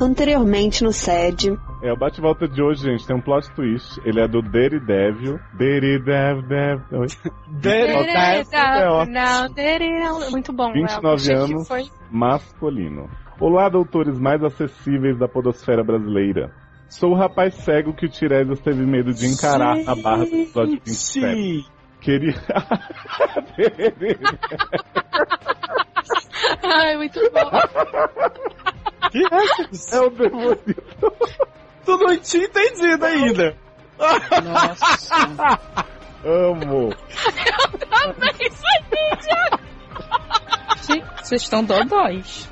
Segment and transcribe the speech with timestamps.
[0.00, 1.58] Anteriormente no SED.
[1.82, 4.00] É, o bate-volta de hoje, gente, tem um plot twist.
[4.04, 5.40] Ele é do Daredevil.
[5.54, 7.06] Daredevil.
[7.60, 9.06] Daredevil.
[9.10, 10.30] Não, Daredevil.
[10.30, 10.72] Muito bom.
[10.72, 11.90] 29 anos, foi...
[12.10, 13.10] masculino.
[13.40, 16.52] Olá, doutores mais acessíveis da podosfera brasileira.
[16.88, 19.88] Sou o rapaz cego que o Tiresias teve medo de encarar Sim.
[19.88, 21.66] a barra do episódio 27.
[22.00, 22.34] Queria...
[26.62, 27.50] Ai, muito bom.
[29.10, 30.58] Que é, é o demolidor.
[31.84, 33.56] Tu não tinha entendido ainda.
[33.98, 35.14] Nossa.
[36.24, 36.90] Amo.
[36.90, 39.58] Eu também sabia, Thiago.
[40.86, 42.48] Gente, vocês estão dodóis.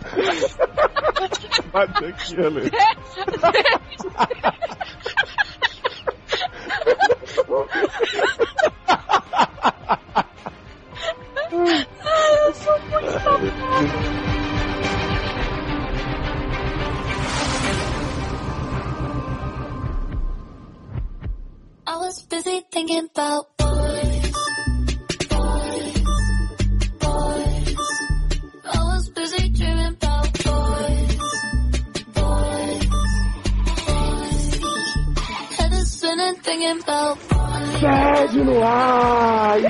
[1.73, 2.71] Bate aqui, Ale.
[12.05, 14.46] Ai, eu sou muito
[21.89, 24.33] I was busy thinking about boys,
[25.31, 26.01] boys,
[26.99, 27.77] boys.
[28.65, 31.17] I was busy dreaming about boys,
[32.15, 32.87] boys,
[34.61, 35.59] boys.
[35.59, 37.81] Head is spinning thinking about boys.
[37.81, 39.61] Sede no ar!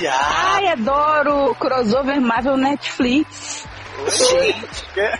[0.00, 3.64] Ai, adoro crossover Marvel Netflix.
[4.08, 5.18] Gente,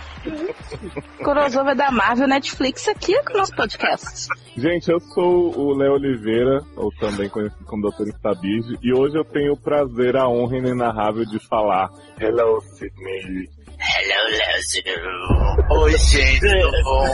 [1.17, 4.27] crossover da Marvel Netflix aqui com o nosso podcast.
[4.57, 8.07] Gente, eu sou o Léo Oliveira, ou também conhecido como Dr.
[8.09, 13.49] Instabige, e hoje eu tenho o prazer, a honra inenarrável de falar Hello, Sidney.
[13.79, 15.83] Hello, Lázaro.
[15.83, 17.05] Oi, gente, tudo bom?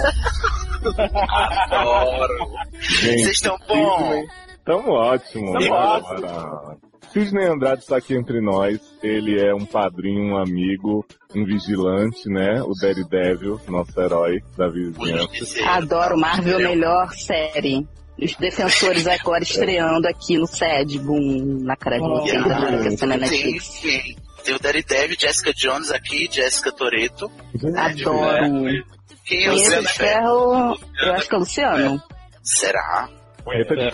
[1.69, 2.47] Adoro.
[2.79, 4.25] Vocês estão bom?
[4.65, 5.53] Tamo ótimo.
[5.53, 6.81] Tamo ótimo.
[7.15, 8.77] Sidney Andrade está aqui entre nós.
[9.01, 12.61] Ele é um padrinho, um amigo, um vigilante, né?
[12.61, 15.65] O Daredevil, nosso herói da vizinhança.
[15.69, 17.87] Adoro Marvel, melhor série.
[18.21, 22.87] Os defensores agora estreando aqui no SED, boom, na cara de vocês, Oh, agora que
[22.89, 23.79] essa na Tem, Netflix.
[23.81, 27.31] tem, tem o Daredevil, Jessica Jones aqui, Jessica Toretto.
[27.77, 28.83] Adoro.
[29.25, 32.03] Quem é o Ferro, eu acho que é o Luciano.
[32.43, 33.09] Será?
[33.43, 33.89] Punheta de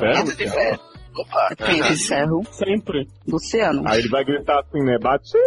[0.49, 0.90] ferro?
[1.15, 1.55] Opa.
[1.57, 3.07] Punheta de Ferro, sempre.
[3.27, 3.83] Luciano.
[3.85, 4.97] Aí ele vai gritar assim, né?
[4.99, 5.37] Bate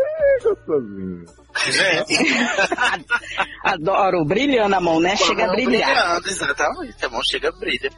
[0.43, 1.25] gostosinho.
[3.65, 5.17] Adoro, brilhando a mão, né?
[5.17, 5.89] Chega a brilhar.
[5.89, 7.05] brilhando, exatamente.
[7.05, 7.91] A mão chega a brilha.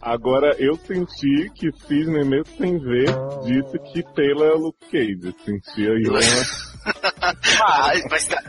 [0.00, 3.06] Agora, eu senti que Sidney, mesmo sem ver,
[3.44, 5.34] disse que Taylor é o Luke Cage.
[5.44, 6.18] Senti aí uma...
[8.10, 8.42] Mas tá-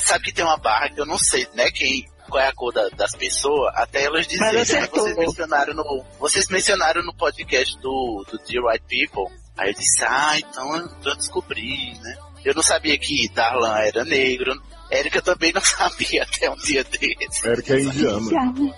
[0.00, 1.70] sabe que tem uma barra que eu não sei, né?
[1.70, 4.64] Quem, qual é a cor da- das pessoas, até elas dizerem, né?
[4.64, 9.34] Vocês mencionaram no, vocês mencionaram no podcast do, do The Right People.
[9.58, 12.16] Aí eu disse, ah, então eu, eu descobri, né?
[12.44, 14.52] Eu não sabia que Darlan era negro.
[14.90, 17.46] Érica também não sabia até um dia desse.
[17.46, 18.74] Eric é indiano.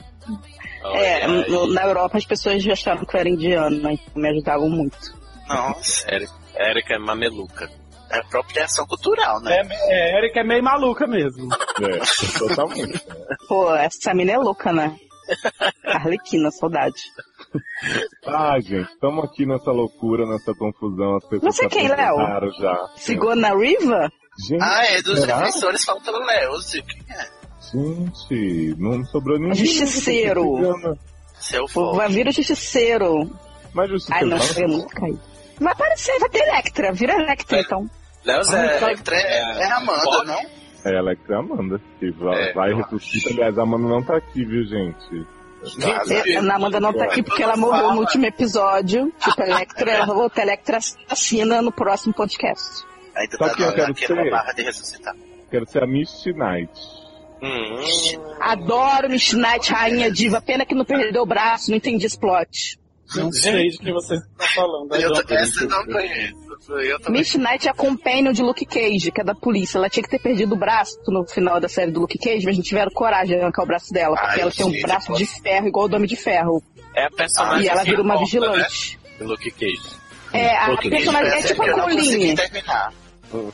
[0.94, 4.68] É, no- na Europa as pessoas já achavam que eu era indiano, mas me ajudavam
[4.68, 4.98] muito.
[5.48, 7.70] Nossa, Érica, Érica é mameluca.
[8.12, 9.62] É apropriação cultural, né?
[9.88, 11.48] É, é, Eric é meio maluca mesmo.
[11.54, 11.98] É,
[12.38, 13.00] totalmente.
[13.48, 14.96] Pô, essa mina é louca, né?
[15.86, 17.00] Arlequina, saudade.
[18.26, 21.16] Ah, gente, estamos aqui nessa loucura, nessa confusão.
[21.16, 22.16] As pessoas Você quem, Léo?
[22.58, 22.88] já.
[22.96, 24.10] Ficou na Riva?
[24.48, 25.38] Gente, Ah, é dos será?
[25.40, 26.52] defensores falta o Léo.
[26.70, 27.42] Quem é?
[27.72, 29.54] Gente, não sobrou ninguém.
[29.64, 30.44] Justiceiro.
[31.38, 33.30] Seu Pô, Vai vir o justiceiro.
[33.74, 34.86] Mas Ai, justiceiro não, não?
[34.88, 35.20] caído.
[35.60, 36.92] Vai aparecer, vai ter Electra.
[36.92, 37.88] Vira Electra, então.
[38.24, 38.76] Léo É, Zé.
[38.82, 40.26] Electra é, é Amanda, Pode.
[40.26, 40.40] não?
[40.84, 41.80] É ela que é a Amanda.
[42.00, 43.30] Que vai, É, vai eu ressuscita.
[43.30, 45.26] Aliás, a Amanda não tá aqui, viu, gente?
[45.80, 49.12] É, A Amanda não tá aqui porque ela morreu no último episódio.
[49.20, 52.84] Tipo, Electra, ela volta Electra assassina no próximo podcast.
[53.14, 55.14] Ainda Só tá que eu quero ser- barra de ressuscitar.
[55.50, 56.72] Quero ser a Misty Knight.
[57.42, 57.76] Hum,
[58.40, 60.40] Adoro Miss Knight, rainha diva.
[60.40, 62.78] Pena que não perdeu o braço, não entendi esse plot.
[63.16, 64.94] Não sei de que você está falando.
[64.94, 66.42] Eu, Aí, tô- essa eu não conheço.
[66.72, 66.98] Eu.
[67.10, 69.78] Miss Knight é a companion de Luke Cage, que é da polícia.
[69.78, 72.56] Ela tinha que ter perdido o braço no final da série do Luke Cage, mas
[72.56, 75.06] não tiveram coragem de arrancar o braço dela, porque Ai, ela tem um gente, braço
[75.08, 76.62] pode- de ferro, igual o do Homem de Ferro.
[76.94, 78.98] é a personagem e ela que vira uma volta, vigilante.
[79.02, 79.10] Né?
[79.18, 80.02] Do Luke Cage.
[80.32, 82.34] É, a personagem é tipo eu a Colleen.
[82.36, 82.92] terminar.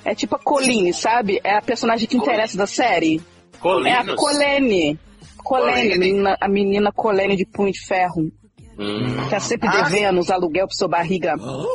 [0.05, 1.41] É tipo a Colleen, sabe?
[1.43, 3.17] É a personagem que interessa da série.
[3.17, 4.15] É a Colinos.
[4.17, 4.99] Colene.
[5.43, 5.93] Colene, Colene.
[5.95, 8.31] a menina, a menina Colene de punho de ferro.
[8.79, 9.29] Hum.
[9.29, 9.83] Tá sempre Ah.
[9.83, 11.35] devendo os aluguel pro seu barriga.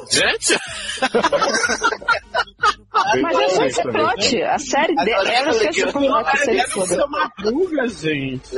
[0.09, 0.57] Gente,
[3.21, 4.41] Mas é só esse plot.
[4.43, 6.85] A série dela, Agora ela eu fez esse falei plot, a série Deve toda.
[6.87, 8.55] ser uma ruga, gente.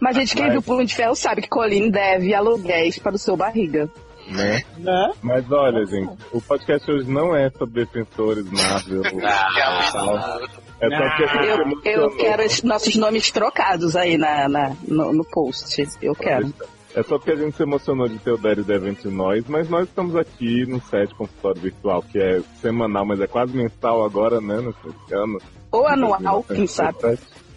[0.00, 3.18] Mas, gente, quem Mas- viu Punho de Ferro sabe que Colleen deve aluguéis para o
[3.18, 3.88] seu barriga.
[4.28, 4.62] Né?
[4.76, 5.12] Né?
[5.22, 9.02] Mas olha, gente, o podcast hoje não é sobre defensores, Marvel.
[9.24, 10.38] Ah.
[10.80, 14.76] É só que a gente Eu, eu quero esses nossos nomes trocados aí na, na-
[14.86, 15.82] no, no post.
[16.00, 16.54] Eu quero.
[16.98, 19.86] É só porque a gente se emocionou de ter o Daredevil entre nós, mas nós
[19.86, 24.60] estamos aqui no set consultório virtual, que é semanal, mas é quase mensal agora, né,
[24.60, 25.38] nesse ano.
[25.70, 26.98] Ou anual, quem sabe.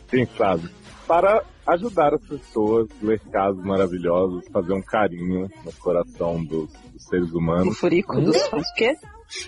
[0.08, 0.70] Quem sabe.
[1.08, 7.34] Para ajudar as pessoas, ler casos maravilhosos, fazer um carinho no coração dos, dos seres
[7.34, 7.80] O humanos.
[7.80, 8.62] furico dos fãs.
[8.70, 8.94] O quê?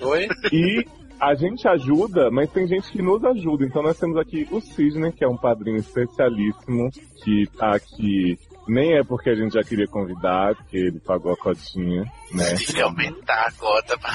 [0.01, 0.27] Oi?
[0.51, 0.85] E
[1.19, 3.63] a gente ajuda, mas tem gente que nos ajuda.
[3.63, 6.89] Então nós temos aqui o Sidney, que é um padrinho especialíssimo,
[7.23, 8.39] que tá aqui.
[8.67, 12.55] Nem é porque a gente já queria convidar, porque ele pagou a cotinha, né?
[12.55, 14.13] Tive que aumentar a cota pra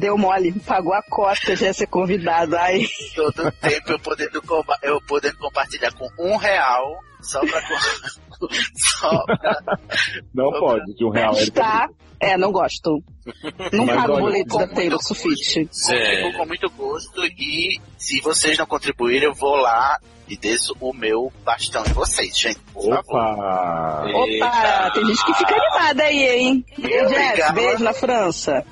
[0.00, 2.56] Deu mole, pagou a cota, já ia ser convidado.
[2.56, 4.42] Ai, todo tempo eu podendo,
[4.82, 7.60] eu podendo compartilhar com um real só pra.
[9.00, 9.78] só pra
[10.34, 11.36] Não pode, de um real.
[11.36, 11.88] ele tá.
[12.20, 13.02] É, não gosto.
[13.72, 15.66] Não Mas pago boleto da com Taylor Swift.
[15.66, 19.98] Contribuo com muito gosto e se vocês não contribuírem, eu vou lá
[20.28, 22.58] e desço o meu bastão em vocês, gente.
[22.72, 22.98] Por favor.
[22.98, 24.06] Opa!
[24.14, 26.64] Opa, tem gente que fica animada aí, hein?
[26.78, 28.64] E Jeff, beijo na França.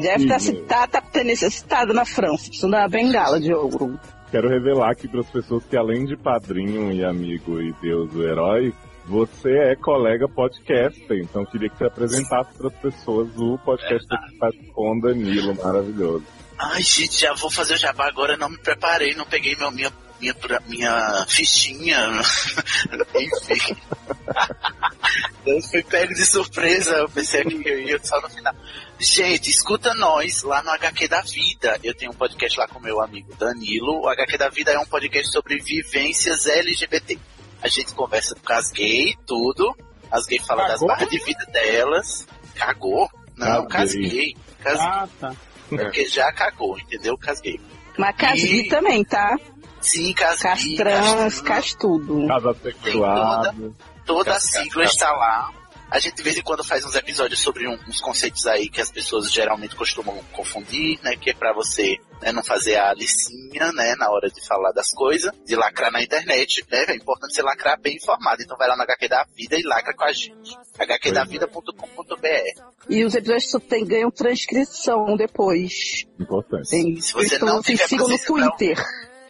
[0.00, 0.38] Jeff tá,
[0.68, 3.98] tá, tá, tá necessitado na França, precisando da bengala de ouro.
[4.32, 8.22] Quero revelar aqui para as pessoas que além de padrinho e amigo e Deus o
[8.22, 8.72] herói,
[9.04, 11.18] você é colega podcaster.
[11.18, 16.24] Então queria que você apresentasse para as pessoas o podcast que faz com Danilo, maravilhoso.
[16.58, 19.92] Ai, gente, já vou fazer o jabá agora, não me preparei, não peguei meu, minha,
[20.18, 20.34] minha,
[20.66, 21.98] minha fichinha.
[23.14, 23.76] Enfim.
[25.44, 28.54] Eu fui pego de surpresa, eu pensei que eu ia só no final.
[29.04, 31.76] Gente, escuta nós lá no HQ da Vida.
[31.82, 34.00] Eu tenho um podcast lá com meu amigo Danilo.
[34.02, 37.18] O HQ da Vida é um podcast sobre vivências LGBT.
[37.60, 39.76] A gente conversa com as gays, tudo.
[40.08, 42.28] As gays falam das barras de vida delas.
[42.54, 43.10] Cagou?
[43.36, 44.04] Não, Casguei.
[44.04, 44.36] casguei.
[44.62, 44.86] Casguei.
[44.86, 45.34] Ah, tá.
[45.68, 47.18] Porque já cagou, entendeu?
[47.18, 47.60] Casguei.
[47.98, 49.36] Mas casgui E- também, tá?
[49.80, 50.76] Sim, casguei.
[50.76, 51.42] Cas trans, casguei.
[51.48, 52.28] cas tudo.
[52.28, 53.76] Casa sexuado.
[54.06, 55.50] Toda a sigla está lá.
[55.92, 58.80] A gente de vez em quando faz uns episódios sobre um- uns conceitos aí que
[58.80, 61.16] as pessoas geralmente costumam confundir, né?
[61.16, 63.94] Que é pra você né, não fazer a licinha, né?
[63.96, 66.84] Na hora de falar das coisas, de lacrar na internet, né?
[66.88, 68.42] É importante você lacrar bem informado.
[68.42, 70.56] Então vai lá no HQ da Vida e lacra com a gente.
[70.78, 76.04] hqdavida.com.br E os episódios só tem, ganham transcrição depois.
[76.18, 76.70] Importante.
[76.70, 78.84] Tem, Se você então, não se tiver sigam no paciência pra- Twitter.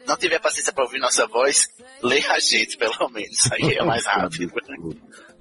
[0.06, 1.68] Não tiver paciência pra ouvir nossa voz,
[2.02, 3.50] leia a gente, pelo menos.
[3.52, 4.52] Aí é mais rápido.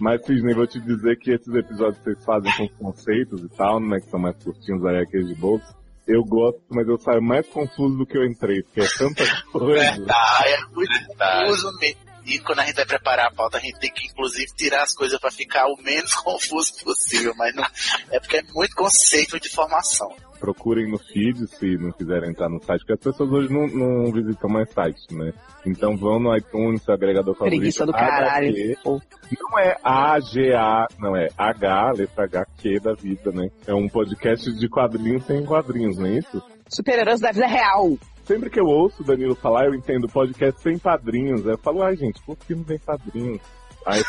[0.02, 3.50] Mas, Sidney, vou te dizer que esses episódios que vocês fazem com os conceitos e
[3.50, 4.00] tal, né?
[4.00, 5.76] Que são mais curtinhos aí, aqueles de bolso.
[6.08, 9.80] Eu gosto, mas eu saio mais confuso do que eu entrei, porque é tanta coisa.
[9.80, 11.46] Verdade, é muito Verdade.
[11.46, 12.00] confuso mesmo.
[12.26, 14.96] E quando a gente vai preparar a pauta, a gente tem que, inclusive, tirar as
[14.96, 17.36] coisas pra ficar o menos confuso possível.
[17.38, 17.64] Mas não,
[18.10, 20.12] é porque é muito conceito, muita informação.
[20.42, 24.12] Procurem no feed se não quiserem entrar no site, porque as pessoas hoje não, não
[24.12, 25.32] visitam mais sites, né?
[25.64, 27.60] Então vão no iTunes, seu agregador favorito.
[27.60, 28.10] Preguiça do HQ.
[28.10, 28.54] caralho.
[29.40, 33.52] Não é A-G-A, não é H, letra H, Q da vida, né?
[33.68, 36.42] É um podcast de quadrinhos sem quadrinhos, não é isso?
[36.68, 37.96] Super-heróis da vida real.
[38.26, 41.46] Sempre que eu ouço o Danilo falar, eu entendo podcast sem padrinhos.
[41.46, 43.42] Eu falo, ai gente, por que não tem padrinhos?
[43.86, 44.02] Aí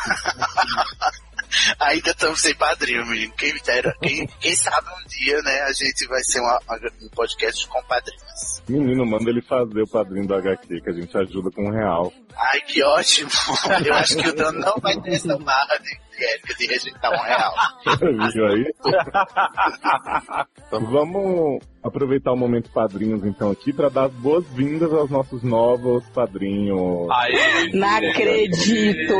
[1.79, 3.33] Ainda estamos sem padrinho, menino.
[3.33, 7.09] Quem, dera- quem, quem sabe um dia, né, a gente vai ser uma- uma- um
[7.09, 8.61] podcast com padrinhos.
[8.67, 12.11] menino, manda ele fazer o padrinho do HQ, que a gente ajuda com um real.
[12.35, 13.29] Ai, que ótimo!
[13.85, 17.11] Eu acho que o Dan não vai ter essa barra de, de Érica de rejeitar
[17.11, 17.53] um real.
[18.33, 18.73] Viu aí?
[18.79, 18.91] Então,
[20.89, 27.09] Vamos aproveitar o momento padrinhos então aqui para dar as boas-vindas aos nossos novos padrinhos.
[27.11, 27.71] Aí.
[27.73, 29.13] Não acredito!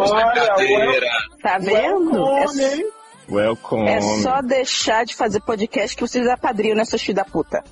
[0.00, 1.06] Brincadeira.
[1.42, 2.26] Tá vendo?
[2.28, 2.86] É, s-
[3.30, 3.88] Welcome.
[3.88, 7.62] é só deixar de fazer podcast que vocês apadrinham nessa filha da puta.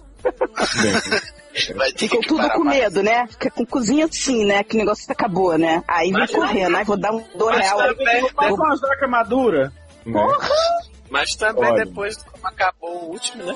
[1.97, 2.78] Ficam que tudo com mais.
[2.81, 3.26] medo, né?
[3.28, 4.62] Fica com cozinha assim, né?
[4.62, 5.83] Que o negócio acabou, né?
[5.88, 7.78] Aí vem correndo, aí vou dar um do real.
[7.78, 7.95] Vai
[8.50, 9.73] com vou- as dracas maduras.
[11.11, 11.85] Mas também Olha.
[11.85, 13.55] depois, como acabou o último, né?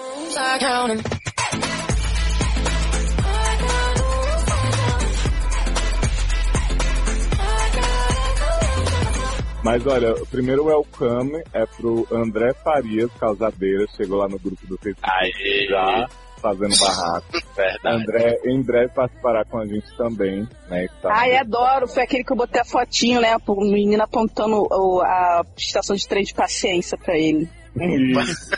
[9.63, 14.79] Mas olha, o primeiro welcome é pro André Farias, causadeira, chegou lá no grupo do
[14.79, 15.67] Facebook Aê.
[15.69, 16.09] já
[16.41, 17.27] fazendo barraco.
[17.57, 17.97] Verdade.
[18.03, 20.87] André em breve participará com a gente também, né?
[20.89, 21.87] que tá- Ai, adoro.
[21.89, 23.37] Foi aquele que eu botei a fotinho, né?
[23.47, 27.49] O menino apontando o- a estação de trem de paciência pra ele.
[27.77, 28.51] Isso.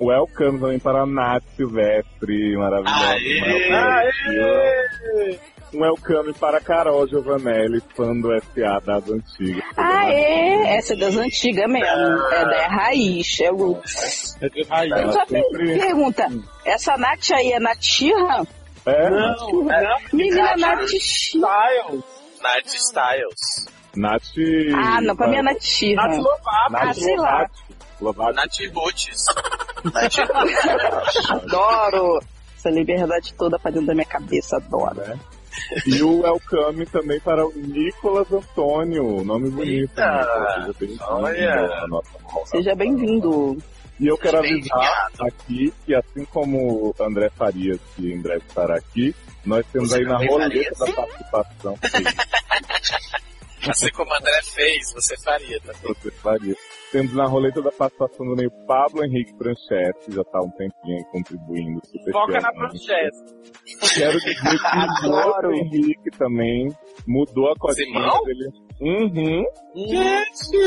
[0.00, 3.14] welcome também para a Nath Silvestre, maravilhosa.
[3.14, 5.38] Aê!
[5.74, 9.64] Um welcome para a Carol Giovanelli, fã do SA das antigas.
[9.76, 10.76] Ah, é?
[10.76, 11.86] Essa é das antigas mesmo.
[11.86, 13.80] É da é raiz, é o.
[14.42, 14.92] É de raiz.
[14.92, 16.26] Eu só sempre- pergunta,
[16.66, 18.46] essa Nath aí é Natirra?
[18.84, 19.98] É, Não, não.
[20.12, 20.90] Menina Nath.
[20.92, 22.02] Styles.
[22.42, 23.66] Night Styles.
[23.96, 24.22] Nath.
[24.76, 26.06] Ah, não, pra mim é Natirra.
[26.08, 26.72] Nath Lovato.
[26.72, 27.46] Nath Ah, sei lá.
[28.00, 28.34] Lovato.
[28.34, 29.24] Night Roots.
[31.30, 32.20] Adoro.
[32.58, 34.96] Essa liberdade toda pra dentro da minha cabeça, adoro.
[34.96, 35.18] né?
[35.86, 39.90] E o welcome também para o Nicolas Antônio, nome bonito.
[39.98, 42.06] Eita, Nicolas, seja bem-vindo olha.
[42.46, 43.58] Seja bem-vindo.
[44.00, 48.76] E eu quero avisar aqui que, assim como o André Farias, que em breve estará
[48.76, 51.78] aqui, nós temos Você aí na roleta da participação.
[53.68, 55.94] Assim como o André fez, você faria também.
[55.94, 56.54] Você faria.
[56.90, 60.98] Temos na roleta da participação do meio Pablo Henrique Pranchetti, já está há um tempinho
[60.98, 61.80] aí contribuindo.
[61.86, 63.16] super Foca na pranchete.
[63.94, 65.06] Quero dizer que
[65.46, 66.68] o Henrique também
[67.06, 68.52] mudou a cotinha dele.
[68.82, 69.44] Uhum.
[69.76, 70.58] Gente!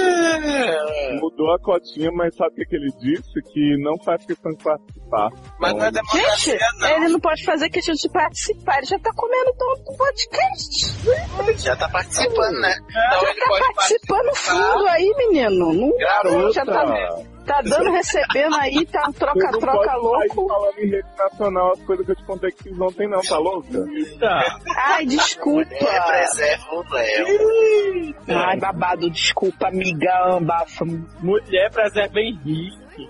[1.22, 3.42] Mudou a cotinha, mas sabe o que, ele disse?
[3.52, 5.30] Que não faz questão de participar.
[5.60, 6.88] Mas Então, não é Gente, democracia, não.
[6.88, 11.62] ele não pode fazer questão de participar, ele já tá comendo todo o podcast.
[11.62, 12.76] Já tá participando, né?
[12.90, 15.74] Então ele pode Participando no fundo aí, menino.
[15.74, 16.52] Não, Garota!
[16.54, 20.48] já tá, tá dando, recebendo aí, tá um troca-troca louco.
[20.48, 23.38] falando em rede nacional as coisas que eu te contei que fiz ontem não, tá
[23.38, 23.70] louca?
[24.20, 24.60] Tá.
[24.78, 25.70] Ai, desculpa.
[25.70, 28.16] Mulher preserva o Léo.
[28.28, 30.86] Ai, babado, desculpa, amiga, ambafa.
[31.22, 33.10] Mulher preserva Henrique.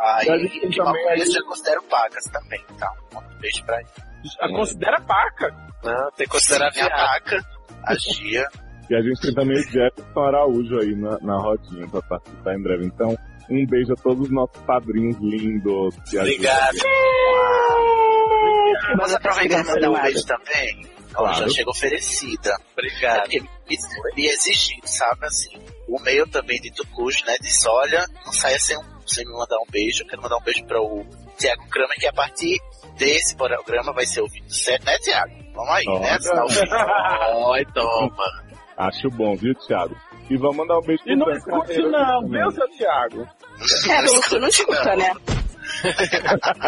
[0.00, 2.92] Aí, A gente tem de uma aí- vez já considero pacas também, tá?
[3.16, 3.88] Um beijo pra ele.
[4.40, 5.54] A considera paca.
[5.82, 7.42] Não, tem que considerar Minha paca,
[7.84, 8.46] a Gia.
[8.92, 12.62] E a gente tem também o Jefferson Araújo aí na, na rodinha pra participar em
[12.62, 12.84] breve.
[12.84, 13.16] Então,
[13.48, 15.96] um beijo a todos os nossos padrinhos lindos.
[16.08, 16.68] ajudam Obrigado.
[16.68, 16.82] a gente.
[18.98, 20.82] Posso aproveitar e mandar um beijo também?
[20.84, 21.36] Ela Claro.
[21.36, 22.50] já chega oferecida.
[22.50, 23.20] É Obrigado.
[23.22, 25.24] porque me, exigindo, sabe?
[25.26, 25.56] Assim,
[25.88, 27.34] o e-mail também de Tucujo, né?
[27.40, 30.02] Disse, olha, não saia sem, sem me mandar um beijo.
[30.02, 31.04] Eu quero mandar um beijo para o
[31.38, 32.58] Tiago Kramer, que a partir
[32.98, 35.32] desse programa vai ser o 27, né, Tiago?
[35.54, 35.92] Vamos aí, né?
[35.94, 36.16] Olha.
[36.16, 37.46] Assinar o vídeo.
[37.48, 38.51] Oi, toma.
[38.88, 39.96] Acho bom, viu, Thiago?
[40.30, 43.28] E vamos mandar um beijo E não escute não, viu, seu Thiago?
[43.90, 45.12] É, que não escuta, né?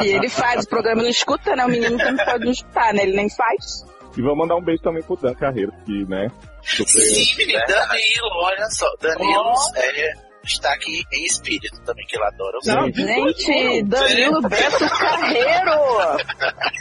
[0.03, 1.65] E ele faz, o programa não escuta, né?
[1.65, 3.03] O menino também pode não escutar, né?
[3.03, 3.85] Ele nem faz.
[4.17, 6.29] E vamos mandar um beijo também pro Dan Carreiro, que, né?
[6.63, 8.87] super- Sim, menino, Danilo, olha só.
[9.01, 10.13] Danilo é,
[10.45, 12.93] está aqui em espírito também, que ele adora o Não,
[13.35, 16.17] Gente, Danilo Beto Carreiro!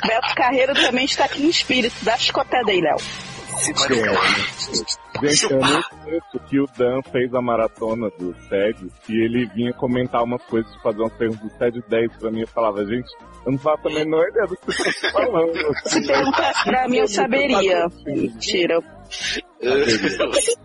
[0.08, 1.96] Beto Carreiro também está aqui em espírito.
[2.04, 2.98] Dá chicotada aí, Léo.
[5.22, 9.74] Gente, eu não esqueço que o Dan fez a maratona do SED e ele vinha
[9.74, 12.42] comentar umas coisas, fazer umas perguntas do SED 10 pra mim.
[12.42, 13.10] Eu falava, gente,
[13.46, 15.54] eu não faço a menor ideia do que você tá falando.
[15.86, 17.88] Se perguntasse pra mim, eu saberia.
[18.06, 18.80] Mentira.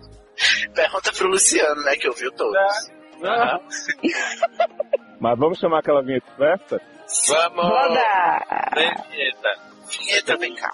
[0.73, 2.57] Pergunta pro Luciano, né, que ouviu todos.
[5.19, 6.81] Mas vamos chamar aquela vinheta de festa?
[7.27, 7.65] Vamos!
[7.65, 8.45] Roda!
[8.73, 9.49] Vem, vinheta.
[9.89, 10.71] Vinheta, vem cá.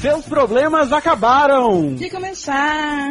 [0.00, 1.94] Seus problemas acabaram.
[1.94, 3.10] De começar.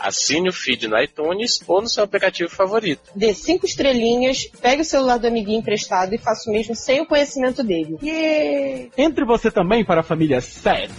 [0.00, 3.02] Assine o feed no iTunes ou no seu aplicativo favorito.
[3.14, 7.06] dê cinco estrelinhas, pegue o celular do amiguinho emprestado e faça o mesmo sem o
[7.06, 7.96] conhecimento dele.
[8.02, 8.90] Yeah!
[8.96, 10.92] Entre você também para a família 7.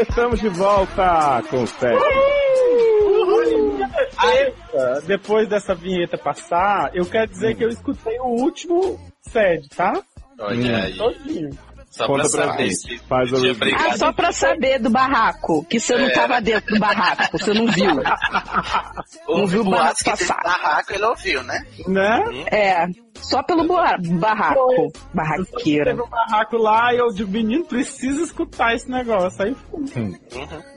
[0.00, 1.96] Estamos de volta com o SED.
[4.24, 8.98] Eita, depois dessa vinheta passar, eu quero dizer que eu escutei o último
[9.28, 10.02] SED, tá?
[10.38, 10.82] Olha Hum.
[10.82, 10.96] aí.
[10.96, 11.50] Todinho.
[11.96, 12.98] Só Conta pra saber gente.
[13.08, 13.36] Faz a.
[13.88, 16.10] Ah, só pra saber do barraco, que você não É.
[16.12, 17.94] tava dentro do barraco, você não viu.
[19.28, 20.40] Não viu o barraco passar.
[20.42, 21.64] barraco, ele ouviu, né?
[21.86, 22.24] Né?
[22.50, 22.86] É,
[23.20, 24.92] só pelo ba- barraco.
[25.14, 25.90] Barraqueira.
[25.92, 29.44] Teve um barraco lá e eu digo, menino, precisa escutar esse negócio.
[29.44, 30.02] Aí, fui.
[30.02, 30.18] Uhum.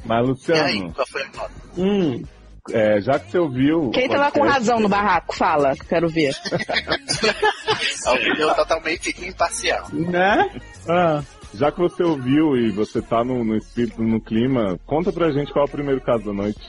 [0.05, 1.51] Mas, E aí, Luciano, qual foi a nota?
[1.77, 2.23] hum,
[2.71, 3.89] é, já que você ouviu.
[3.89, 5.35] Quem o tava com razão no barraco?
[5.35, 6.35] Fala, quero ver.
[8.05, 9.87] A opinião totalmente imparcial.
[9.91, 10.49] né?
[10.89, 11.21] Ah,
[11.53, 15.51] Já que você ouviu e você tá no, no espírito, no clima, conta pra gente
[15.53, 16.59] qual é o primeiro caso da noite.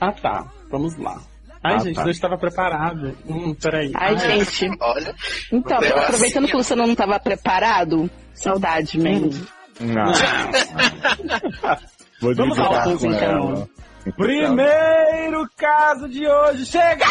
[0.00, 0.46] ah, tá.
[0.70, 1.20] Vamos lá.
[1.62, 2.04] Ai, Ah, gente, tá.
[2.04, 3.16] não estava preparado.
[3.28, 3.90] Hum, peraí.
[3.94, 4.70] Ai, Ah, gente.
[4.80, 5.14] Olha,
[5.52, 9.42] Então, Deu aproveitando assim, que você não estava preparado, saudade, Mandy.
[9.80, 10.12] Não.
[12.20, 13.20] Vou Vamos ao com povo, então.
[13.20, 13.68] ela.
[14.16, 17.06] Primeiro caso de hoje, chegando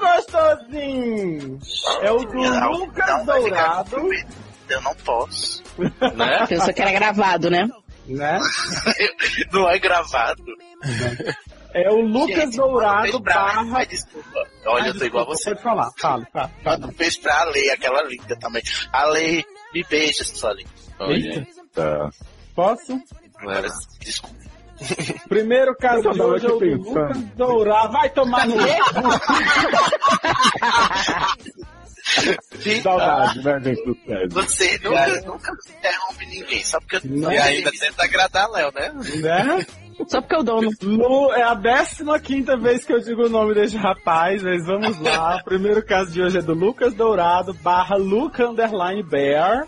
[0.00, 1.58] gostosinho!
[2.02, 3.96] É o do não, Lucas Dourado.
[4.68, 5.62] Eu não posso.
[5.78, 6.46] Né?
[6.48, 7.68] Pensou que era gravado, né?
[8.06, 8.38] né?
[9.52, 10.42] Não é gravado.
[11.74, 13.78] É o Lucas Gente, Dourado barra...
[13.78, 14.42] Ai, desculpa.
[14.66, 15.50] Olha, eu tô igual a você.
[15.50, 16.50] Pode falar, fala, fala.
[16.64, 18.62] Manda um beijo pra Ale, aquela linda também.
[18.92, 19.44] Ale,
[19.74, 20.70] me beija, sua linda.
[20.98, 22.10] Olha, Tá.
[22.54, 22.98] Posso?
[23.38, 23.68] Agora,
[24.00, 24.38] desculpa.
[25.28, 26.88] Primeiro caso de hoje é o pensando.
[26.88, 27.92] Lucas Dourado.
[27.92, 28.56] Vai tomar no
[32.82, 34.28] Saudade, né, gente?
[34.30, 37.32] Você nunca, nunca interrompe ninguém, só porque eu Não.
[37.32, 38.92] E ainda tenta agradar Léo, né?
[39.16, 39.66] né?
[40.06, 40.70] Só porque é o dono.
[40.82, 44.98] Lu, é a 15 quinta vez que eu digo o nome desse rapaz, mas vamos
[45.00, 45.36] lá.
[45.36, 49.66] O primeiro caso de hoje é do Lucas Dourado, barra Luca Underline Bear.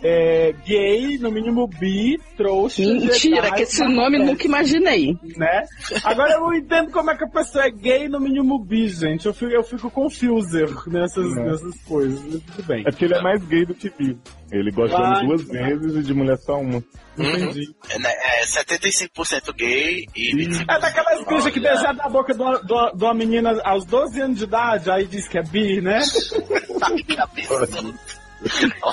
[0.00, 2.82] É, gay, no mínimo bi, trouxa.
[2.82, 5.16] Mentira, Jedi, que esse nome nunca imaginei.
[5.36, 5.64] Né?
[6.04, 9.26] Agora eu não entendo como é que a pessoa é gay, no mínimo bi, gente.
[9.26, 10.56] Eu fico, eu fico confuso
[10.86, 11.44] nessas, Não.
[11.46, 12.80] nessas coisas, mas tudo bem.
[12.86, 14.16] É porque ele é mais gay do que bi.
[14.52, 16.82] Ele gosta de homem duas vezes e de mulher só uma.
[17.18, 17.62] Entendi.
[17.90, 18.10] É, né,
[18.40, 22.72] é 75% gay e 25% É daquelas bichas que beijaram na boca de uma, de
[22.72, 25.98] uma- de uma menina aos 12 anos de idade, aí diz que é bi, né?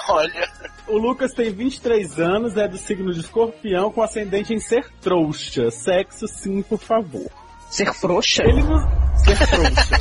[0.09, 0.49] Olha,
[0.87, 5.71] O Lucas tem 23 anos, é do signo de escorpião, com ascendente em ser trouxa.
[5.71, 7.29] Sexo, sim, por favor.
[7.69, 8.43] Ser frouxa?
[8.43, 9.17] Ele não.
[9.17, 9.97] Ser frouxa.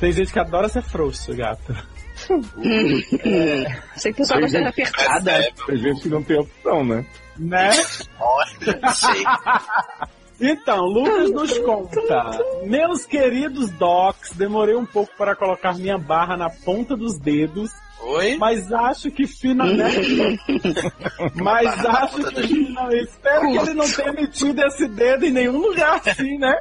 [0.00, 1.84] tem gente que adora ser frouxa, gata.
[3.96, 5.52] Sei que gosta de apertada.
[5.66, 7.04] Tem gente que não tem opção, né?
[7.38, 7.70] Né?
[8.18, 9.24] olha, não sei.
[10.40, 12.00] Então, Lucas nos conta.
[12.64, 17.70] Meus queridos docs, demorei um pouco para colocar minha barra na ponta dos dedos,
[18.00, 18.36] Oi?
[18.38, 20.38] mas acho que finalmente.
[21.36, 23.04] mas acho que finalmente.
[23.04, 26.58] Espero que ele não tenha metido esse dedo em nenhum lugar assim, né?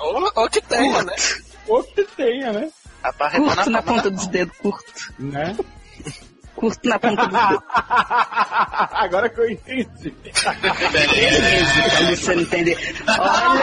[0.00, 1.14] Ou, ou que tenha, né?
[1.68, 2.70] Ou que tenha, né?
[3.02, 5.14] A barra é Curto na palma ponta dos dedos, curto.
[5.18, 5.56] Né?
[6.56, 7.62] Curto na ponta dedos.
[8.92, 10.14] Agora que eu entendi.
[12.10, 12.76] Você não entender.
[13.06, 13.62] Olha,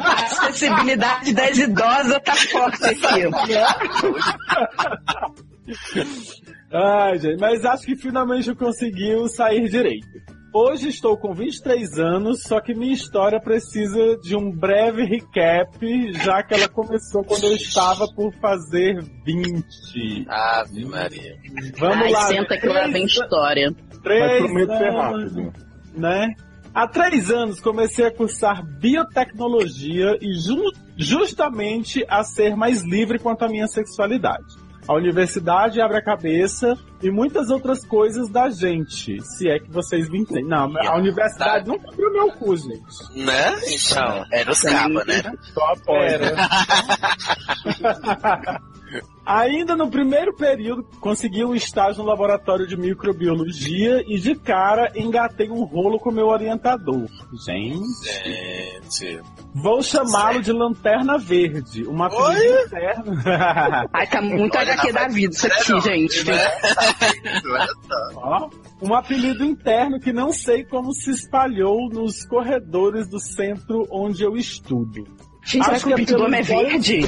[0.00, 3.24] a acessibilidade das idosas tá forte aqui.
[6.72, 10.41] Ai, gente, mas acho que finalmente eu consegui sair direito.
[10.54, 16.42] Hoje estou com 23 anos, só que minha história precisa de um breve recap, já
[16.42, 20.26] que ela começou quando eu estava por fazer 20.
[20.28, 21.36] Ave Maria.
[21.78, 22.22] Vamos Ai, lá.
[22.26, 23.74] senta que lá vem história.
[23.88, 25.52] Mas Três prometo ser rápido.
[25.96, 26.28] né?
[26.74, 33.44] Há três anos comecei a cursar biotecnologia e ju- justamente a ser mais livre quanto
[33.44, 34.44] à minha sexualidade.
[34.88, 40.08] A universidade abre a cabeça e muitas outras coisas da gente, se é que vocês
[40.08, 40.44] me entendem.
[40.44, 42.82] Não, a universidade não abriu meu cu, gente.
[43.14, 43.60] Né?
[43.68, 44.24] Então.
[44.30, 45.22] É nos caba, né?
[45.52, 46.12] Só apoia.
[46.12, 46.32] Era.
[49.24, 55.48] Ainda no primeiro período, consegui um estágio no laboratório de microbiologia e de cara engatei
[55.48, 57.06] um rolo com meu orientador.
[57.46, 57.84] Gente.
[58.24, 59.20] Gente.
[59.54, 61.84] Vou chamá-lo de Lanterna Verde.
[61.84, 63.14] Uma apelido interno.
[63.92, 66.24] Ai, tá muito HQ da vida isso aqui, gente.
[66.24, 66.32] Só.
[68.16, 68.50] Ó,
[68.80, 74.36] um apelido interno que não sei como se espalhou nos corredores do centro onde eu
[74.36, 75.04] estudo.
[75.44, 77.06] Gente, será que o pinto do homem é pelos olhos verde?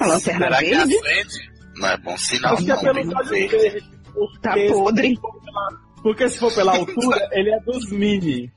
[0.00, 1.00] A lanterna Será que é verde?
[1.00, 1.50] verde?
[1.76, 2.80] Não é bom sinal, Acho que é não.
[3.22, 3.48] que ver.
[3.48, 3.84] verdes.
[4.12, 5.14] Porque Tá se podre.
[5.18, 8.50] pela- Porque se for pela altura, ele é dos mini.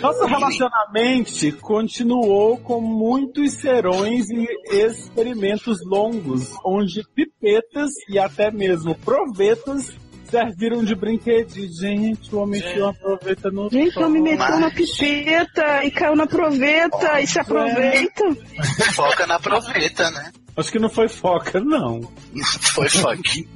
[0.00, 9.94] Nosso relacionamento continuou com muitos serões e experimentos longos, onde pipetas e até mesmo provetas
[10.30, 11.68] serviram de brinquedinho.
[11.72, 14.38] Gente, o homem tinha uma proveta no Gente, eu me pau.
[14.38, 18.24] meteu na pipeta e caiu na proveta e se aproveita.
[18.94, 20.32] Foca na proveta, né?
[20.56, 22.00] Acho que não foi foca, não.
[22.74, 23.46] Foi funk.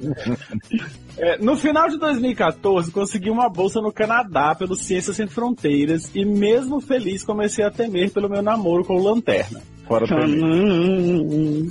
[1.16, 6.24] É, no final de 2014, consegui uma bolsa no Canadá pelo Ciências Sem Fronteiras e,
[6.24, 9.62] mesmo feliz, comecei a temer pelo meu namoro com o Lanterna.
[9.86, 10.42] Fora também.
[10.42, 11.70] Hum,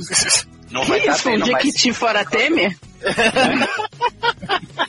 [0.71, 1.29] Não que vai estar isso?
[1.29, 1.47] Um mais.
[1.47, 2.77] Jequiti fora Temer?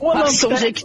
[0.00, 0.80] Uma Passou um lanterna,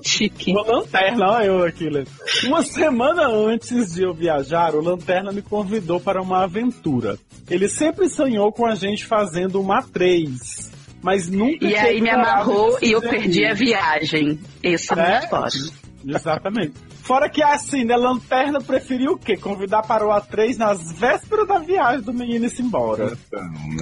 [0.47, 2.03] uma lanterna, olha eu aqui, Lê.
[2.45, 7.17] Uma semana antes de eu viajar, o Lanterna me convidou para uma aventura.
[7.49, 10.69] Ele sempre sonhou com a gente fazendo uma A3,
[11.01, 13.59] mas nunca E aí me amarrou e eu perdi a isso.
[13.63, 14.39] viagem.
[14.61, 15.19] Essa é minha Né?
[15.23, 15.59] história.
[16.07, 16.73] Exatamente.
[17.05, 19.37] Fora que assim, né, Lanterna preferiu o quê?
[19.37, 23.15] Convidar para o A3 nas vésperas da viagem do menino ir embora.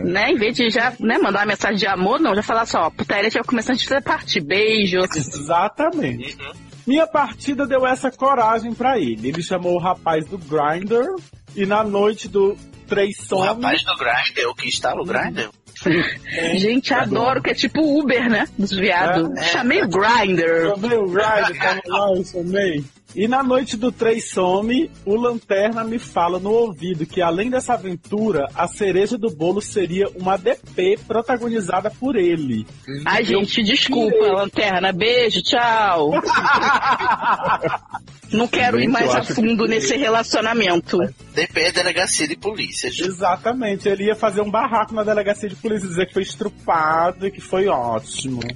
[0.04, 0.32] Né?
[0.32, 2.90] Em vez de já né, mandar uma mensagem de amor, não, já falar só, ó,
[2.90, 4.42] putaria já começando a fazer parte.
[4.42, 5.00] Beijo.
[5.00, 6.38] Exatamente.
[6.86, 9.30] Minha partida deu essa coragem pra ele.
[9.30, 11.16] Ele chamou o rapaz do Grindr
[11.56, 12.58] e na noite do
[12.88, 13.48] Três O Some.
[13.48, 15.50] rapaz do Grindr, o que instala o Grindr?
[16.60, 18.48] Gente, adoro, que é tipo Uber, né?
[18.60, 19.30] Dos viados.
[19.38, 19.44] É.
[19.44, 20.76] Chamei o Grindr.
[20.76, 22.84] Chamei o Grindr, tava lá, eu chamei.
[23.16, 27.74] E na noite do Três Some, o Lanterna me fala no ouvido que além dessa
[27.74, 32.66] aventura, a cereja do bolo seria uma DP protagonizada por ele.
[33.06, 34.92] Ai, gente, desculpa, lanterna.
[34.92, 36.12] Beijo, tchau.
[38.32, 40.98] Não quero ir Gente, mais eu a fundo que- nesse relacionamento.
[41.36, 42.90] DP é delegacia de polícia.
[42.90, 43.08] gente.
[43.08, 47.32] Exatamente, ele ia fazer um barraco na delegacia de polícia, dizer que foi estrupado e
[47.32, 48.40] que foi ótimo.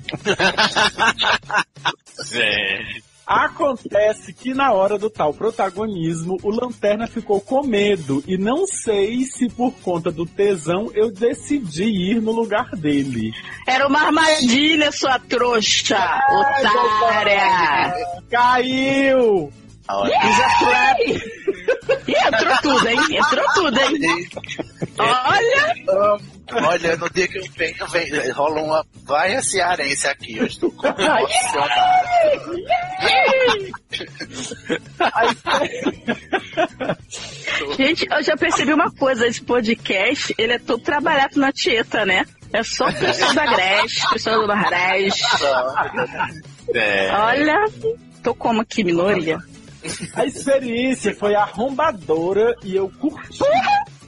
[3.28, 9.26] Acontece que na hora do tal protagonismo, o Lanterna ficou com medo e não sei
[9.26, 13.34] se por conta do tesão eu decidi ir no lugar dele.
[13.68, 16.00] Era uma armadilha, sua trouxa,
[16.32, 17.94] otária.
[18.30, 19.52] Caiu!
[19.88, 21.00] Trap.
[22.08, 23.00] Ih, entrou tudo, hein?
[23.12, 24.30] Entrou tudo, hein?
[24.98, 26.37] Olha!
[26.52, 30.38] Olha, no dia que eu venho, vem, rola uma vaia cearense aqui.
[30.38, 31.74] Eu estou emocionado.
[37.78, 42.26] Gente, eu já percebi uma coisa, esse podcast, ele é todo trabalhado na Tieta, né?
[42.54, 45.24] É só pessoa da Grécia, pessoa do Nordeste.
[46.74, 47.12] É.
[47.14, 47.66] Olha,
[48.24, 49.38] tô como aqui, minoria.
[50.16, 53.40] A experiência foi arrombadora e eu curti.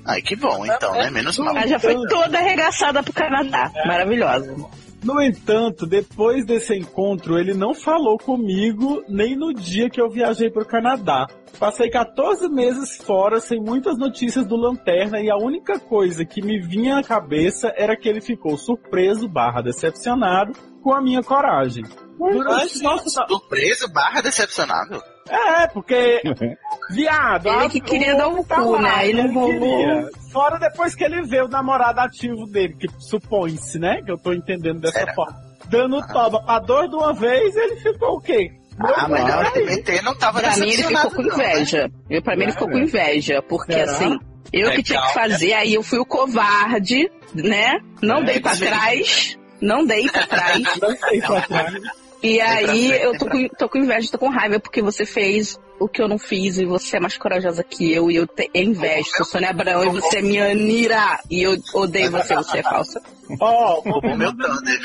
[0.10, 1.10] Ai, que bom, então, né?
[1.12, 1.56] Menos mal.
[1.56, 3.72] Ela já foi toda arregaçada pro Canadá.
[3.86, 4.56] Maravilhosa.
[5.04, 10.50] No entanto, depois desse encontro, ele não falou comigo nem no dia que eu viajei
[10.50, 11.26] para o Canadá.
[11.58, 16.60] Passei 14 meses fora sem muitas notícias do Lanterna e a única coisa que me
[16.60, 21.84] vinha à cabeça era que ele ficou surpreso barra decepcionado com a minha coragem.
[22.18, 23.10] Durante nosso...
[23.10, 25.02] Surpreso barra decepcionado.
[25.30, 26.22] É, porque
[26.92, 27.48] viado.
[27.48, 28.92] Ele que queria dar um tá cu, lá, né?
[28.96, 29.50] Aí não ele rolou.
[29.60, 30.10] queria.
[30.32, 34.02] Fora depois que ele vê o namorado ativo dele, que supõe-se, né?
[34.04, 35.14] Que eu tô entendendo dessa Será?
[35.14, 35.38] forma.
[35.70, 38.52] Dando toba pra dois de uma vez, ele ficou o quê?
[38.80, 39.66] Ah, mas na hora de Aí.
[39.66, 41.52] meter não tava Pra mim ele ficou com não, né?
[41.54, 41.92] inveja.
[42.10, 43.92] Eu, pra mim ele ficou com inveja, porque Será?
[43.92, 44.18] assim,
[44.54, 47.80] eu que tinha que fazer, aí eu fui o covarde, né?
[48.02, 50.62] Não dei pra trás, não dei pra trás.
[50.82, 51.74] Não sei pra trás.
[52.22, 55.88] E aí eu tô com, tô com inveja, tô com raiva, porque você fez o
[55.88, 58.64] que eu não fiz e você é mais corajosa que eu e eu te, eu
[58.64, 59.10] invejo.
[59.16, 61.20] Sou Sônia Abrão e você é minha Anira.
[61.32, 63.02] E eu odeio você, você é falsa.
[63.40, 64.80] Ó, O meu Thunder.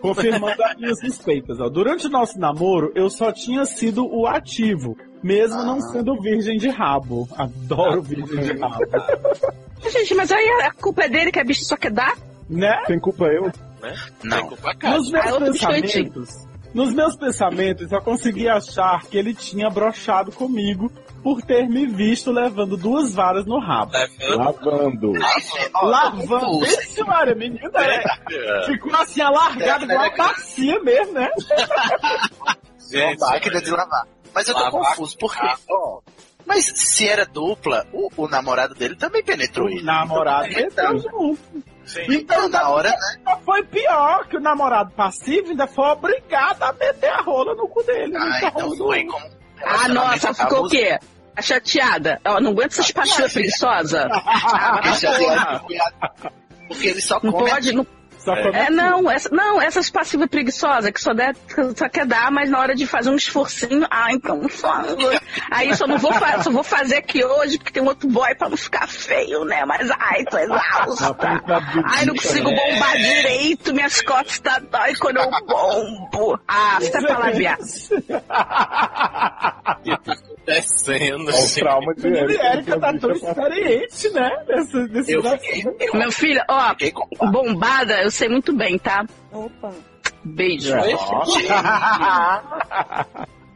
[0.00, 1.60] confirmando as minhas suspeitas.
[1.60, 1.68] Ó.
[1.68, 6.68] Durante o nosso namoro, eu só tinha sido o ativo, mesmo não sendo virgem de
[6.68, 7.28] rabo.
[7.36, 8.84] Adoro virgem de rabo.
[9.88, 12.16] Gente, mas aí a culpa é dele que a bicha só quer dar?
[12.48, 12.82] Né?
[12.88, 13.50] Tem culpa eu?
[14.24, 14.50] Não.
[14.50, 16.10] Nos meus Ah, outro biscoitinho.
[16.10, 20.90] pensamentos, nos meus pensamentos, eu consegui achar que ele tinha brochado comigo
[21.22, 23.92] por ter me visto levando duas varas no rabo.
[24.36, 25.12] Lavando.
[25.82, 26.64] Lavando.
[26.64, 28.66] Esse Maria, menina, é.
[28.66, 31.28] Ficou assim, alargado igual uma bacia mesmo, né?
[32.92, 34.06] Uma máquina de lavar.
[34.34, 35.48] Mas eu tô Lavar confuso, por quê?
[36.46, 39.80] Mas se era dupla, o, o namorado dele também penetrou ele.
[39.80, 41.64] O namorado Então, meteu junto.
[42.08, 42.96] Então, Então, na hora, né?
[43.18, 47.68] ainda foi pior que o namorado passivo ainda foi obrigado a meter a rola no
[47.68, 48.16] cu dele.
[48.16, 49.26] Ah, no então carro do- foi como.
[49.64, 50.98] Ah, nossa, ficou o quê?
[51.34, 52.20] Tá chateada?
[52.24, 54.06] Ó, não aguenta essas paixões preguiçosas.
[54.12, 55.60] Ah,
[56.68, 58.74] Porque ele só Não come pode, não, Só come É, assim.
[58.74, 61.34] não, essa, não, essas passivas preguiçosas que só, der,
[61.76, 64.82] só quer dar, mas na hora de fazer um esforcinho, ah, então só.
[65.50, 68.48] Aí só não vou, só vou fazer aqui hoje porque tem um outro boy pra
[68.48, 69.64] não ficar feio, né?
[69.64, 71.16] Mas ai, tô exausta.
[71.84, 76.38] Ai, não consigo bombar direito, minhas costas tá dói quando eu bombo.
[76.46, 77.60] Ah, você tá falando, viado.
[80.46, 81.30] Descendo.
[81.30, 82.46] Olha o trauma de Erika.
[82.46, 84.30] Erika tá tão pra- experiente, né?
[84.48, 86.74] Nesse, nesse Eu fiquei, eu Meu filho, ó,
[87.30, 89.04] bombada, eu sei muito bem, tá?
[89.32, 89.70] Opa.
[90.24, 90.74] Beijo.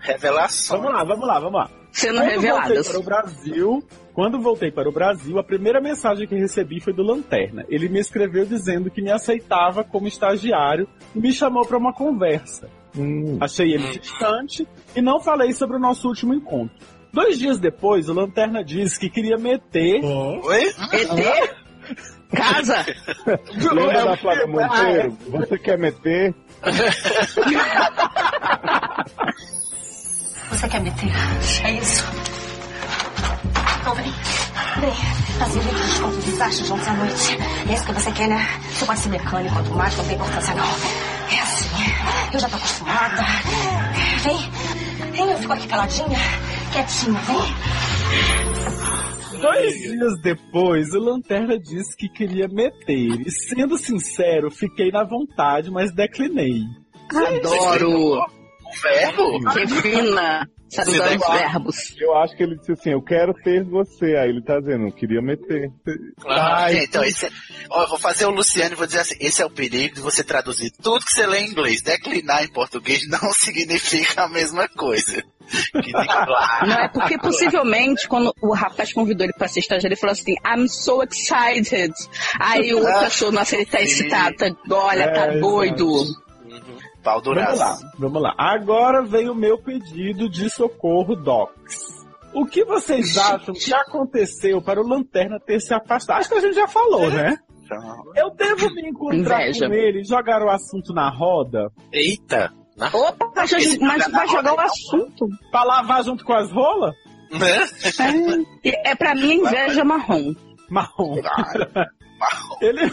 [0.01, 0.81] revelação.
[0.81, 1.70] Vamos lá, vamos lá, vamos lá.
[1.92, 2.88] Sendo Quando voltei reveladas.
[2.88, 7.03] para o Brasil, quando voltei para o Brasil, a primeira mensagem que recebi foi do
[7.03, 7.64] Lanterna.
[7.68, 12.68] Ele me escreveu dizendo que me aceitava como estagiário e me chamou para uma conversa.
[12.97, 13.38] Hum.
[13.40, 16.76] Achei ele distante e não falei sobre o nosso último encontro.
[17.12, 20.04] Dois dias depois, o Lanterna disse que queria meter.
[20.04, 20.74] Oi?
[20.92, 21.54] ET?
[22.35, 22.85] Casa?
[23.72, 24.46] Lembra da Flávia?
[24.46, 25.16] Monteiro?
[25.30, 26.35] Você quer meter?
[30.50, 31.11] Você quer meter?
[31.64, 32.04] É isso?
[33.80, 34.12] Então vem.
[34.80, 34.92] Vem.
[35.38, 37.38] Fazer um desconto de desastres ontem à noite.
[37.68, 38.46] É isso que você quer, né?
[38.72, 40.64] Você pode ser mecânico, automático, não tem importância não.
[40.64, 41.68] É assim.
[42.33, 43.22] Eu já tô acostumada.
[44.24, 44.84] Vem.
[45.14, 46.18] Vem, eu fico aqui caladinha,
[46.72, 47.38] quietinha, vem.
[49.40, 53.20] Dois dias depois, o Lanterna disse que queria meter.
[53.20, 56.62] E sendo sincero, fiquei na vontade, mas declinei.
[57.11, 58.16] Adoro.
[58.18, 58.27] O
[58.83, 59.38] verbo?
[59.53, 60.48] Que fina.
[60.70, 61.37] Sabe usar os lá.
[61.37, 61.77] verbos.
[62.00, 64.16] Eu acho que ele disse assim, eu quero ter você.
[64.16, 65.70] Aí ele tá dizendo, eu queria meter.
[66.27, 67.31] Ah, então, esse é...
[67.70, 70.00] Ó, eu vou fazer o Luciano e vou dizer assim: esse é o perigo de
[70.00, 71.81] você traduzir tudo que você lê em inglês.
[71.83, 75.22] Declinar em português não significa a mesma coisa.
[75.92, 76.66] Claro.
[76.66, 80.35] Não, é porque possivelmente quando o rapaz convidou ele pra ser estagiário, ele falou assim,
[80.44, 81.92] I'm so excited.
[82.40, 85.87] Aí o cachorro, nossa, ele tá excitado, tá- olha, tá É, doido.
[87.05, 88.35] Pau Vamos lá, vamos lá.
[88.38, 92.03] Agora vem o meu pedido de socorro, Docs.
[92.33, 96.21] O que vocês acham que aconteceu para o Lanterna ter se afastado?
[96.21, 97.37] Acho que a gente já falou, né?
[98.17, 99.67] Eu devo me encontrar Inveja.
[99.69, 101.71] com ele e jogar o assunto na roda?
[101.93, 102.51] Eita!
[102.93, 105.29] Opa, mas, mas vai jogar o assunto.
[105.51, 106.95] Pra lavar junto com as rolas?
[108.64, 110.35] É, é pra mim inveja marrom.
[110.71, 111.17] Marrom.
[112.61, 112.81] Ele...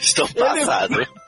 [0.00, 0.94] Estou passado.
[0.94, 1.21] Ele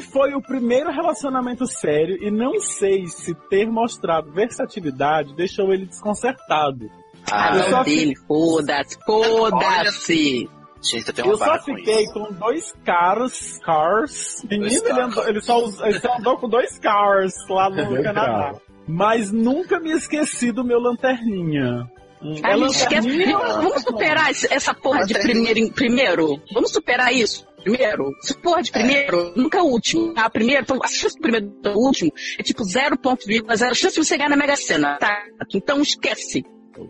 [0.00, 6.90] foi o primeiro relacionamento sério e não sei se ter mostrado versatilidade deixou ele desconcertado.
[7.30, 10.48] Ah, eu só, dele, foda-se, foda-se.
[10.82, 12.12] Gente, eu tenho eu uma só barra com fiquei isso.
[12.12, 14.44] com dois cars, cars.
[14.48, 18.54] Menino, Dois ele, andou, ele, só, ele só andou com dois cars lá no Canadá.
[18.86, 21.90] Mas nunca me esqueci do meu lanterninha.
[22.22, 23.08] É gente esquece.
[23.08, 23.38] lanterninha?
[23.38, 26.40] Vamos superar essa porra de primeiro, em- primeiro?
[26.52, 27.46] Vamos superar isso?
[27.62, 28.10] Primeiro?
[28.22, 30.14] Essa porra de primeiro nunca é o último.
[30.16, 34.16] Ah, primeiro, então, a chance do primeiro do último é tipo 0,0 chance de você
[34.16, 35.22] ganhar na Mega Sena, tá?
[35.54, 36.44] Então esquece.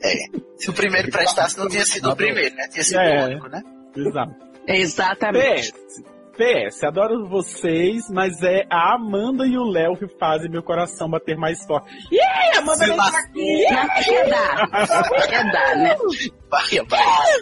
[0.00, 0.14] É.
[0.56, 2.68] Se o primeiro prestasse, não tinha sido o primeiro, né?
[2.68, 3.20] Tinha sido É.
[3.22, 3.62] o único, né?
[3.96, 4.34] Exato.
[4.68, 5.72] Exatamente.
[5.72, 6.02] PS,
[6.36, 11.36] PS, adoro vocês, mas é a Amanda e o Léo que fazem meu coração bater
[11.36, 11.90] mais forte.
[12.12, 13.64] Aí, Amanda vem pra aqui!
[13.70, 15.26] Não, quer dar.
[15.28, 15.96] Quer dar, né?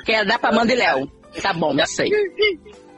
[0.06, 1.12] Quer dar pra Amanda e Léo.
[1.42, 2.10] Tá bom, já sei.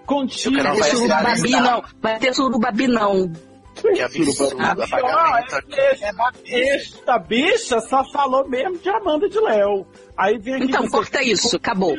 [0.07, 0.57] Contigo.
[0.57, 1.83] Não vai ter surubabi, não.
[2.01, 3.33] Vai ter surubabi, não.
[3.81, 4.57] Que absurdo.
[4.59, 5.57] Ah, pagamento.
[5.71, 9.87] esta, esta bicha só falou mesmo de Amanda de Léo.
[10.17, 11.95] Aí vem aqui Então, dizer, corta isso, acabou.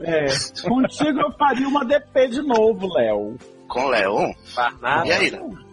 [0.00, 0.26] É,
[0.68, 3.38] contigo eu faria uma DP de novo, Léo.
[3.68, 4.34] Com Léo?
[5.06, 5.64] E aí, Léo?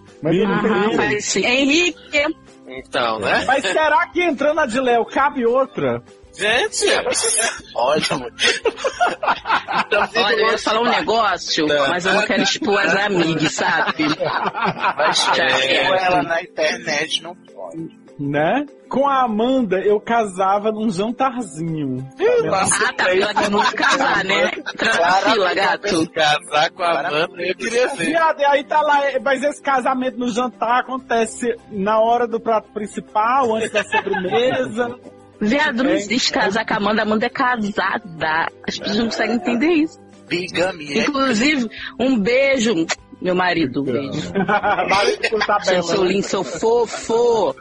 [1.44, 2.26] Henrique,
[2.68, 3.44] Então, né?
[3.46, 6.02] Mas será que entrando a de Léo cabe outra?
[6.36, 6.86] Gente!
[7.76, 8.02] Olha.
[9.88, 14.06] Então, olha, eu ia falar um negócio, mas eu não quero expor as amigas, sabe?
[14.98, 15.98] Mas Já já era.
[16.06, 18.02] ela na internet não pode.
[18.20, 18.66] Né?
[18.90, 22.08] Com a Amanda eu casava num jantarzinho.
[22.54, 24.52] Ah, tá, pela que não casar, né?
[24.78, 26.10] Tranquila, gato.
[26.12, 28.06] Casar com a Amanda, eu queria ver.
[28.08, 32.70] Viado, e aí tá lá, mas esse casamento no jantar acontece na hora do prato
[32.74, 35.00] principal, antes da sobremesa.
[35.42, 38.48] Viado, não existe casar com a Amanda, a Amanda é casada.
[38.68, 40.00] As pessoas não conseguem entender isso.
[40.28, 41.02] Bigamia.
[41.02, 42.86] Inclusive, um beijo,
[43.22, 44.32] meu marido, um beijo.
[44.38, 45.84] Marido por tabela.
[45.84, 47.56] Seu lindo, seu fofo.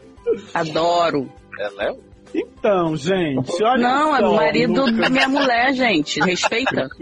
[0.55, 1.29] Adoro.
[1.59, 1.99] É Léo?
[2.33, 4.97] Então, gente, olha Não, é só, o marido Lucas.
[4.99, 6.21] da minha mulher, gente.
[6.21, 6.88] Respeita.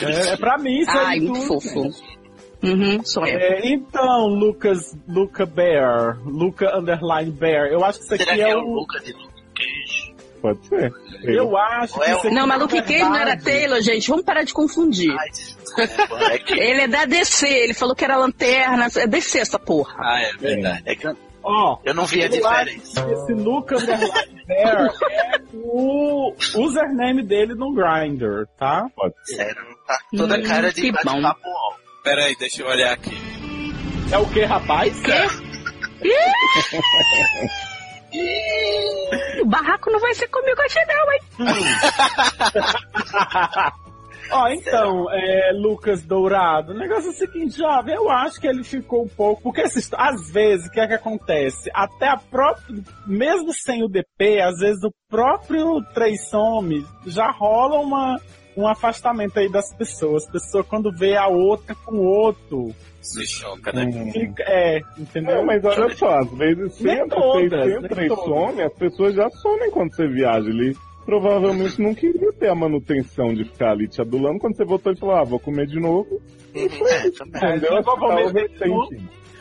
[0.00, 1.60] É, é pra mim, isso Ai, aí muito tudo.
[1.60, 1.90] fofo.
[2.62, 3.38] Uhum, sou eu.
[3.38, 8.42] É, então, Lucas, Luca Bear, Luca Underline Bear, eu acho que isso aqui Será que
[8.42, 8.60] é é o.
[8.60, 10.12] Luca de Luca Queijo?
[10.40, 10.92] Pode ser.
[11.24, 13.36] Eu acho que Ou é isso aqui Não, é mas Luke Cage não era.
[13.36, 14.08] Taylor, gente.
[14.08, 15.14] Vamos parar de confundir.
[15.16, 16.24] Ai, desculpa.
[16.32, 18.88] É que, Ele é da DC, ele falou que era lanterna.
[18.96, 19.94] É DC essa porra.
[19.98, 20.82] Ah, é verdade.
[20.84, 23.04] é que eu, Ó, eu não vi a eu acho diferença.
[23.06, 28.86] que esse Luca Underline Bear é o username dele no Grindr, tá?
[28.96, 30.98] Pode Sério, tá toda Hum, cara de que bom.
[31.20, 31.81] bate-papo ó.
[32.02, 33.16] Pera aí, deixa eu olhar aqui.
[34.12, 34.92] É o que, rapaz?
[39.40, 41.20] O barraco não vai ser comigo hoje não, hein?
[44.34, 48.64] Ó, então, é, Lucas Dourado, o negócio é o seguinte, jovem, eu acho que ele
[48.64, 51.70] ficou um pouco, porque essa histó- às vezes, o que é que acontece?
[51.74, 55.82] Até a própria, mesmo sem o DP, às vezes o próprio
[56.30, 58.18] Some já rola uma,
[58.56, 60.26] um afastamento aí das pessoas.
[60.28, 63.84] A pessoa quando vê a outra com o outro, Se choca, né?
[63.84, 64.12] Hum.
[64.12, 65.38] fica, é, entendeu?
[65.38, 68.24] É, mas olha só, às vezes você entra, todas, você entra e todas.
[68.24, 70.48] some, as pessoas já somem quando você viaja.
[70.48, 74.38] Ele provavelmente não queria ter a manutenção de ficar ali te adulando.
[74.38, 76.20] Quando você voltou, ele falou, ah, vou comer de novo.
[76.54, 77.42] É, também.
[77.42, 77.82] É, Entendeu?
[77.82, 78.88] provavelmente Tá o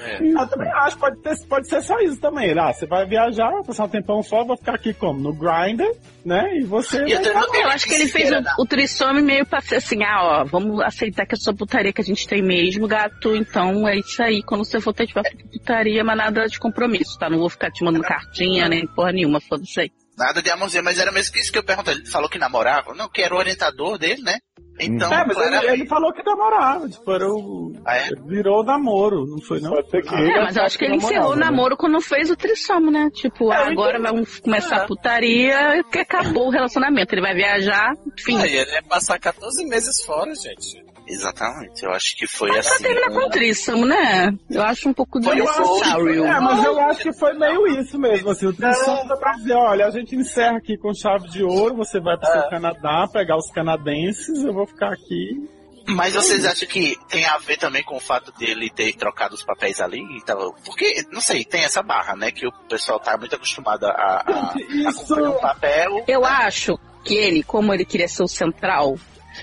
[0.01, 0.33] recente.
[0.33, 2.57] Eu também acho, pode, ter, pode ser só isso também.
[2.57, 5.19] Ah, você vai viajar, vai passar um tempão fora, vou ficar aqui como?
[5.19, 5.89] No Grindr,
[6.25, 6.57] né?
[6.57, 7.03] E você.
[7.05, 10.41] E eu Eu acho que ele fez o, o trissome meio pra ser assim, ah,
[10.41, 13.97] ó, vamos aceitar que é só putaria que a gente tem mesmo, gato, então é
[13.97, 14.43] isso aí.
[14.43, 17.29] Quando você for ter, tiver putaria, mas nada de compromisso, tá?
[17.29, 19.91] Não vou ficar te mandando cartinha, nem porra nenhuma, foda-se aí.
[20.17, 21.95] Nada de amorzinho, mas era mesmo isso que eu perguntei.
[21.95, 22.93] Ele falou que namorava?
[22.93, 24.37] Não, que era o orientador dele, né?
[24.81, 27.73] Então, É, mas ele, claramente- ele falou que namorava, tipo, era o...
[27.85, 28.09] Ah, é?
[28.25, 29.71] virou namoro, não foi não?
[29.71, 31.45] Pode ser que É, mas eu acho que ele encerrou o né?
[31.45, 33.09] namoro quando fez o trissomo, né?
[33.13, 34.11] Tipo, É, ah, agora entendi.
[34.13, 37.13] vamos começar a putaria, que acabou o relacionamento.
[37.13, 38.37] Ele vai viajar, enfim.
[38.41, 40.83] Aí ele ia passar 14 meses fora, gente.
[41.07, 42.83] Exatamente, eu acho que foi Mas pra assim.
[42.83, 44.33] terminar com o trissomo, né?
[44.49, 46.25] Eu acho um pouco desnecessário.
[46.25, 49.53] É, mas eu acho que foi meio isso mesmo, assim, o Trissom foi pra dizer,
[49.53, 53.37] olha, a gente encerra aqui com chave de ouro, você vai pro seu Canadá, pegar
[53.37, 55.49] os canadenses, eu vou ficar aqui.
[55.87, 59.43] Mas vocês acham que tem a ver também com o fato dele ter trocado os
[59.43, 59.99] papéis ali?
[60.15, 62.31] Então, porque, não sei, tem essa barra, né?
[62.31, 66.03] Que o pessoal tá muito acostumado a, a, a acompanhar o papel.
[66.07, 68.95] Eu acho que ele, como ele queria ser o central,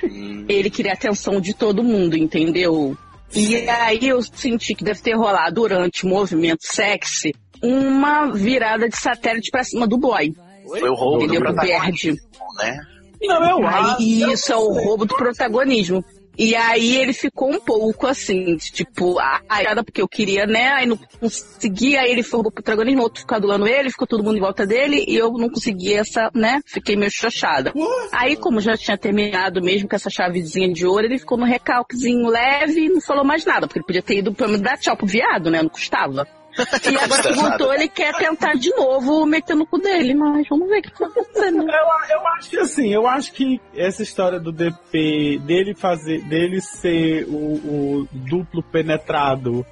[0.02, 2.96] Ele queria a atenção de todo mundo, entendeu?
[3.34, 8.96] E aí eu senti que deve ter rolado durante o movimento sexy uma virada de
[8.96, 10.32] satélite pra cima do boy.
[10.64, 11.40] foi o roubo do Entendeu?
[11.42, 12.22] Pro protagonismo, Verde.
[12.58, 12.80] né?
[13.20, 13.96] não, eu acho.
[13.96, 16.04] Aí isso é o roubo do protagonismo.
[16.38, 19.16] E aí ele ficou um pouco assim, tipo,
[19.48, 20.68] aiada porque eu queria, né?
[20.72, 24.36] Aí não conseguia, aí ele foi o protagonismo, outro ficou adulando ele, ficou todo mundo
[24.36, 26.60] em volta dele, e eu não consegui essa, né?
[26.64, 27.72] Fiquei meio xoxada.
[28.12, 32.28] Aí, como já tinha terminado mesmo com essa chavezinha de ouro, ele ficou no recalquezinho
[32.28, 34.96] leve e não falou mais nada, porque ele podia ter ido pelo menos dar tchau
[34.96, 35.60] pro viado, né?
[35.60, 36.24] Não custava.
[36.90, 40.68] E agora que voltou, ele quer tentar de novo meter no cu dele, mas vamos
[40.68, 41.62] ver o que tá acontecendo.
[41.62, 46.60] Eu, eu acho que assim, eu acho que essa história do DP, dele fazer, dele
[46.60, 49.64] ser o, o duplo penetrado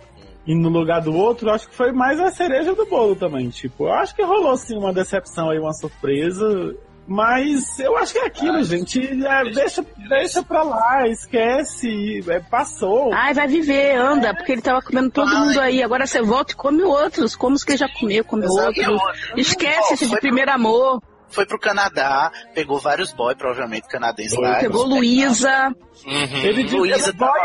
[0.47, 3.49] e no lugar do outro, eu acho que foi mais a cereja do bolo também.
[3.49, 6.77] Tipo, eu acho que rolou sim uma decepção aí, uma surpresa.
[7.07, 9.01] Mas eu acho que é aquilo, gente.
[9.27, 13.13] é, deixa, deixa pra lá, esquece, é, passou.
[13.15, 15.83] Ai, vai viver, anda, porque ele tava comendo todo mundo aí.
[15.83, 17.37] Agora você volta e come outros.
[17.37, 19.01] Como os que já comeu, come outros.
[19.37, 21.01] Esquece esse de primeiro amor.
[21.29, 24.59] Foi pro Canadá, pegou vários boys, provavelmente canadenses lá.
[24.61, 25.75] Pegou Luísa.
[26.07, 26.39] Uhum.
[26.45, 27.41] Ele disse Luísa que tá boy,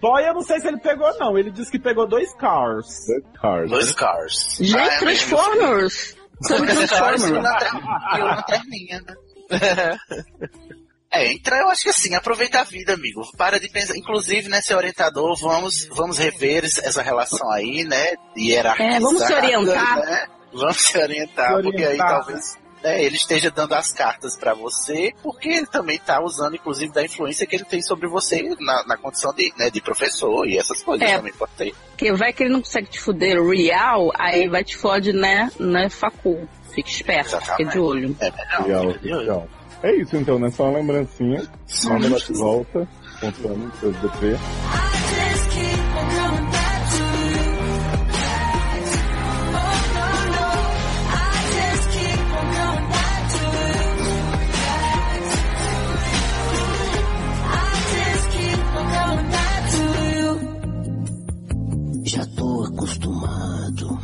[0.00, 1.36] boy, eu não sei se ele pegou, não.
[1.36, 2.86] Ele disse que pegou dois cars.
[3.06, 3.70] The Cars.
[3.70, 4.56] Dois cars.
[4.60, 6.16] Gente, Ah, é Transformers.
[6.46, 7.24] Cars e Transformers.
[7.24, 9.14] uma ter- e uma lanterninha, né?
[11.10, 13.22] É, então eu acho que assim, aproveita a vida, amigo.
[13.38, 13.96] Para de pensar.
[13.96, 18.12] Inclusive, né, seu orientador, vamos, vamos rever es- essa relação aí, né?
[18.36, 18.92] Hierarquizar.
[18.96, 19.96] É, vamos se orientar.
[20.04, 20.26] Né?
[20.52, 22.08] Vamos se orientar, Se porque aí orientar.
[22.10, 26.92] talvez né, ele esteja dando as cartas pra você, porque ele também tá usando, inclusive,
[26.92, 30.58] da influência que ele tem sobre você na, na condição de, né, de professor e
[30.58, 31.16] essas coisas É.
[31.16, 31.74] também pode ter.
[31.90, 35.50] Porque vai que ele não consegue te fuder real, aí vai te fode, né?
[35.58, 36.48] Né, facul.
[36.74, 38.16] Fica esperto, fica de olho.
[38.20, 38.86] É melhor.
[38.86, 39.48] Legal, legal.
[39.82, 40.50] É isso então, né?
[40.50, 41.42] Só uma lembrancinha.
[41.84, 42.88] Manda ela de volta,
[43.20, 44.36] contando seus DP.
[62.08, 63.98] Já tô acostumado.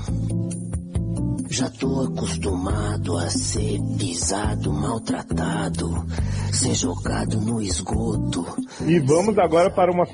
[1.49, 6.05] Já tô acostumado a ser pisado, maltratado,
[6.53, 8.45] ser jogado no esgoto.
[8.87, 10.05] E vamos agora para uma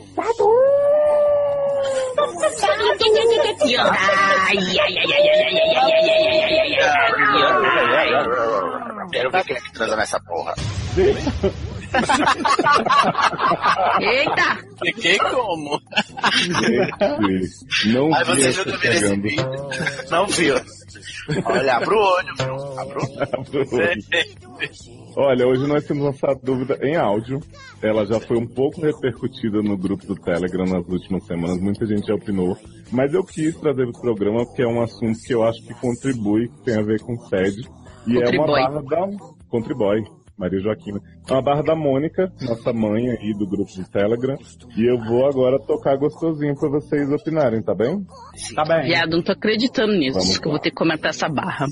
[14.00, 14.59] Eita!
[14.85, 15.81] Fiquei como?
[16.37, 19.22] Gente, não Aí chegando.
[19.22, 19.46] vídeo.
[20.11, 20.55] Não viu.
[21.44, 22.79] Olha, abre o olho, viu?
[22.79, 23.03] Abre o
[23.76, 24.03] olho.
[25.16, 27.40] Olha, hoje nós temos essa dúvida em áudio.
[27.83, 31.61] Ela já foi um pouco repercutida no grupo do Telegram nas últimas semanas.
[31.61, 32.57] Muita gente já opinou.
[32.90, 35.74] Mas eu quis trazer para o programa porque é um assunto que eu acho que
[35.74, 37.62] contribui, que tem a ver com sede.
[38.07, 38.46] E é uma Contribui.
[38.62, 39.09] barra da.
[39.48, 40.05] Contribui.
[40.40, 40.98] Maria Joaquina.
[41.29, 44.38] É uma barra da Mônica, nossa mãe aí do grupo do Telegram.
[44.74, 48.03] E eu vou agora tocar gostosinho para vocês opinarem, tá bem?
[48.55, 48.85] Tá bem.
[48.87, 50.54] Viado, não tô acreditando nisso, Vamos que eu lá.
[50.56, 51.67] vou ter que comentar essa barra.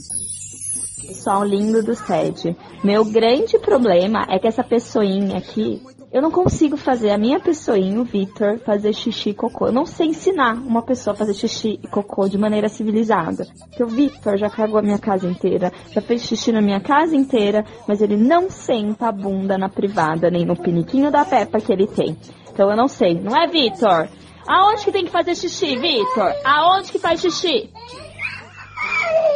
[1.01, 2.55] Pessoal lindo do SED.
[2.84, 5.80] Meu grande problema é que essa pessoinha aqui,
[6.11, 9.66] eu não consigo fazer a minha pessoinha, o Victor, fazer xixi e cocô.
[9.66, 13.46] Eu não sei ensinar uma pessoa a fazer xixi e cocô de maneira civilizada.
[13.68, 17.14] Porque o Victor já cagou a minha casa inteira, já fez xixi na minha casa
[17.14, 21.72] inteira, mas ele não senta a bunda na privada, nem no piniquinho da Peppa que
[21.72, 22.16] ele tem.
[22.50, 24.09] Então eu não sei, não é, Victor?
[24.48, 26.32] Aonde que tem que fazer xixi, Vitor?
[26.42, 27.70] Aonde que faz xixi?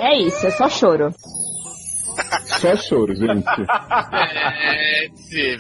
[0.01, 1.13] É isso, é só choro.
[2.47, 3.45] Só choro, gente.
[4.75, 5.57] É, sim.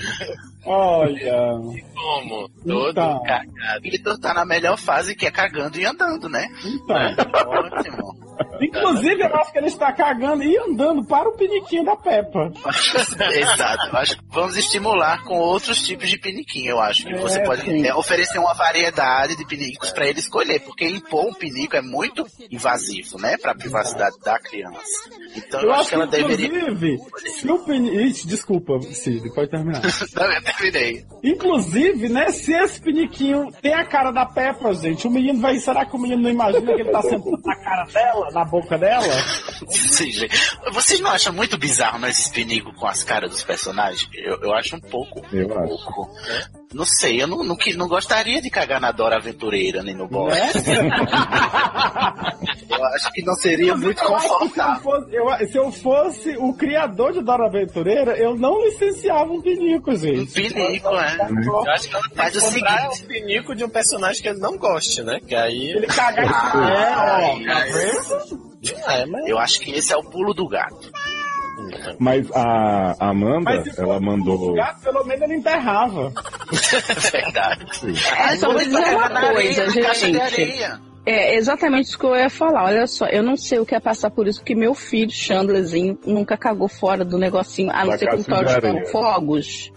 [0.65, 1.53] Olha.
[1.95, 2.49] Como?
[2.67, 3.23] Todo Então.
[3.25, 3.81] cagado.
[3.83, 6.49] Vitor tá na melhor fase que é cagando e andando, né?
[6.65, 6.97] Então.
[7.49, 8.32] Ótimo.
[8.61, 12.53] Inclusive, eu acho que ele está cagando e andando para o piniquinho da Peppa.
[13.33, 13.97] Exato.
[13.97, 16.71] Acho que vamos estimular com outros tipos de piniquinho.
[16.71, 20.61] Eu acho que você É, pode é, oferecer uma variedade de pinicos para ele escolher,
[20.61, 25.11] porque impor um pinico é muito invasivo, né, para a privacidade da criança.
[25.37, 26.47] Então eu, Eu acho que ela deveria.
[26.47, 26.99] inclusive,
[27.39, 28.27] se o pinico...
[28.27, 29.83] Desculpa, Cid, pode terminar.
[30.15, 31.05] Não, eu terminei.
[31.23, 35.59] Inclusive, né, se esse piniquinho tem a cara da Peppa, gente, o menino vai...
[35.59, 38.79] Será que o menino não imagina que ele tá sentando na cara dela, na boca
[38.79, 39.03] dela?
[39.69, 40.57] Sim, gente.
[40.73, 44.09] Vocês não acham muito bizarro nós esses pinicos com as caras dos personagens?
[44.15, 45.23] Eu, eu acho um pouco.
[45.33, 45.69] Eu um acho.
[45.69, 46.11] pouco.
[46.75, 50.09] Não sei, eu não, não, que- não gostaria de cagar na Dora Aventureira nem no
[50.09, 50.31] Bob.
[50.33, 50.51] Né?
[52.71, 54.83] Eu acho que não seria muito que se eu, confortável.
[54.83, 59.95] fosse, eu- se eu fosse o criador de Dora Aventureira, eu não licenciava um pinico,
[59.95, 60.21] gente.
[60.23, 61.17] Um pinico, é.
[61.47, 63.03] Eu acho que ela Faz o seguinte.
[63.05, 65.21] um pinico de um personagem que ele não goste, né?
[65.27, 65.71] Que aí...
[65.71, 68.12] Ele cagar em é, ó, tá vendo?
[68.89, 69.27] É, mas...
[69.27, 70.91] Eu acho que esse é o pulo do gato.
[71.99, 74.51] Mas a Amanda, Mas ela fosse mandou.
[74.51, 76.13] o gato, pelo menos ele enterrava.
[77.13, 77.67] Verdade.
[78.19, 80.83] É, só vou dizer uma Na areia, coisa, de gente.
[81.05, 82.65] É exatamente isso que eu ia falar.
[82.65, 85.99] Olha só, eu não sei o que é passar por isso, porque meu filho, Chandlerzinho,
[86.07, 88.21] nunca cagou fora do negocinho, a não Da ser areia.
[88.21, 89.73] estourando fogos.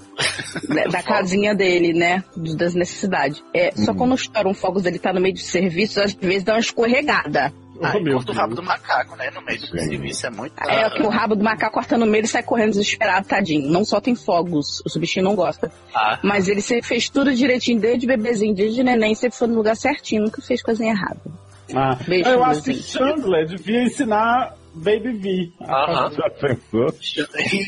[0.69, 2.23] da, da casinha dele, né?
[2.55, 3.43] Das necessidades.
[3.53, 3.97] É, Só Uhum.
[3.97, 7.51] quando estouram fogos, ele tá no meio de serviço, às vezes dá uma escorregada.
[7.81, 9.29] Ah, Oh, corta o rabo do macaco, né?
[9.31, 10.53] No meio do serviço é muito.
[10.61, 13.69] É que o rabo do macaco corta no meio e sai correndo desesperado, tadinho.
[13.69, 15.71] Não soltem fogos, o bichinho não gosta.
[15.93, 19.75] Ah, Mas ele sempre fez tudo direitinho, desde bebezinho, desde neném, sempre foi no lugar
[19.75, 21.19] certinho, nunca fez coisinha errada.
[21.73, 22.73] Ah, Beijo, eu acho que.
[22.75, 25.53] Chandler devia ensinar Baby V.
[25.61, 26.11] Aham.
[26.11, 26.87] Já pensou?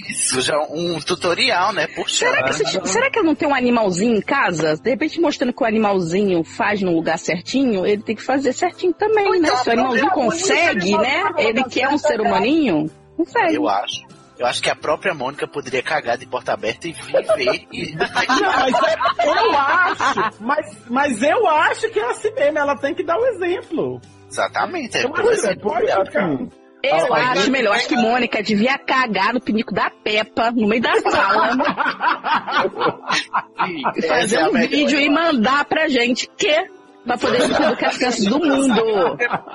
[0.10, 1.88] Isso, já um tutorial, né?
[1.88, 2.26] Puxa.
[2.28, 4.76] Será que, se- será que ele não tem um animalzinho em casa?
[4.76, 8.94] De repente, mostrando que o animalzinho faz no lugar certinho, ele tem que fazer certinho
[8.94, 9.50] também, né?
[9.58, 11.24] Se o animalzinho consegue, né?
[11.38, 13.56] Ele quer um ser humaninho, consegue.
[13.56, 14.06] Eu acho.
[14.38, 17.66] Eu acho que a própria Mônica poderia cagar de porta aberta e viver.
[17.74, 17.96] e...
[17.98, 18.06] Não,
[18.60, 23.04] mas é- eu acho, mas, mas eu acho que é assim mesmo, ela tem que
[23.04, 24.00] dar o exemplo.
[24.30, 24.96] Exatamente.
[24.98, 26.04] É Eu acho, exemplo pode, dela.
[26.04, 26.50] assim,
[26.84, 27.76] Eu Ah, acho melhor.
[27.76, 31.56] Acho que Mônica devia cagar no pinico da Peppa, no meio da sala,
[33.96, 36.30] e fazer é a um vídeo e mandar pra gente.
[36.38, 36.68] Que?
[37.06, 38.84] Pra poder educar as crianças do mundo.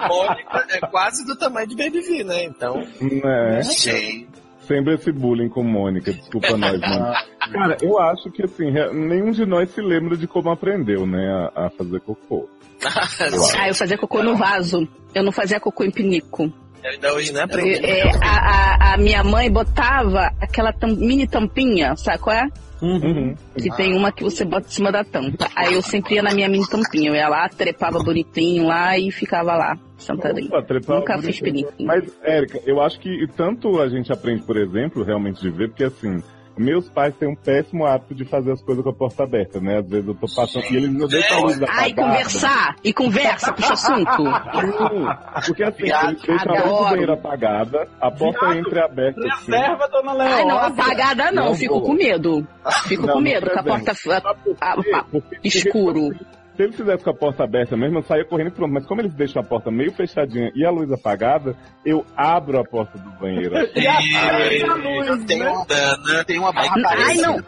[0.09, 2.45] Mônica é quase do tamanho de Baby V, né?
[2.45, 3.63] Então, Né?
[3.63, 4.29] Gente,
[4.67, 7.13] Sempre esse bullying com Mônica, desculpa nós, mano.
[7.53, 11.67] Cara, eu acho que assim, nenhum de nós se lembra de como aprendeu, né, a,
[11.67, 12.49] a fazer cocô.
[13.59, 14.89] Ah, eu fazia cocô no vaso.
[15.15, 16.53] Eu não fazia cocô em pinico.
[16.85, 17.85] Ainda hoje não aprendi.
[17.85, 22.47] É, a, a- a minha mãe botava aquela tam- mini tampinha, sabe qual é?
[22.83, 23.37] Uhum.
[23.57, 25.49] Que tem uma que você bota em cima da tampa.
[25.55, 27.11] Aí eu sempre ia na minha mini tampinha.
[27.11, 30.49] Eu ia lá, trepava bonitinho lá e ficava lá, sentadinho.
[30.49, 31.73] Opa, trepava Nunca fiz pinico.
[31.81, 35.85] Mas, Érica, eu acho que tanto a gente aprende, por exemplo, realmente de ver, porque
[35.85, 36.21] assim,
[36.63, 39.79] meus pais têm um péssimo hábito de fazer as coisas com a porta aberta, né?
[39.79, 41.61] Às vezes eu tô passando e eles não deixam a luz.
[41.69, 42.77] Ah, e conversar!
[42.85, 44.25] E conversa, puxa assunto.
[44.25, 49.21] Sim, Porque assim, Viado, eles deixam a luz do banheiro apagada, a porta Viado, entreaberta
[49.21, 49.51] assim.
[49.53, 50.37] Reserva, dona Leózia.
[50.37, 51.83] Ai, não, apagada não, Não fico vou.
[51.83, 52.47] com medo.
[52.87, 54.31] Fico Não, com medo, com a porta a-
[54.71, 56.11] a- Porque- porque, escuro.
[56.13, 56.25] assim,
[56.63, 58.73] Se ele fizesse com a porta aberta mesmo, eu saía correndo e pronto.
[58.73, 62.65] Mas como eles deixam a porta meio fechadinha e a luz apagada, eu abro a
[62.65, 63.53] porta do banheiro.
[63.75, 65.51] E a luz, tenho, né?
[65.51, 67.45] um- tenho uma barra Ai, parecida, não.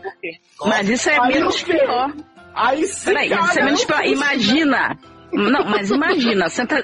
[0.66, 2.12] Mas isso é menos pior.
[2.54, 4.04] Aí se Peraí, isso é menos no pior.
[4.04, 4.98] Imagina.
[5.32, 6.82] Não, mas imagina, sempre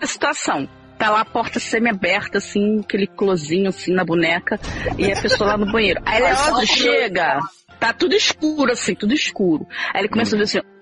[0.00, 0.68] a situação.
[0.98, 4.58] Tá lá a porta semi-aberta, assim, aquele closinho assim na boneca,
[4.98, 6.00] e a pessoa lá no banheiro.
[6.04, 7.38] Aí Leozo chega,
[7.78, 9.64] tá tudo escuro, assim, tudo escuro.
[9.94, 10.77] Aí ele começa a ver assim, "Hum, hum." História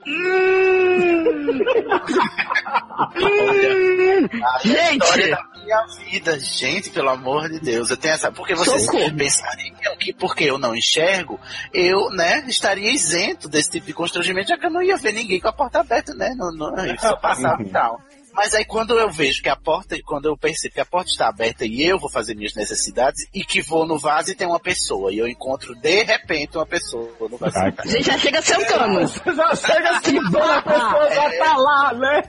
[4.64, 7.90] gente, da minha vida, gente, pelo amor de Deus.
[7.90, 8.30] Eu tenho essa.
[8.30, 9.16] Porque vocês Socorro.
[9.16, 11.40] pensariam que porque eu não enxergo,
[11.72, 15.40] eu, né, estaria isento desse tipo de constrangimento, já que eu não ia ver ninguém
[15.40, 16.32] com a porta aberta, né?
[16.36, 18.00] Não, não, eu só passava e tal.
[18.36, 21.28] Mas aí quando eu vejo que a porta, quando eu percebo que a porta está
[21.28, 24.60] aberta e eu vou fazer minhas necessidades e que vou no vaso e tem uma
[24.60, 27.56] pessoa e eu encontro de repente uma pessoa no vaso.
[27.56, 29.00] Ai, a gente já chega sentando.
[29.00, 32.22] Você já chega assim, a pessoa já tá lá, né?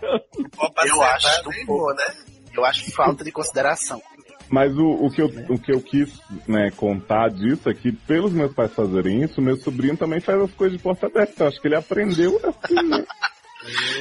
[0.86, 2.05] Eu acho um pouco, né?
[2.53, 4.01] Eu acho falta de consideração.
[4.49, 8.32] Mas o, o, que eu, o que eu quis né, contar disso é que, pelos
[8.32, 11.43] meus pais fazerem isso, meu sobrinho também faz as coisas de porta aberta.
[11.43, 13.05] Eu acho que ele aprendeu assim, né?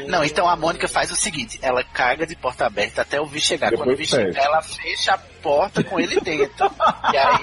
[0.06, 3.40] Não, então a Mônica faz o seguinte: ela caga de porta aberta até o Vi
[3.40, 3.72] chegar.
[3.72, 4.32] Quando o Vi Depois fecha.
[4.32, 6.70] chegar, ela fecha a porta com ele dentro.
[7.12, 7.40] e aí.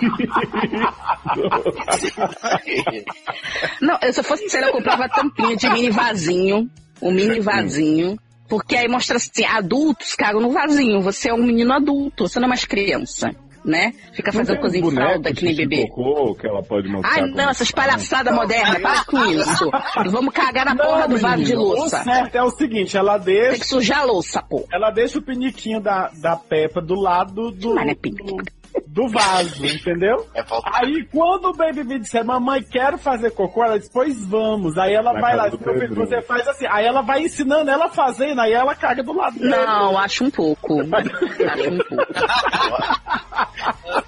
[3.82, 6.70] Não, eu, se eu fosse sincera, eu comprava tampinha de mini vasinho.
[7.02, 8.18] Um mini vasinho.
[8.48, 11.02] Porque aí mostra assim, adultos cagam no vasinho.
[11.02, 13.34] Você é um menino adulto, você não é mais criança,
[13.66, 13.94] né?
[14.14, 15.88] Fica fazendo coisa em fralda, que nem bebê.
[15.88, 19.72] Cocô, que ela pode como- não, essas palhaçadas modernas, para com isso.
[20.12, 22.02] Vamos cagar na porra do vaso de louça.
[22.02, 23.52] O certo é o seguinte, ela deixa...
[23.52, 24.66] Tem que sujar a louça, pô.
[24.72, 28.44] Ela deixa o piniquinho da, da Peppa do lado do, Mas não é do,
[28.88, 30.28] do vaso, entendeu?
[30.36, 30.44] É
[30.74, 34.78] Aí quando o Baby B disser, mamãe, quero fazer cocô, ela diz, pois vamos.
[34.78, 36.66] Aí ela Na vai lá, "Meu filho, Pedrinho." você faz assim.
[36.70, 39.50] Aí ela vai ensinando ela fazendo, aí ela caga do lado dele.
[39.50, 40.80] Não, acho um pouco.
[40.84, 42.14] Acho um pouco.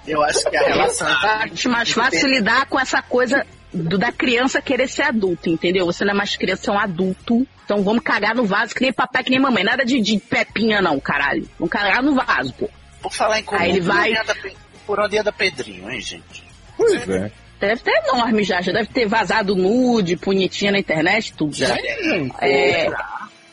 [0.07, 1.07] Eu acho que a relação.
[1.07, 5.86] Acho mais fácil lidar com essa coisa do- da criança querer ser adulto, entendeu?
[5.86, 7.47] Você não é mais criança, você é um adulto.
[7.66, 9.63] Então vamos cagar no vaso que nem papai, que nem mamãe.
[9.63, 11.47] Nada de, de pepinha, não, caralho.
[11.57, 12.70] Vamos cagar no vaso, pô.
[13.06, 14.14] Por falar em comum, Aí ele por vai-
[14.86, 16.43] por onde anda Pedrinho, hein, gente?
[16.78, 17.32] Pois é.
[17.60, 21.76] Deve ter enorme já, já deve ter vazado nude, bonitinha na internet, tudo já.
[22.41, 22.89] É.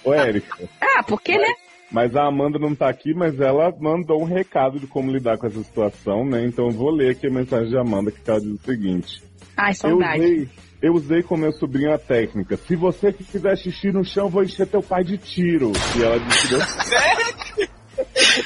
[0.05, 0.68] Ô, Érica.
[0.80, 1.53] Ah, porque, né?
[1.90, 5.46] Mas a Amanda não tá aqui, mas ela mandou um recado de como lidar com
[5.46, 6.44] essa situação, né?
[6.44, 9.22] Então eu vou ler aqui a mensagem de Amanda, que ela diz o seguinte.
[9.57, 10.20] Ai, Eu saudade.
[10.22, 10.48] usei,
[10.80, 12.57] eu usei com meu sobrinho a técnica.
[12.57, 15.70] Se você que fizer xixi no chão, vou encher teu pai de tiro.
[15.96, 17.68] E ela disse que deu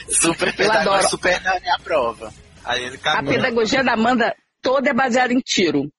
[0.08, 2.32] Super pedagogia, super Nani à prova.
[2.64, 5.90] Aí ele A pedagogia da Amanda toda é baseada em tiro.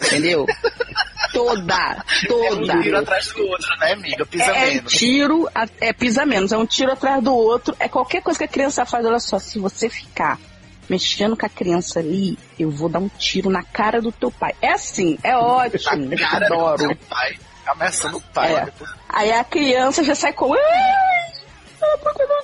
[0.00, 0.46] Entendeu?
[1.32, 2.98] Toda, É um tiro toda.
[3.00, 4.26] atrás do outro, né, amiga?
[4.26, 4.92] Pisa É, é menos.
[4.92, 7.74] tiro, a- é pisa menos, é um tiro atrás do outro.
[7.80, 10.38] É qualquer coisa que a criança faz, olha só, se você ficar
[10.88, 14.54] mexendo com a criança ali, eu vou dar um tiro na cara do teu pai.
[14.60, 16.78] É assim, é ótimo, Na cara do adoro.
[16.78, 17.38] seu pai.
[17.66, 18.54] Ameaçando o pai.
[18.54, 18.64] É.
[18.66, 20.52] Depois- Aí a criança já sai com.
[20.52, 21.32] Ai,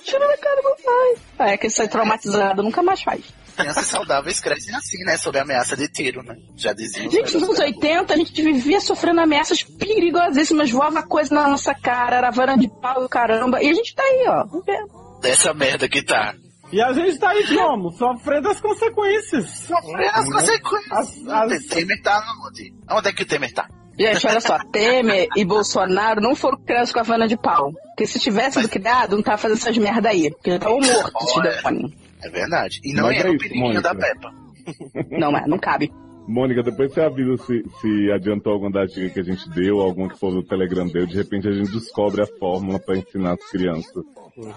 [0.08, 1.14] ah, tiro na cara do meu pai.
[1.48, 3.22] Aí a criança sai traumatizada, nunca mais faz.
[3.56, 5.16] Crianças saudáveis crescem assim, né?
[5.16, 6.36] Sob ameaça de tiro, né?
[6.56, 7.10] Já dizia.
[7.10, 12.16] Gente, nos anos 80 a gente vivia sofrendo ameaças perigosíssimas, voava coisa na nossa cara,
[12.18, 13.60] era vara de pau e o caramba.
[13.62, 14.44] E a gente tá aí, ó.
[14.46, 15.20] vivendo.
[15.20, 16.34] Dessa merda que tá.
[16.70, 17.90] E a gente tá aí como?
[17.92, 19.48] Sofrendo as consequências.
[19.66, 20.92] Sofrendo as consequências.
[20.92, 22.72] As- as- O Temer tá onde?
[22.90, 23.66] Onde é que o Temer tá?
[23.98, 27.72] Gente, olha só, Temer e Bolsonaro não foram criados com a vana de pau.
[27.98, 30.30] Porque se tivesse sido criado, não tava fazendo essas merda aí.
[30.30, 31.92] Porque ele tava morto, esse demônio.
[32.22, 32.80] É verdade.
[32.84, 33.82] E não Mas era é o isso, periquinho Mônica.
[33.82, 34.34] da Peppa.
[35.18, 35.90] Não, é, não cabe.
[36.28, 40.10] Mônica, depois você avisa se, se adiantou alguma da dica que a gente deu, alguma
[40.10, 41.06] que for no Telegram deu.
[41.06, 44.04] De repente a gente descobre a fórmula pra ensinar as crianças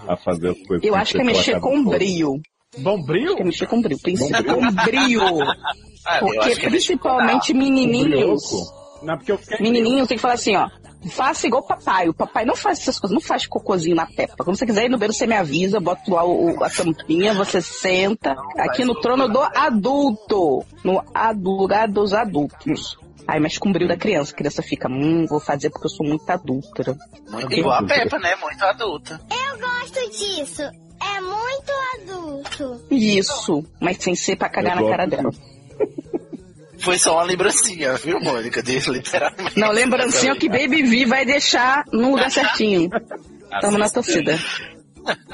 [0.06, 0.84] a fazer as coisas.
[0.84, 2.42] Eu sem acho que é mexer com do brio.
[2.78, 3.28] Bom brilho?
[3.28, 3.98] Acho que é mexer com brio.
[3.98, 5.22] Princípio com brio.
[6.20, 8.42] Porque que é principalmente menininhos.
[9.02, 9.58] Não, porque eu fiquei...
[9.60, 10.68] Menininho tem que falar assim, ó.
[11.10, 12.08] Faça igual o papai.
[12.08, 14.44] O papai não faz essas coisas, não faz cocôzinho na pepa.
[14.44, 17.34] Quando você quiser ir no banheiro, você me avisa, bota lá o, o- a tampinha,
[17.34, 18.36] você senta.
[18.58, 20.64] Aqui no trono do adulto.
[20.84, 21.02] No
[21.42, 22.96] lugar dos adultos.
[23.26, 24.32] Aí mexe com o brilho da criança.
[24.32, 26.96] A criança fica, hum, vou fazer porque eu sou muito adulta.
[27.30, 28.34] Muito igual a Peppa, né?
[28.36, 29.20] Muito adulta.
[29.30, 30.62] Eu gosto disso.
[30.62, 31.72] É muito
[32.12, 32.84] adulto.
[32.90, 35.30] Isso, mas sem ser pra cagar Eu na cara dela.
[36.82, 38.62] Foi só uma lembrancinha, viu, Mônica?
[38.62, 39.58] De, literalmente.
[39.58, 42.90] Não, lembrancinha que Baby V vai deixar no lugar certinho.
[43.60, 44.38] Tamo na torcida.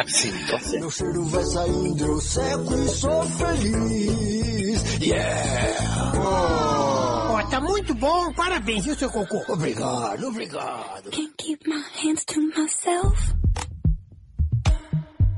[0.07, 0.81] Sim, torcendo.
[0.81, 4.99] Meu cheiro vai saindo, eu seco e sou feliz.
[5.01, 6.13] Yeah!
[6.17, 8.33] Ó, tá muito bom.
[8.33, 9.43] Parabéns, viu, seu cocô?
[9.53, 11.11] Obrigado, obrigado.
[11.11, 13.35] Can't keep my hands to myself.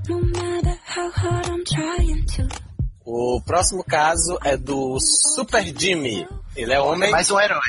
[0.09, 2.70] No matter how hard I'm trying to.
[3.05, 6.27] O próximo caso é do Super Jimmy.
[6.57, 7.11] Ele é homem.
[7.11, 7.61] Mais um herói.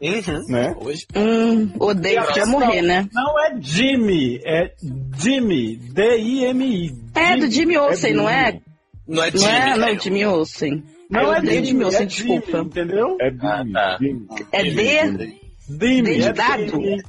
[0.00, 0.44] Uhum.
[0.48, 0.74] Né?
[0.80, 1.06] Hoje.
[1.14, 3.08] Hum, odeio já morrer, né?
[3.12, 4.72] Não é Jimmy, é
[5.16, 5.76] Jimmy.
[5.76, 6.92] D-I-M-I.
[7.14, 8.60] É do Jimmy Olsen, não é?
[9.06, 9.52] Não é Não Jimmy.
[9.52, 9.98] é, não.
[10.00, 10.82] Jimmy Olsen.
[11.08, 12.58] Não Eu é Jimmy, Jimmy Olsen, é Jimmy, desculpa.
[12.66, 13.16] entendeu?
[13.20, 13.96] É Ah, Dini, tá.
[14.00, 14.26] Dini.
[14.50, 15.38] É D?
[15.68, 16.64] Dime, D de é dado?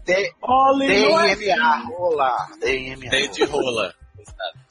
[0.06, 2.36] D- não é DMA, rola.
[2.62, 3.10] DMA.
[3.10, 3.94] Tem de rola.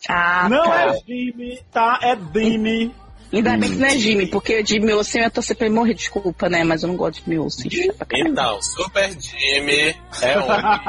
[0.08, 0.86] Ah, Não tá.
[0.86, 1.98] é Jimmy, tá?
[2.02, 2.94] É Dime.
[3.32, 6.50] Ainda bem que não é Jimmy, porque Jimmy Olsen eu tô sempre pra morrer, desculpa,
[6.50, 6.62] né?
[6.64, 7.70] Mas eu não gosto de Jimmy Olsen.
[8.14, 10.80] Então, Super Jimmy é homem.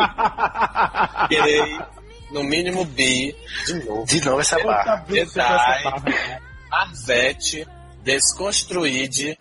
[1.30, 1.80] Gay,
[2.32, 3.34] no mínimo bi,
[3.66, 4.05] de novo.
[4.05, 5.05] De novo essa barra.
[5.09, 6.41] Jedi, barra.
[6.72, 7.66] Arvete,
[8.03, 9.38] desconstruíde.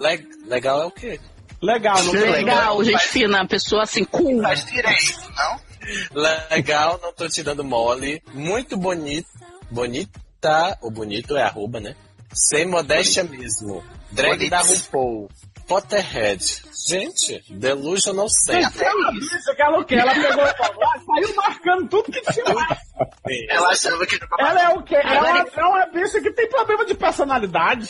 [0.00, 1.20] Le- legal é o quê?
[1.62, 4.42] Legal, não tem Legal, gente fina, pessoa assim, cool.
[4.42, 5.65] Faz direito, não?
[6.50, 8.22] Legal, não tô te dando mole.
[8.32, 9.28] Muito bonito.
[9.70, 10.78] Bonita.
[10.82, 11.96] O bonito é arroba, né?
[12.32, 13.82] Sem modéstia mesmo.
[14.12, 14.50] Drag Bonito.
[14.50, 15.28] da RuPaul.
[15.66, 16.62] Potterhead.
[16.88, 18.66] Gente, Delusional Tem Saint.
[18.66, 19.94] até uma bicha que ela o quê?
[19.96, 22.78] Ela pegou e falou, saiu marcando tudo que tinha lá.
[23.48, 24.94] Ela achava que Ela é o quê?
[24.94, 27.88] Ela é uma bicha que tem problema de personalidade.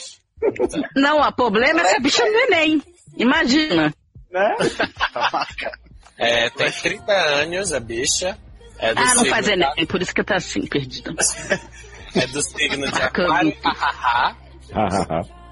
[0.94, 2.82] Não, o problema é essa bicha neném.
[3.18, 3.92] Imagina.
[4.30, 4.56] Né?
[6.18, 8.38] É, tem 30 anos a bicha.
[8.78, 11.14] É do Ah, não faz da- Enem, por isso que tá assim, perdida.
[12.14, 13.02] É do signo de.
[13.02, 13.54] Aquário.
[13.62, 14.36] hahaha,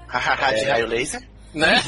[0.07, 1.21] Hahaha de raio laser.
[1.53, 1.79] né?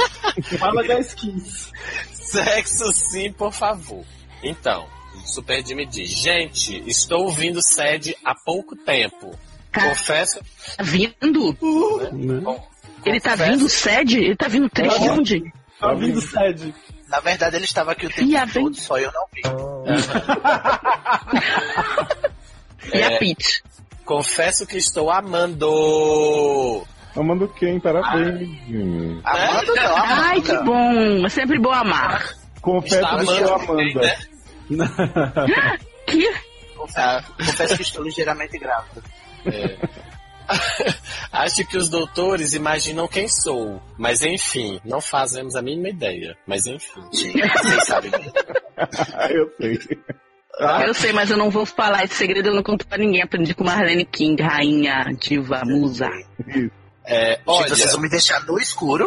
[0.58, 1.72] Fala 10 15.
[2.12, 4.04] Sexo sim, por favor.
[4.42, 4.86] Então,
[5.24, 9.34] Super Jimmy diz, gente, estou ouvindo sede há pouco tempo.
[9.74, 10.38] Confesso.
[10.76, 11.52] Tá vindo?
[11.54, 12.68] Bom,
[13.06, 14.18] Ele tá confesso- vindo sede?
[14.18, 15.52] Ele tá vindo triste de onde?
[15.80, 16.74] Tá vindo sede.
[17.08, 19.42] Na verdade, ele estava aqui o tempo E todo, só eu não vi.
[22.92, 23.18] E a É.
[23.18, 23.62] Pete?
[24.04, 26.86] Confesso que estou amando.
[27.16, 27.80] Amando quem?
[27.80, 29.20] Parabéns, Jimmy.
[29.24, 30.22] Amanda não, Amanda.
[30.22, 31.26] Ai, que bom.
[31.26, 32.34] É sempre bom amar.
[32.60, 34.16] Confesso Está que sou amando bem, né?
[36.06, 36.32] Que?
[36.96, 39.02] Ah, confesso que estou ligeiramente grávida.
[39.46, 39.76] É.
[41.32, 46.36] Acho que os doutores imaginam quem sou, mas enfim, não fazemos a mínima ideia.
[46.46, 47.00] Mas enfim.
[47.12, 48.12] Vocês sabem.
[49.30, 49.78] eu sei.
[50.86, 53.20] Eu sei, mas eu não vou falar esse segredo, eu não conto pra ninguém.
[53.22, 56.08] Aprendi com Marlene King, rainha, diva, musa.
[57.04, 59.06] É, Gente, olha, vocês vão me deixar no escuro.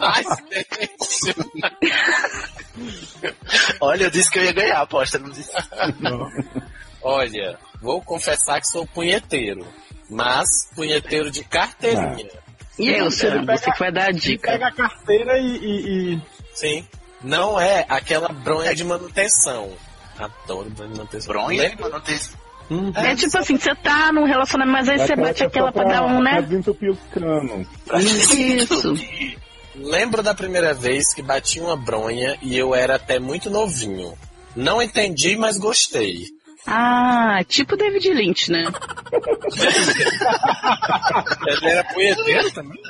[0.00, 0.24] Ai.
[3.80, 5.52] Olha, eu disse que eu ia ganhar a aposta, não disse.
[7.02, 9.66] Olha, vou confessar que sou punheteiro,
[10.10, 12.30] mas punheteiro de carteirinha.
[12.78, 14.50] E eu, pega- você que vai dar a dica.
[14.52, 15.56] Pega a carteira e.
[15.56, 16.22] e- e-
[16.54, 16.86] Sim.
[17.22, 19.70] Não é aquela bronha de manutenção.
[20.18, 21.28] Adoro bronha de manutenção.
[21.32, 21.88] Bronha, Lembra?
[21.90, 22.18] mano, tem...
[23.04, 25.84] É tipo assim, você tá num relacionamento, mas aí você bate que aquela só pra
[25.84, 26.32] dar um, né?
[26.32, 27.66] pra desentupir os canos.
[28.00, 28.94] Isso.
[29.74, 34.14] Lembro da primeira vez que bati uma bronha e eu era até muito novinho.
[34.56, 36.26] Não entendi, mas gostei.
[36.66, 38.64] Ah, tipo David Lynch, né?
[41.46, 42.80] Ele era punheteiro também?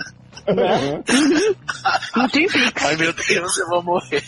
[2.16, 2.84] Não tem fix.
[2.84, 4.22] Ai, meu Deus, eu vou morrer.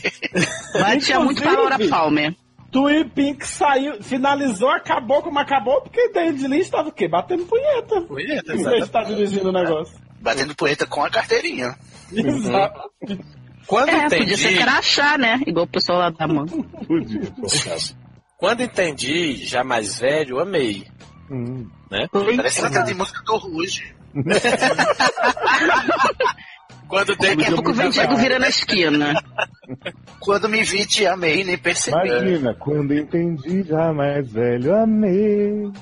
[0.74, 2.34] Batia muito pra Laura Palmer.
[2.70, 7.06] Twin Pink saiu, finalizou, acabou como acabou, porque David Lynch tava o quê?
[7.06, 8.00] Batendo punheta.
[8.02, 9.96] Punheta, vez de estar dirigindo o negócio.
[10.20, 11.76] Batendo poeta com a carteirinha.
[12.12, 12.90] Exato.
[13.66, 15.40] Quando É, podia ser crachá, né?
[15.46, 16.46] Igual o pessoal lá da mão.
[16.46, 17.32] Podia.
[18.38, 20.86] Quando entendi, já mais velho, amei.
[21.30, 21.68] Hum.
[21.90, 22.06] Né?
[22.36, 23.94] Parece letra de música do Ruge.
[26.88, 29.20] Quando dei Daqui a pouco vem Diego virando a esquina.
[30.20, 31.96] Quando me vi, te amei, nem percebi.
[32.06, 35.72] Imagina, quando entendi já mais velho, amei.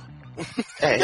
[0.80, 0.96] É,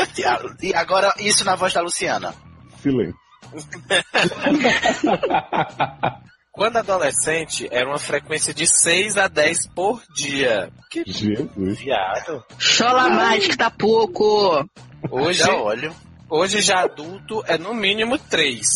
[0.63, 2.33] e agora isso na voz da Luciana.
[2.81, 3.19] Silêncio.
[6.59, 10.69] Quando adolescente, era uma frequência de 6 a 10 por dia.
[10.91, 11.79] Que Jesus.
[11.79, 12.45] viado.
[12.59, 14.69] Chola mais que tá pouco.
[15.09, 15.95] Hoje, Já olho.
[16.29, 18.67] hoje já adulto é no mínimo 3.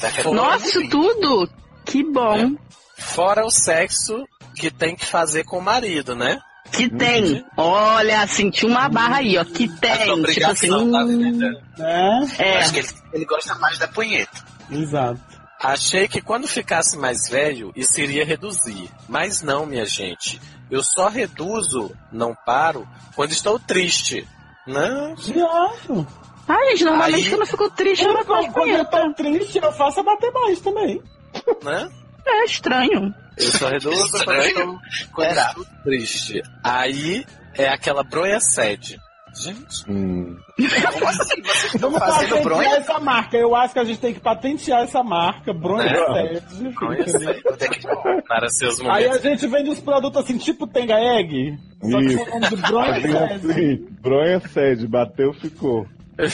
[0.00, 1.48] Tá Nossa, isso tudo?
[1.84, 2.56] Que bom.
[2.96, 6.40] Fora o sexo que tem que fazer com o marido, né?
[6.72, 7.44] Que tem.
[7.56, 9.44] Olha, senti uma barra aí, ó.
[9.44, 10.24] Que tem.
[10.32, 10.68] Tipo assim.
[10.68, 11.62] obrigação, tá hum, entendendo?
[11.78, 12.26] Né?
[12.40, 12.58] é.
[12.58, 14.44] Acho que ele, ele gosta mais da punheta.
[14.68, 15.33] Exato.
[15.64, 18.90] Achei que quando ficasse mais velho, isso iria reduzir.
[19.08, 20.40] Mas não, minha gente.
[20.70, 22.86] Eu só reduzo, não paro,
[23.16, 24.26] quando estou triste.
[24.66, 26.06] Não, Viado.
[26.46, 29.14] Ai, gente, normalmente Aí- quando eu fico triste, eu não Quando, faço quando eu tô
[29.14, 31.02] triste, eu faço a bater mais também.
[31.62, 31.90] né?
[32.26, 33.14] É estranho.
[33.36, 34.78] Eu só reduzo quando estou,
[35.12, 36.42] quando estou triste.
[36.62, 38.98] Aí é aquela bronha sede.
[39.36, 40.36] Gente, Hum.
[40.92, 41.42] Como assim?
[41.42, 42.76] Vocês estão Vamos fazendo patentear bronha?
[42.76, 43.36] essa marca.
[43.36, 46.40] Eu acho que a gente tem que patentear essa marca, Bronha É.
[46.52, 49.16] Onde é que para seus Aí momentos.
[49.16, 51.58] a gente vende os produtos assim, tipo Tenga Egg.
[51.82, 53.50] Só que o nome de Bronha Assim, Sede.
[53.50, 55.86] assim, bronha sede, bateu, ficou.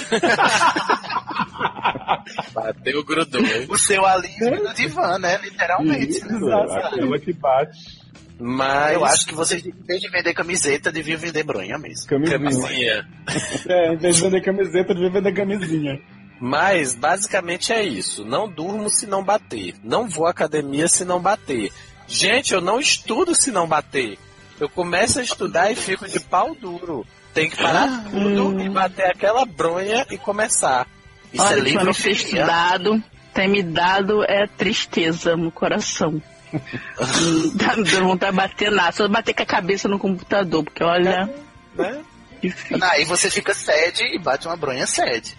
[2.54, 3.40] Bateu, grudou.
[3.68, 5.38] O seu alívio no divã, né?
[5.42, 6.10] Literalmente.
[6.10, 6.72] Isso, Exato.
[6.72, 7.99] aquela que bate.
[8.40, 8.94] Mas.
[8.94, 12.06] Eu acho que vocês, em vez de vender camiseta, deviam vender bronha mesmo.
[12.08, 12.38] Camisinha.
[12.38, 13.08] Camisinha.
[13.68, 16.00] É, em vez de vender camiseta, devia vender camisinha.
[16.40, 18.24] Mas basicamente é isso.
[18.24, 19.74] Não durmo se não bater.
[19.84, 21.70] Não vou à academia se não bater.
[22.08, 24.18] Gente, eu não estudo se não bater.
[24.58, 27.06] Eu começo a estudar e fico de pau duro.
[27.32, 30.86] Tem que parar tudo e bater aquela bronha e começar.
[31.32, 36.20] Isso Olha, é livro ter estudado, tem me dado é tristeza no coração.
[37.76, 41.28] Não dá vontade de bater nada, só bater com a cabeça no computador, porque olha,
[41.76, 42.02] Né?
[42.42, 42.78] difícil.
[42.84, 45.36] Aí você fica sede e bate uma bronha sede.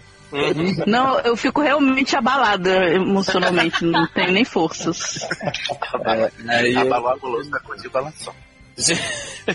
[0.86, 5.26] Não, eu fico realmente abalada emocionalmente, não tenho nem forças.
[6.48, 8.34] Aí- Abalou a gulosa da coisa e balançou.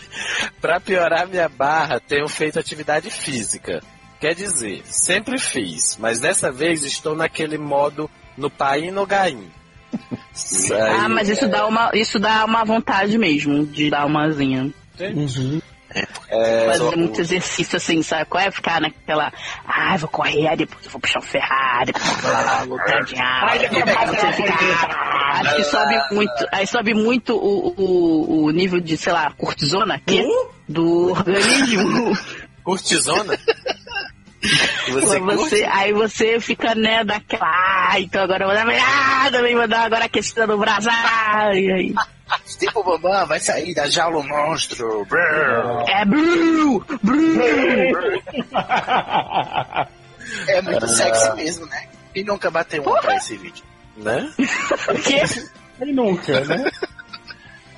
[0.62, 3.82] pra piorar minha barra, tenho feito atividade física.
[4.20, 9.51] Quer dizer, sempre fiz, mas dessa vez estou naquele modo no Paim no Gaim.
[10.75, 14.71] Ah, mas isso dá uma, isso dá uma vontade mesmo de dar uma asinha.
[16.29, 18.25] É, Fazer muito exercício assim, sabe?
[18.25, 19.31] Qual é ficar naquela.
[19.65, 23.15] Ah, vou correr, aí depois eu vou puxar o Ferrari, depois vou lá lutar de
[23.17, 23.45] ar.
[25.39, 26.47] Acho que sobe muito.
[26.51, 30.23] Aí sobe muito o, o, o nível de, sei lá, cortisona aqui
[30.67, 32.17] do organismo.
[32.63, 33.39] Cortisona?
[34.89, 37.45] Você, você, aí você fica, né, daquela.
[37.45, 38.67] Ah, então agora eu vou dar.
[38.69, 40.88] Ah, também vou dar agora aquecida no braço.
[40.89, 41.95] Ah, e aí.
[42.59, 45.05] Tipo, o Bambam vai sair da jaula monstro.
[45.05, 45.85] Brrr.
[45.89, 47.41] É bru, bru.
[50.47, 51.88] É muito sexy mesmo, né?
[52.13, 53.63] E nunca bateu um pra esse vídeo.
[53.95, 54.31] Né?
[54.89, 55.23] O quê?
[55.79, 56.71] Quem nunca, né?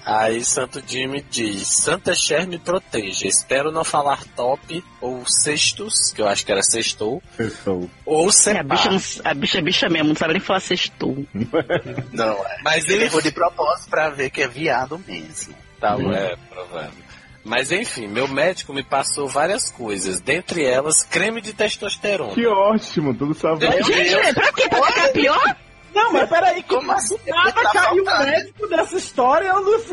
[0.10, 3.28] Aí Santo Jimmy diz: Santa Cher me proteja.
[3.28, 7.88] Espero não falar top ou sextos, que eu acho que era sextou, Pessoal.
[8.06, 8.90] ou É, a, bicha,
[9.24, 11.26] a bicha é bicha mesmo, não sabe nem falar sextou.
[12.12, 12.58] Não, é.
[12.64, 15.54] Mas Ele errou de propósito pra ver que é viado mesmo.
[15.80, 16.92] Tá, é provável.
[17.44, 22.34] Mas enfim, meu médico me passou várias coisas, dentre elas creme de testosterona.
[22.34, 23.84] Que ótimo, tudo sabendo.
[23.84, 24.68] Gente, pra quê?
[24.70, 25.56] Pra ficar pior?
[25.94, 27.18] Não, mas peraí, que Como assim?
[27.28, 29.80] nada Tá caiu o médico dessa história, eu não.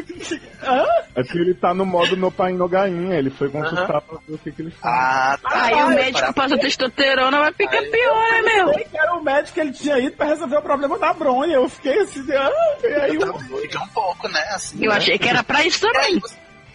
[0.63, 0.85] Hã?
[1.15, 4.35] É que ele tá no modo no pai no gainha, ele foi consultar pra ver
[4.35, 4.95] o que, que ele faz.
[4.95, 5.65] Ah, tá.
[5.65, 8.69] Aí o médico passa testosterona, vai ficar pior, né, meu?
[8.69, 11.55] Eu que era o médico que ele tinha ido pra resolver o problema da bronha.
[11.55, 12.51] Eu fiquei assim, ah,
[12.83, 14.41] e aí o Fica um pouco, né?
[14.55, 14.97] Assim, Eu né?
[14.97, 16.21] achei que era pra isso também.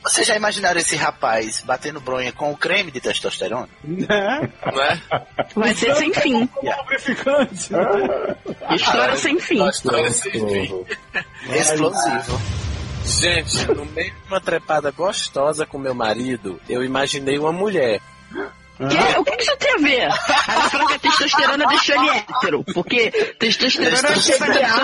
[0.04, 3.70] Vocês já imaginaram esse rapaz batendo bronha com o creme de testosterona?
[3.84, 4.50] né?
[4.74, 5.02] Né?
[5.56, 6.48] Vai ser sem fim.
[6.48, 7.70] Como lubrificante.
[8.72, 9.68] História sem fim.
[9.68, 10.86] História sem fim.
[11.54, 12.42] Explosivo.
[13.06, 18.00] Gente, no meio de uma trepada gostosa com meu marido, eu imaginei uma mulher.
[18.90, 20.04] Que- o que, que isso tem a ver?
[20.48, 22.64] Aí vai falar que a testosterona deixou ele hétero.
[22.74, 24.16] Porque testosterona é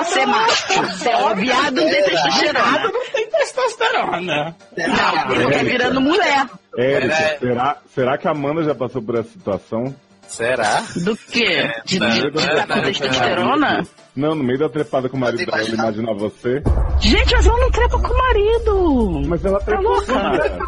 [0.04, 1.36] ser macho.
[1.36, 2.80] Viado, não tem testosterona.
[2.84, 4.56] não tem testosterona.
[4.78, 6.46] Não, ele tá virando mulher.
[6.78, 7.38] Érica, É.
[7.40, 9.96] será, será que a Amanda já passou por essa situação?
[10.28, 10.84] Será?
[11.04, 11.72] Do quê?
[11.86, 13.84] De, Não, de, não, de com não, testosterona?
[14.16, 16.62] Não, no meio da trepada com o marido dela, imagina você.
[17.00, 19.22] Gente, mas ela não trepa com o marido.
[19.28, 20.14] Mas ela Tá trepou, louca?
[20.14, 20.60] cara.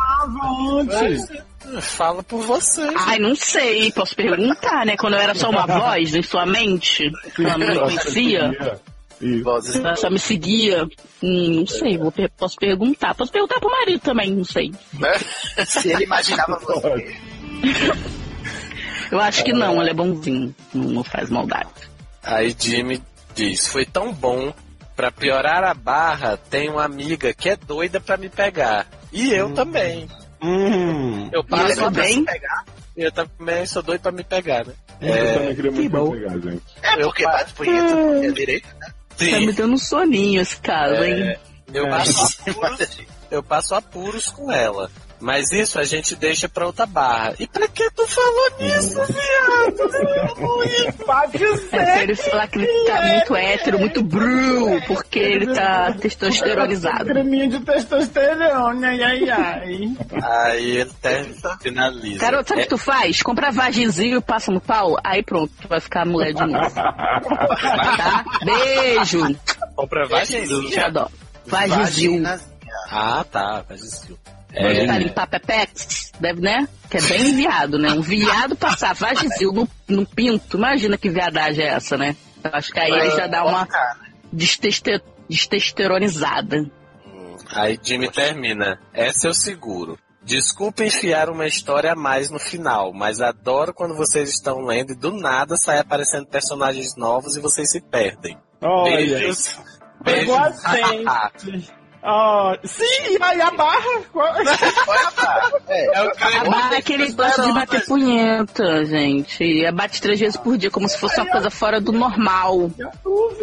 [0.80, 1.30] antes.
[1.82, 2.82] Fala por você.
[2.98, 4.96] Ai, não sei, posso perguntar, né?
[4.98, 8.80] Quando eu era só uma voz em sua mente, ela não me conhecia.
[9.44, 9.76] Vozes.
[9.76, 10.86] ela só me seguia.
[11.22, 13.14] Hum, não sei, vou per- posso perguntar.
[13.16, 14.72] Posso perguntar pro marido também, não sei.
[15.66, 17.16] Se ele imaginava você.
[19.12, 21.70] Eu acho que não, ele é bonzinho, não, não faz maldade.
[22.24, 23.02] Aí Jimmy
[23.36, 24.54] diz: Foi tão bom.
[24.96, 28.86] Pra piorar a barra, tem uma amiga que é doida pra me pegar.
[29.14, 30.10] E eu também.
[30.42, 31.30] Hum.
[31.32, 32.24] Eu passo a também?
[32.24, 32.66] pegar?
[32.96, 34.74] Eu também sou doido pra me pegar, né?
[35.02, 36.12] Eu também queria muito bom.
[36.12, 36.64] pegar, gente.
[36.82, 38.88] É porque bate punheta porque é direito, né?
[39.18, 41.22] Tá me dando um soninho esse caso, hein?
[41.22, 41.40] É,
[41.74, 42.98] eu, passo apuros,
[43.32, 44.90] eu passo apuros com ela.
[45.22, 47.36] Mas isso a gente deixa pra outra barra.
[47.40, 50.96] E pra que tu falou nisso, viado?
[51.06, 51.70] Pode É ser.
[51.70, 57.06] pra ele falar que ele tá muito hétero, muito bru, porque ele tá testosteronizado.
[57.06, 59.98] Creminho de testosterona, ai, ai, ai.
[60.24, 61.26] Aí ele até
[61.62, 62.20] finaliza.
[62.20, 63.22] Garoto, sabe o É, que tu faz?
[63.22, 66.72] Compra vagizinho e passa no pau, aí pronto, tu vai ficar mulher de novo.
[66.76, 68.24] Tá?
[68.46, 69.36] Beijo!
[69.76, 70.08] compra
[70.80, 71.12] adoro.
[71.46, 72.24] Vagizil.
[72.92, 73.66] Ah, tá,
[74.54, 74.86] vagizil.
[74.86, 76.68] Pra É, limpar pepex, deve, né?
[76.90, 77.92] Que é bem viado, né?
[77.92, 82.16] Um viado passar vagizil no, no pinto, imagina que viadagem é essa, né?
[82.44, 83.68] Eu acho que aí ele já dá uma
[84.32, 86.70] desteste- destestoronizada.
[87.52, 88.80] Aí Jimmy termina.
[88.94, 89.98] Essa eu seguro.
[90.22, 94.96] Desculpa enfiar uma história a mais no final, mas adoro quando vocês estão lendo e
[94.96, 98.38] do nada sai aparecendo personagens novos e vocês se perdem.
[98.62, 98.96] Olha.
[98.98, 99.60] Beijos.
[100.04, 101.72] Pegou a Beijos.
[102.02, 104.02] Ah, sim, e aí a barra?
[104.12, 104.34] Qual-
[105.70, 109.44] É o A barra é aquele gosta de bater punheta, gente.
[109.44, 112.72] E bate três vezes por dia, como se fosse uma coisa fora do normal.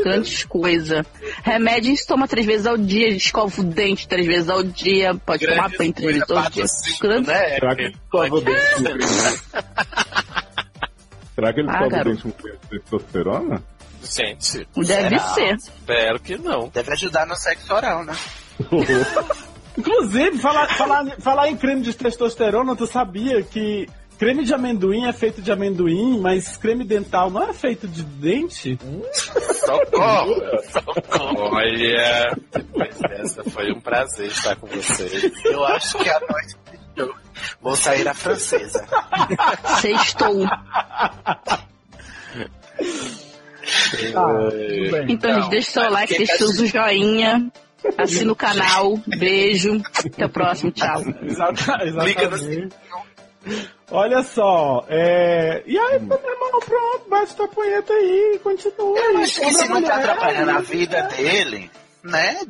[0.02, 1.04] Grandes coisa.
[1.44, 5.46] Remédio a toma três vezes ao dia, escova o dente três vezes ao dia, pode
[5.46, 6.64] tomar banho três vezes ao dia.
[7.00, 7.48] Grande- né?
[7.59, 9.04] Será que ele escova o dente com creme?
[11.34, 12.30] Será que ele Ah, escova o dente com
[12.68, 13.62] testosterona?
[14.02, 15.34] Gente, Deve será?
[15.34, 15.54] ser.
[15.57, 16.68] Espero que não.
[16.68, 18.14] Deve ajudar no sexo oral, né?
[19.76, 23.86] Inclusive, falar, falar, falar em creme de testosterona, tu sabia que
[24.18, 28.78] Creme de amendoim é feito de amendoim, mas creme dental não é feito de dente?
[29.12, 30.34] Socorro!
[30.72, 31.54] Socorro!
[31.54, 35.30] Olha, depois dessa foi um prazer estar com vocês.
[35.44, 36.57] Eu acho que a noite
[36.94, 37.14] fechou.
[37.61, 38.86] Vou sair a francesa.
[39.80, 40.44] Sextou.
[45.09, 47.50] Então, gente, deixa o seu like, deixa o seu joinha.
[47.99, 48.99] Assina o canal.
[49.07, 49.80] Beijo.
[50.05, 50.70] Até o próximo.
[50.72, 51.03] Tchau.
[51.22, 52.74] Exata- exatamente.
[53.91, 55.62] Olha só, é...
[55.64, 58.99] e aí, meu irmão, pronto, bate tua punheta aí e continua.
[58.99, 59.93] Eu acho que se não tá mulher.
[59.93, 61.70] atrapalhando a vida dele,
[62.03, 62.41] né?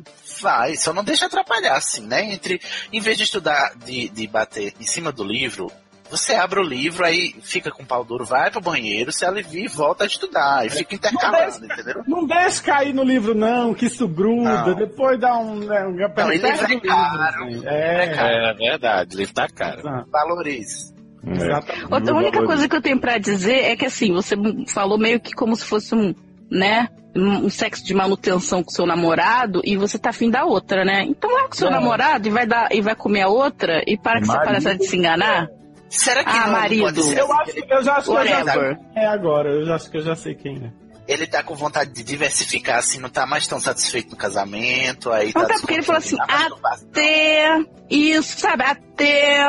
[0.41, 2.33] Vai, só não deixa atrapalhar, assim, né?
[2.33, 2.59] Entre,
[2.91, 5.71] em vez de estudar, de, de bater em cima do livro,
[6.09, 9.65] você abre o livro, aí fica com o pau duro, vai pro banheiro, se alivia
[9.65, 10.65] e volta a estudar.
[10.65, 12.03] E fica intercalando, entendeu?
[12.07, 14.75] Não deixa cair no livro, não, que isso gruda, Não.
[14.75, 15.55] depois dá um.
[15.55, 17.43] Né, um Não, livro é livro, caro.
[17.45, 17.61] assim.
[17.65, 19.81] É, É verdade, livro tá caro.
[20.11, 20.93] Valorize.
[21.25, 21.93] exatamente.
[21.93, 24.35] Outra, a única coisa que eu tenho pra dizer é que assim, você
[24.73, 26.13] falou meio que como se fosse um,
[26.49, 26.87] né?
[27.15, 31.03] Um sexo de manutenção com seu namorado e você tá afim da outra, né?
[31.03, 31.71] Então é com seu É.
[31.71, 34.45] namorado e vai dar e vai comer a outra e para que você Marido.
[34.45, 35.47] pareça de se enganar.
[35.89, 36.81] Será que Ah, não marido.
[36.83, 37.19] pode ser?
[37.19, 39.49] Eu acho, eu já acho que eu já sei é agora.
[39.49, 40.87] Eu já acho que eu já sei quem é.
[41.07, 45.31] Ele tá com vontade de diversificar, assim, não tá mais tão satisfeito no casamento, aí
[45.33, 46.87] Não tá tá porque ele falou assim, masturbação.
[46.89, 47.59] até
[47.89, 48.63] isso, sabe?
[48.63, 49.45] Até.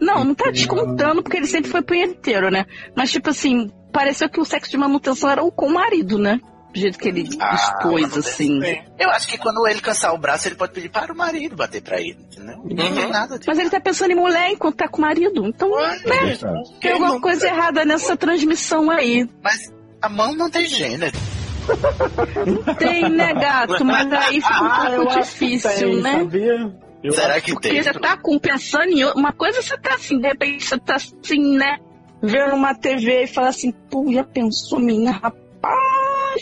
[0.00, 2.66] Não, não tá descontando porque ele sempre foi punheteiro, né?
[2.96, 6.40] Mas tipo assim, pareceu que o sexo de manutenção era o com o marido, né?
[6.72, 8.60] Do jeito que ele Ah, expôs, assim.
[8.98, 11.80] Eu acho que quando ele cansar o braço, ele pode pedir para o marido bater
[11.82, 12.58] pra ele, entendeu?
[12.62, 15.46] Não tem nada de Mas ele tá pensando em mulher enquanto tá com o marido.
[15.46, 15.98] Então, né?
[16.80, 19.26] Tem alguma coisa errada nessa transmissão aí.
[19.42, 21.16] Mas a mão não tem gênero.
[22.78, 23.84] Tem, né, gato?
[23.84, 26.18] Mas aí fica um Ah, pouco difícil, tem, né?
[26.18, 26.74] Sabia?
[27.02, 27.82] Eu Será que Porque tem?
[27.82, 30.96] você tá com, pensando em outra- uma coisa, você tá assim, de repente você tá
[30.96, 31.78] assim, né?
[32.22, 35.38] Vendo uma TV e fala assim, pô, já pensou, minha rapaz,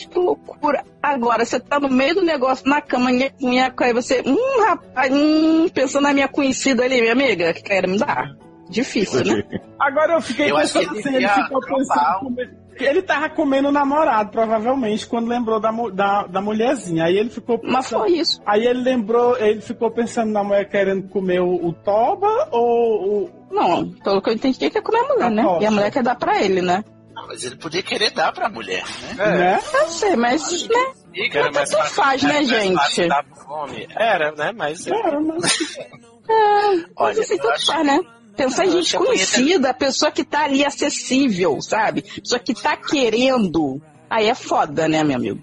[0.05, 0.85] que loucura.
[1.03, 5.69] Agora, você tá no meio do negócio, na cama, nheco, aí você, hum, rapaz, hum,
[5.69, 8.37] pensando na minha conhecida ali, minha amiga, que quer me dar.
[8.69, 9.43] Difícil, né?
[9.79, 12.67] Agora eu fiquei Eu pensando que assim, ele ficou pensando.
[12.79, 17.05] Ele tava comendo o namorado, provavelmente, quando lembrou da, da, da mulherzinha.
[17.05, 18.01] Aí ele ficou Mas pensando.
[18.01, 18.43] foi isso.
[18.45, 23.31] Aí ele lembrou, ele ficou pensando na mulher querendo comer o, o toba ou o.
[23.51, 25.43] Não, pelo que eu entendi, ele quer comer a mulher, né?
[25.43, 25.63] Aposta.
[25.63, 26.85] E a mulher quer dar pra ele, né?
[27.17, 28.85] Não, mas ele podia querer dar pra mulher,
[29.17, 29.27] né?
[29.37, 29.61] Né?
[29.73, 30.93] Eu sei, mas, né?
[31.13, 33.09] Que era mais Tanto fácil- faz, né, gente?
[33.45, 33.89] fome.
[33.97, 34.53] Era, né?
[34.55, 35.59] Mas Era, mas-
[36.29, 38.01] Mas Olha, assim, tanto acho- faz, né?
[38.37, 42.03] Pensar em gente a conhecida, a pessoa que tá ali acessível, sabe?
[42.03, 43.81] Pessoa que tá querendo.
[44.11, 45.41] Aí é foda, né, meu amigo?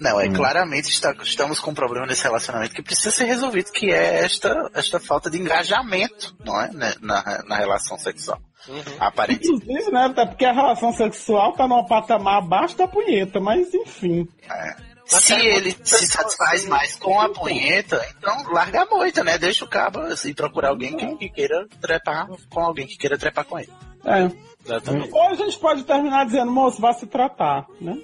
[0.00, 3.92] Não, é claramente está- estamos com um problema nesse relacionamento que precisa ser resolvido, que
[3.92, 6.68] é esta, esta falta de engajamento, não é?
[6.72, 8.40] Né, Na, na relação sexual.
[8.98, 9.64] Aparentemente.
[9.64, 10.06] Inclusive, né?
[10.06, 14.28] Até porque a relação sexual tá num patamar abaixo da punheta, mas enfim.
[15.04, 19.36] Se ele se satisfaz mais com a punheta, então larga a moita, né?
[19.36, 23.44] Deixa o cabo e procurar alguém que, que queira trepar com alguém que queira trepar
[23.44, 23.72] com ele.
[24.04, 24.30] É.
[24.64, 25.10] Exatamente.
[25.12, 27.98] Ou a gente pode terminar dizendo, moço, vá se tratar, né?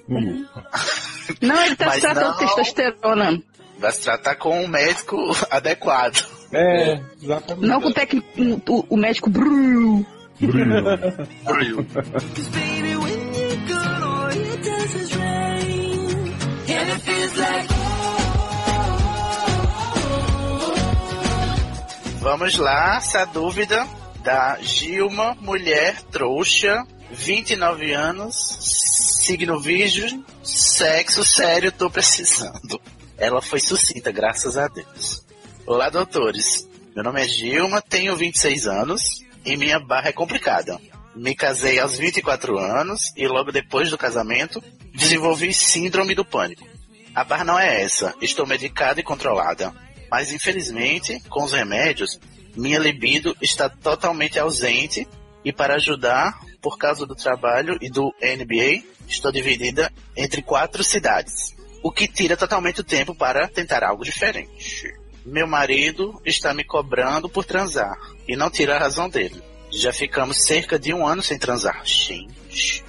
[1.40, 2.32] Não, ele tá se tratando não.
[2.32, 3.42] de testosterona.
[3.78, 5.16] Vai se tratar com um médico
[5.50, 6.26] adequado.
[6.52, 7.66] É, exatamente.
[7.66, 8.26] Não com o técnico,
[8.68, 10.04] o, o médico Bru.
[10.40, 10.46] It
[17.00, 17.68] feels like
[22.20, 23.84] Vamos lá, essa dúvida
[24.22, 28.36] da Gilma, mulher trouxa, 29 anos,
[29.24, 32.80] signo virgem, sexo sério, tô precisando.
[33.16, 35.24] Ela foi sucinta, graças a Deus.
[35.66, 36.68] Olá, doutores.
[36.94, 40.78] Meu nome é Gilma, tenho 26 anos e minha barra é complicada.
[41.14, 44.62] Me casei aos 24 anos e logo depois do casamento
[44.94, 46.68] desenvolvi síndrome do pânico.
[47.14, 49.72] A barra não é essa, estou medicada e controlada.
[50.10, 52.20] Mas infelizmente, com os remédios,
[52.54, 55.08] minha libido está totalmente ausente
[55.44, 61.56] e para ajudar, por causa do trabalho e do NBA, estou dividida entre quatro cidades,
[61.82, 64.92] o que tira totalmente o tempo para tentar algo diferente.
[65.28, 69.42] Meu marido está me cobrando por transar e não tira a razão dele.
[69.70, 71.82] Já ficamos cerca de um ano sem transar.
[71.84, 72.82] Gente.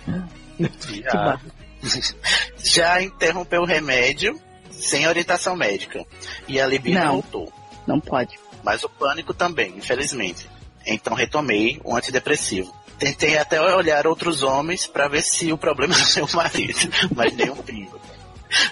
[0.58, 1.42] Já,
[2.64, 4.40] já interrompeu o remédio
[4.72, 6.06] sem orientação médica.
[6.48, 7.14] E a libido Não.
[7.14, 7.54] voltou.
[7.86, 8.40] Não pode.
[8.64, 10.50] Mas o pânico também, infelizmente.
[10.86, 12.74] Então retomei o antidepressivo.
[12.98, 16.80] Tentei até olhar outros homens para ver se o problema é meu marido,
[17.14, 18.00] mas nenhum pingo.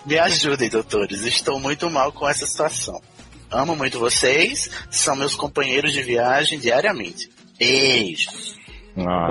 [0.05, 1.23] Me ajudem, doutores.
[1.23, 3.01] Estou muito mal com essa situação.
[3.51, 7.29] Amo muito vocês, são meus companheiros de viagem diariamente.
[7.57, 8.57] Beijos.
[8.97, 9.27] Ah,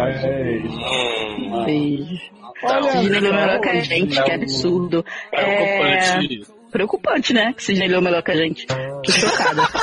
[1.64, 2.36] Beijo.
[2.62, 5.04] Olha Sidney leu só, melhor que a gente, que absurdo.
[5.32, 5.44] É...
[5.44, 6.56] Preocupante.
[6.70, 7.52] Preocupante, né?
[7.54, 8.66] Que Sidney leu melhor que a gente.
[8.66, 9.62] Tô chocada.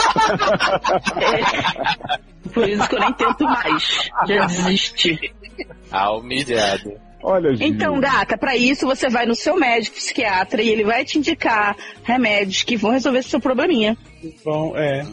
[2.45, 4.09] É, Por isso que eu nem tento mais.
[4.27, 5.33] Já desisti.
[5.91, 6.93] Ah, humilhado.
[7.21, 7.67] Olha, Gil.
[7.67, 11.75] Então, gata, pra isso você vai no seu médico psiquiatra e ele vai te indicar
[12.03, 13.97] remédios que vão resolver esse seu probleminha.
[14.43, 15.05] Bom, é.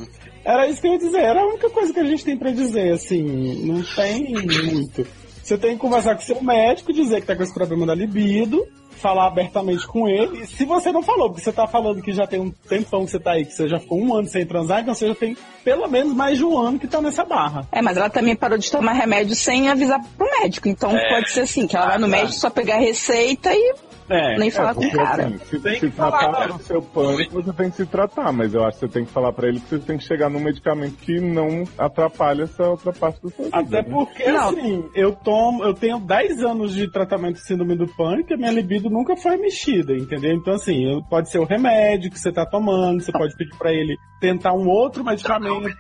[0.45, 2.51] Era isso que eu ia dizer, era a única coisa que a gente tem pra
[2.51, 3.23] dizer, assim,
[3.67, 5.07] não tem muito.
[5.43, 8.67] Você tem que conversar com seu médico, dizer que tá com esse problema da libido,
[8.91, 10.43] falar abertamente com ele.
[10.43, 13.11] E se você não falou, porque você tá falando que já tem um tempão que
[13.11, 15.37] você tá aí, que você já ficou um ano sem transar, então você já tem
[15.65, 17.67] pelo menos mais de um ano que tá nessa barra.
[17.73, 20.69] É, mas ela também parou de tomar remédio sem avisar pro médico.
[20.69, 21.09] Então É.
[21.09, 22.17] pode ser assim, que ela vai no Ah, tá.
[22.17, 23.75] médico só pegar a receita e
[24.11, 25.27] É, nem falar com o cara.
[25.27, 28.79] assim, se se tratar do seu pânico, você tem que se tratar, mas eu acho
[28.79, 31.21] que você tem que falar pra ele que você tem que chegar num medicamento que
[31.21, 33.57] não atrapalhe essa outra parte do seu vida.
[33.57, 33.89] Até né?
[33.89, 38.35] porque, assim, eu tomo, eu tenho 10 anos de tratamento de síndrome do pânico e
[38.35, 40.33] a minha libido nunca foi mexida, entendeu?
[40.33, 43.97] Então, assim, pode ser o remédio que você tá tomando, você pode pedir pra ele
[44.21, 45.79] tentar um outro medicamento,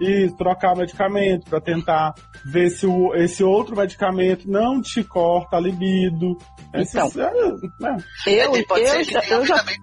[0.00, 2.14] e trocar o medicamento pra tentar
[2.44, 6.38] ver se o, esse outro medicamento não te corta a libido.
[6.72, 7.69] Então, é,
[8.26, 9.78] eu, É, pode eu, ser já, que eu já também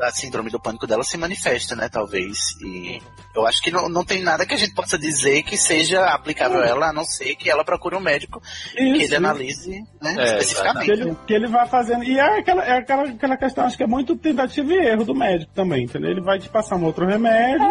[0.00, 1.88] a síndrome do pânico dela se manifesta, né?
[1.88, 2.38] Talvez.
[2.60, 3.00] E
[3.34, 6.60] eu acho que não, não tem nada que a gente possa dizer que seja aplicável
[6.60, 8.42] a ela, a não ser que ela procure um médico
[8.74, 10.86] que ele analise né, É, especificamente.
[10.86, 12.04] Que ele, que ele vai fazendo.
[12.04, 15.14] E é aquela, é aquela, aquela questão, acho que é muito tentativa e erro do
[15.14, 16.10] médico também, entendeu?
[16.10, 17.64] Ele vai te passar um outro remédio.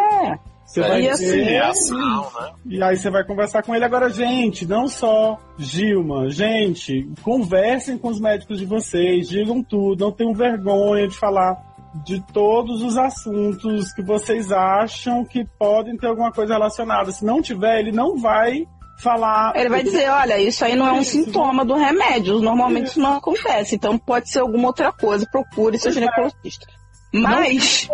[0.73, 2.51] Você É, vai e assim, ver, Ação, né?
[2.65, 3.85] e aí você vai conversar com ele.
[3.85, 10.11] Agora, gente, não só Gilma, gente, conversem com os médicos de vocês, digam tudo, não
[10.11, 11.61] tenham vergonha de falar
[12.03, 17.11] de todos os assuntos que vocês acham que podem ter alguma coisa relacionada.
[17.11, 18.65] Se não tiver, ele não vai
[18.97, 19.53] falar.
[19.55, 22.39] Ele vai dizer, olha, isso aí não é um sintoma do remédio.
[22.39, 23.75] Normalmente isso não acontece.
[23.75, 25.27] Então pode ser alguma outra coisa.
[25.31, 26.65] Procure seu ginecologista.
[27.13, 27.87] Mas.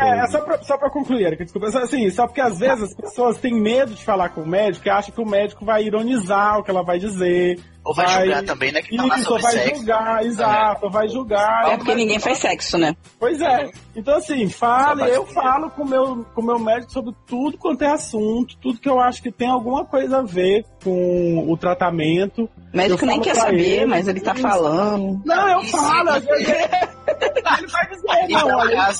[0.00, 1.68] É, é só, pra, só pra concluir, Erika, desculpa.
[1.68, 4.90] Assim, só porque às vezes as pessoas têm medo de falar com o médico e
[4.90, 7.60] acham que o médico vai ironizar o que ela vai dizer.
[7.84, 8.80] Ou vai julgar também, né?
[8.80, 9.76] Que falar Isso, sobre vai sexo.
[9.76, 11.72] julgar, exato, vai julgar.
[11.72, 12.94] É porque ninguém faz sexo, né?
[13.18, 13.70] Pois é.
[13.96, 17.82] Então, assim, fale, eu falo com o meu, com o meu médico sobre tudo quanto
[17.82, 22.48] é assunto, tudo que eu acho que tem alguma coisa a ver com o tratamento.
[22.72, 24.42] O médico nem quer saber, ele, mas ele tá isso.
[24.42, 25.20] falando.
[25.24, 25.76] Não, eu Isso.
[25.76, 26.10] falo.
[26.10, 28.92] às vezes ele vai dizer, não, o olha,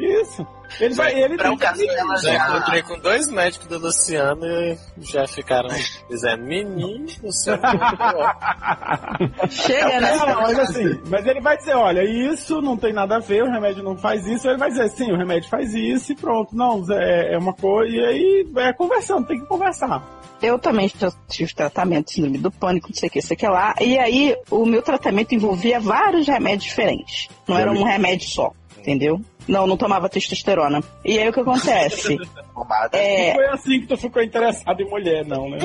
[0.00, 0.46] isso.
[0.80, 2.48] Ele vai, ele para tem o caso que- dela Já já.
[2.58, 5.68] encontrei com dois médicos do Luciano e já ficaram
[6.08, 7.58] dizendo, menino, o seu
[9.50, 10.16] Chega, né?
[10.16, 13.50] Não, mas assim, mas ele vai dizer, olha, isso não tem nada a ver, o
[13.50, 16.54] remédio não faz isso, ele vai dizer, sim, o remédio faz isso e pronto.
[16.54, 20.02] Não, é, é uma coisa, e aí é conversando, tem que conversar.
[20.42, 23.38] Eu também já tive tratamento de síndrome do pânico, não sei o que, sei o
[23.38, 23.74] que lá.
[23.80, 27.28] E aí, o meu tratamento envolvia vários remédios diferentes.
[27.46, 29.20] Não era um remédio só, entendeu?
[29.50, 30.80] Não, não tomava testosterona.
[31.04, 32.16] E aí, o que acontece?
[32.92, 35.58] É, Não foi assim que tu ficou interessado em mulher, não, né?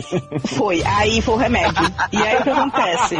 [0.46, 1.82] Foi, aí foi o remédio.
[2.12, 3.16] E aí o que acontece?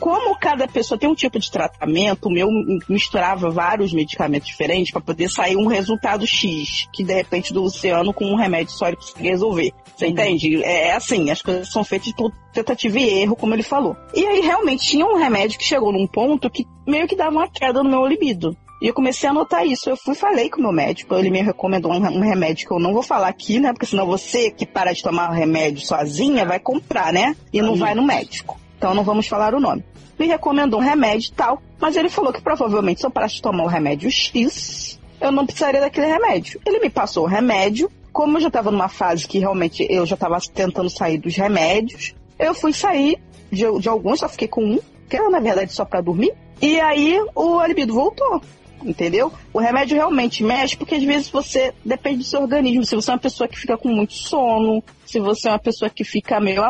[0.00, 2.48] Como cada pessoa tem um tipo de tratamento, o meu
[2.88, 8.12] misturava vários medicamentos diferentes para poder sair um resultado X, que de repente do Luciano
[8.12, 9.72] com um remédio só ele conseguia resolver.
[9.96, 10.62] Você entende?
[10.62, 13.96] É, é assim, as coisas são feitas por tentativa e erro, como ele falou.
[14.14, 17.48] E aí realmente tinha um remédio que chegou num ponto que meio que dava uma
[17.48, 18.56] queda no meu libido.
[18.80, 19.90] E eu comecei a notar isso.
[19.90, 21.14] Eu fui falei com o meu médico.
[21.14, 23.72] Ele me recomendou um, um remédio que eu não vou falar aqui, né?
[23.72, 27.36] Porque senão você que para de tomar remédio sozinha vai comprar, né?
[27.52, 28.58] E não vai no médico.
[28.76, 29.84] Então não vamos falar o nome.
[30.16, 31.60] Me recomendou um remédio e tal.
[31.80, 35.44] Mas ele falou que provavelmente se eu parasse de tomar o remédio X, eu não
[35.44, 36.60] precisaria daquele remédio.
[36.64, 37.90] Ele me passou o remédio.
[38.12, 42.14] Como eu já estava numa fase que realmente eu já estava tentando sair dos remédios,
[42.38, 43.18] eu fui sair
[43.50, 46.32] de, de alguns, só fiquei com um, que era na verdade só para dormir.
[46.60, 48.40] E aí o libido voltou
[48.84, 49.32] entendeu?
[49.52, 52.84] O remédio realmente mexe porque às vezes você depende do seu organismo.
[52.84, 55.90] Se você é uma pessoa que fica com muito sono, se você é uma pessoa
[55.90, 56.62] que fica meio,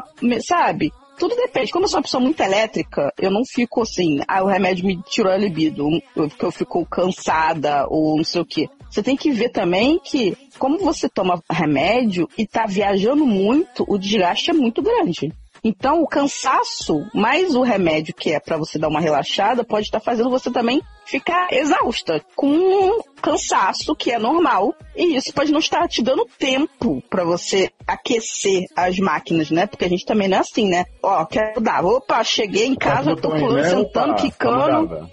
[0.44, 0.92] sabe?
[1.18, 1.72] Tudo depende.
[1.72, 5.02] Como eu sou uma pessoa muito elétrica, eu não fico assim, ah, o remédio me
[5.02, 5.84] tirou a libido,
[6.14, 8.68] porque eu fico cansada ou não sei o quê.
[8.88, 13.98] Você tem que ver também que, como você toma remédio e tá viajando muito, o
[13.98, 15.32] desgaste é muito grande.
[15.62, 20.00] Então, o cansaço, mais o remédio que é para você dar uma relaxada, pode estar
[20.00, 24.74] fazendo você também ficar exausta, com um cansaço que é normal.
[24.94, 29.66] E isso pode não estar te dando tempo para você aquecer as máquinas, né?
[29.66, 30.84] Porque a gente também não é assim, né?
[31.02, 31.84] Ó, quero dar.
[31.84, 33.70] Opa, cheguei em casa, eu tô pulando, né?
[33.70, 34.58] sentando, quicando.
[34.58, 35.10] madrugada.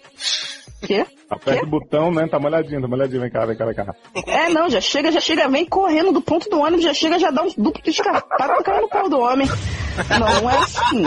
[0.85, 1.05] Quê?
[1.29, 2.27] Aperta o botão, né?
[2.27, 3.21] Tá molhadinho, tá molhadinho.
[3.21, 3.95] Vem cá, vem cá, vem cá.
[4.27, 7.31] É, não, já chega, já chega, vem correndo do ponto do ônibus, já chega, já
[7.31, 9.47] dá um duplo de escarpada caindo no pau do homem.
[10.09, 11.03] Não, não é assim.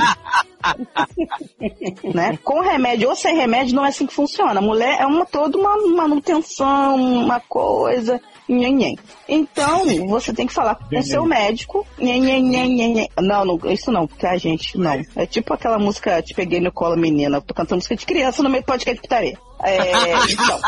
[2.14, 2.38] né?
[2.42, 4.58] Com remédio ou sem remédio não é assim que funciona.
[4.58, 8.20] A mulher é uma toda uma manutenção, uma coisa.
[8.48, 8.98] Nhen, nhen.
[9.28, 11.86] Então, você tem que falar com o seu médico.
[11.98, 13.08] Nhen, nhen, nhen, nhen, nhen.
[13.20, 15.02] Não, não, isso não, porque a gente não.
[15.14, 17.40] É tipo aquela música Te Peguei no Colo Menina.
[17.40, 19.38] Tô cantando música de criança no meio do podcast de putaria.
[19.62, 19.82] É,
[20.30, 20.60] então.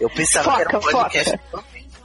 [0.00, 1.38] Eu pensava que era um Foca, podcast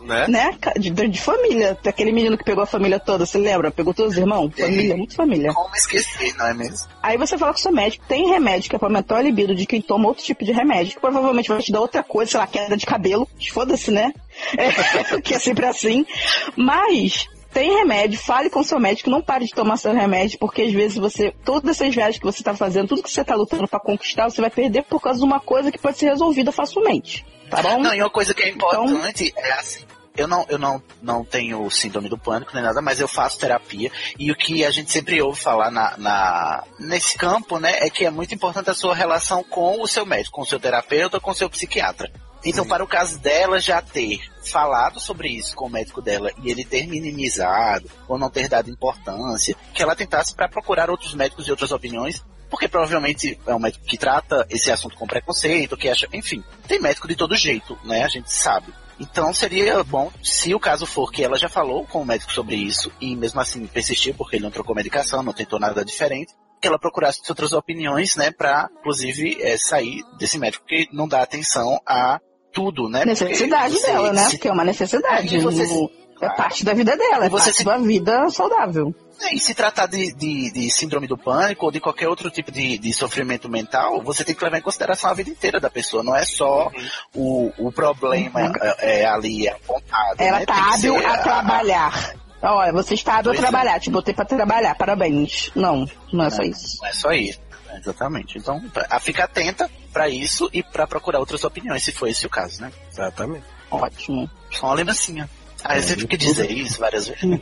[0.04, 0.28] né?
[0.28, 0.58] né?
[0.78, 1.78] De, de família.
[1.86, 3.72] Aquele menino que pegou a família toda, você lembra?
[3.72, 4.51] Pegou todos os irmãos?
[4.58, 5.54] Família, muito família.
[5.54, 6.88] Como esquecer, não é mesmo?
[7.01, 9.56] Aí você fala com o seu médico, tem remédio que é pra aumentar a libido
[9.56, 12.39] de quem toma outro tipo de remédio, que provavelmente vai te dar outra coisa, sei
[12.39, 13.28] lá, queda de cabelo.
[13.51, 14.14] Foda-se, né?
[14.58, 16.06] É, que é sempre assim.
[16.56, 20.74] Mas tem remédio, fale com seu médico, não pare de tomar seu remédio, porque às
[20.74, 23.80] vezes você, todas essas viagens que você tá fazendo, tudo que você tá lutando pra
[23.80, 27.24] conquistar, você vai perder por causa de uma coisa que pode ser resolvida facilmente.
[27.56, 27.80] Tá bom?
[27.80, 29.86] Não, e uma coisa que é importante é assim.
[30.16, 33.91] Eu não, eu não, não tenho síndrome do pânico nem nada, mas eu faço terapia.
[34.20, 38.06] E o que a gente sempre ouve falar na, na, nesse campo, né, é que
[38.06, 41.32] é muito importante a sua relação com o seu médico, com o seu terapeuta, com
[41.32, 42.12] o seu psiquiatra.
[42.45, 44.20] Então, para o caso dela já ter
[44.51, 48.70] falado sobre isso com o médico dela e ele ter minimizado ou não ter dado
[48.70, 52.22] importância, que ela tentasse para procurar outros médicos e outras opiniões,
[52.54, 56.80] porque provavelmente é um médico que trata esse assunto com preconceito, que acha, enfim, tem
[56.80, 58.04] médico de todo jeito, né?
[58.04, 58.72] A gente sabe.
[58.99, 62.56] Então seria bom, se o caso for que ela já falou com o médico sobre
[62.56, 66.32] isso e mesmo assim persistiu porque ele não trocou medicação, não tentou nada diferente,
[66.62, 71.24] que ela procurasse outras opiniões, né, para inclusive é, sair desse médico que não dá
[71.24, 72.20] atenção a
[72.54, 73.04] tudo, né?
[73.04, 74.24] Necessidade Porque dela, você- né?
[74.26, 75.36] se- Porque é uma necessidade.
[75.36, 78.95] Aí você- no- É parte da vida dela, é Você parte se- da vida saudável.
[79.22, 82.51] É, E se tratar de, de, de síndrome do pânico ou de qualquer outro tipo
[82.51, 86.03] de, de sofrimento mental, você tem que levar em consideração a vida inteira da pessoa.
[86.03, 86.72] Não é só
[87.14, 90.16] o, o problema é, é ali apontado.
[90.18, 90.45] Ela né?
[90.45, 92.16] tá hábil a trabalhar.
[92.41, 93.38] Olha, você está hábil a é.
[93.38, 95.51] trabalhar, te botei pra trabalhar, parabéns.
[95.55, 96.78] Não, não é só isso.
[96.82, 97.39] Não é só isso.
[97.76, 98.38] Exatamente.
[98.38, 102.30] Então, a fica atenta pra isso e pra procurar outras opiniões, se for esse o
[102.30, 102.72] caso, né?
[102.91, 103.45] Exatamente.
[103.72, 104.30] Ótimo.
[104.51, 105.30] Só uma lembrancinha.
[105.64, 107.24] Ah, eu sempre que dizer isso várias vezes.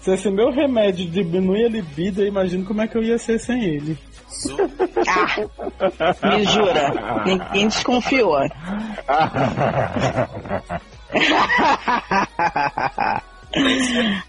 [0.00, 3.38] Se esse meu remédio diminui a libido, eu imagino como é que eu ia ser
[3.38, 3.98] sem ele.
[5.08, 5.36] Ah,
[6.36, 7.22] me jura.
[7.24, 8.36] Ninguém desconfiou.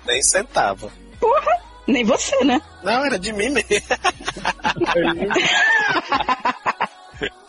[0.06, 0.90] Nem sentava.
[1.20, 2.62] Porra, nem você, né?
[2.84, 3.70] Não, era de mim mesmo.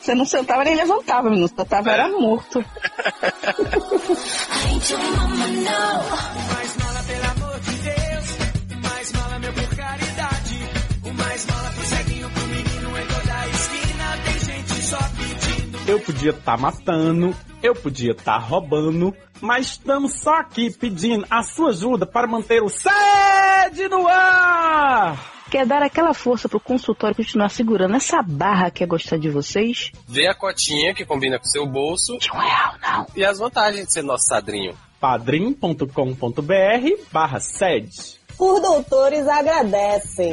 [0.00, 1.48] Você não sentava nem levantava, menino.
[1.48, 2.64] Você tava era morto.
[6.52, 8.26] Mais mala, pelo amor de Deus.
[8.82, 10.70] Mais mala, meu, por caridade.
[11.04, 14.18] O mais mala pro ceguinho, pro menino em toda a esquina.
[14.24, 15.90] Tem gente só pedindo.
[15.90, 21.70] Eu podia estar matando, eu podia estar roubando, mas estamos só aqui pedindo a sua
[21.70, 25.35] ajuda para manter o sede no ar!
[25.50, 29.92] Quer dar aquela força pro consultório continuar segurando essa barra que é gostar de vocês?
[30.08, 32.18] Vê a cotinha que combina com o seu bolso.
[32.18, 33.06] De um real, não.
[33.14, 34.76] E as vantagens de ser nosso sadrinho.
[35.00, 35.86] padrim.com.br
[37.12, 38.18] barra sede.
[38.38, 40.32] Os doutores agradecem.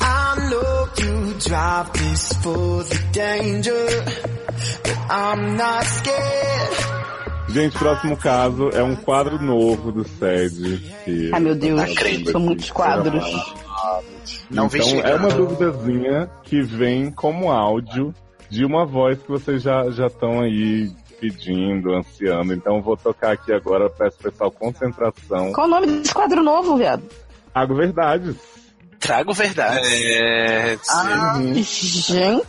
[0.00, 4.04] I know you drive this for the danger,
[4.84, 7.05] but I'm not scared.
[7.48, 10.78] Gente, próximo caso é um quadro novo do SED.
[11.04, 13.24] Que Ai, meu Deus, tá sendo são muitos quadros.
[14.50, 18.12] Não vi então, é uma duvidazinha que vem como áudio
[18.48, 20.90] de uma voz que vocês já já estão aí
[21.20, 22.52] pedindo, ansiando.
[22.52, 25.52] Então vou tocar aqui agora, peço pessoal concentração.
[25.52, 27.02] Qual o nome desse quadro novo, viado?
[27.52, 28.36] Trago verdades.
[28.98, 29.86] Trago verdade.
[29.86, 30.78] É.
[30.90, 31.38] Ah,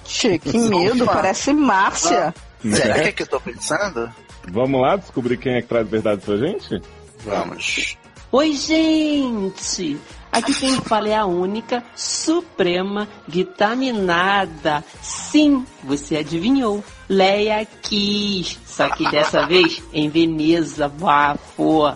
[0.06, 2.34] Gente, que medo, parece Márcia.
[2.62, 4.10] será que é que eu tô pensando?
[4.52, 6.82] Vamos lá descobrir quem é que traz verdade pra gente?
[7.20, 7.98] Vamos.
[8.32, 9.98] Oi, gente!
[10.32, 14.84] Aqui quem fala é a única, suprema, vitaminada.
[15.02, 16.84] Sim, você adivinhou.
[17.10, 18.60] Leia Kiss.
[18.66, 21.94] Só que dessa vez em Veneza, bafo.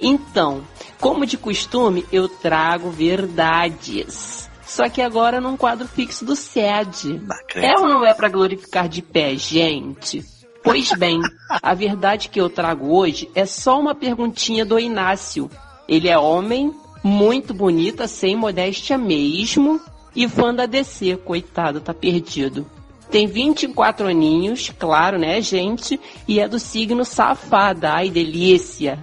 [0.00, 0.62] Então,
[1.00, 4.50] como de costume, eu trago verdades.
[4.66, 7.20] Só que agora num quadro fixo do SED.
[7.54, 10.24] É ou não é pra glorificar de pé, gente?
[10.62, 11.20] Pois bem,
[11.50, 15.50] a verdade que eu trago hoje é só uma perguntinha do Inácio.
[15.88, 16.72] Ele é homem,
[17.02, 19.80] muito bonita, sem modéstia mesmo,
[20.14, 22.66] e fã da DC, coitado, tá perdido.
[23.10, 26.00] Tem 24 aninhos, claro, né, gente?
[26.26, 28.98] E é do signo safada, ai delícia.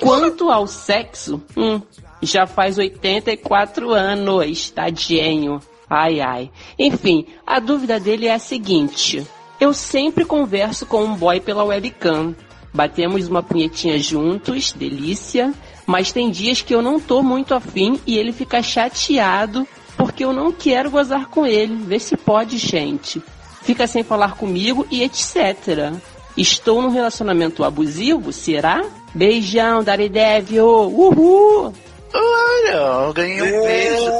[0.00, 1.80] Quanto ao sexo, hum,
[2.22, 5.60] Já faz 84 anos, tadinho.
[5.90, 6.50] Ai, ai.
[6.78, 9.26] Enfim, a dúvida dele é a seguinte.
[9.62, 12.34] Eu sempre converso com um boy pela webcam.
[12.74, 15.54] Batemos uma punhetinha juntos, delícia.
[15.86, 19.64] Mas tem dias que eu não tô muito afim e ele fica chateado
[19.96, 21.76] porque eu não quero gozar com ele.
[21.76, 23.22] Vê se pode, gente.
[23.62, 25.92] Fica sem falar comigo e etc.
[26.36, 28.84] Estou num relacionamento abusivo, será?
[29.14, 30.66] Beijão, Daredevil!
[30.66, 31.72] Uhul!
[32.14, 32.76] Olha,
[33.06, 34.12] eu ganhei um beijo.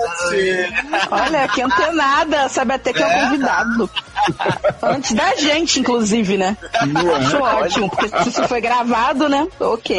[1.10, 3.90] Olha, que antenada, sabe até que é um convidado.
[4.82, 6.56] Antes da gente, inclusive, né?
[7.16, 9.47] Acho ótimo, porque se isso foi gravado, né?
[9.60, 9.97] Ok.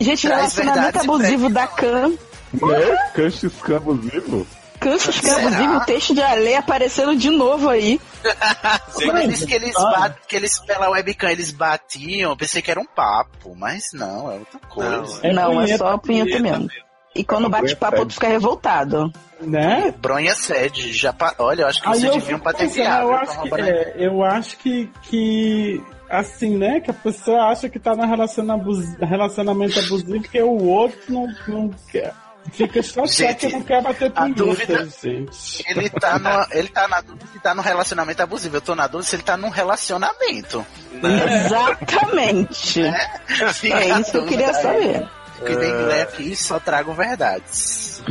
[0.00, 2.12] Gente, Traz relacionamento abusivo da Cam.
[2.54, 3.10] É?
[3.14, 4.46] Canchescan abusivo?
[4.80, 8.00] Cansos abusivo, o texto de Ale aparecendo de novo aí.
[8.94, 12.70] Quando ele disse que eles, bat, que eles pela webcam eles batiam, eu pensei que
[12.70, 15.32] era um papo, mas não, é outra coisa.
[15.32, 16.68] Não, é só punheta mesmo.
[17.14, 19.12] E quando bate papo, tu fica revoltado.
[19.40, 19.92] Né?
[19.98, 21.34] Bronha sede, já pa...
[21.38, 23.00] olha, eu acho que Aí vocês eu deviam patentear.
[23.02, 27.68] eu viu, acho que, é, eu acho que, que assim, né, que a pessoa acha
[27.68, 32.12] que tá no relaciona- abus- relacionamento abusivo porque o outro não, não quer.
[32.52, 35.64] Fica chateado que não quer bater a punheta, dúvida- gente.
[35.68, 38.56] Ele tá, no, ele tá na dúvida se tá no relacionamento abusivo.
[38.56, 40.64] Eu tô na dúvida se ele tá num relacionamento.
[40.92, 41.44] Né?
[41.46, 42.82] Exatamente.
[42.82, 45.06] É isso que eu queria saber.
[45.38, 48.02] Porque tem mulher aqui só trago verdades.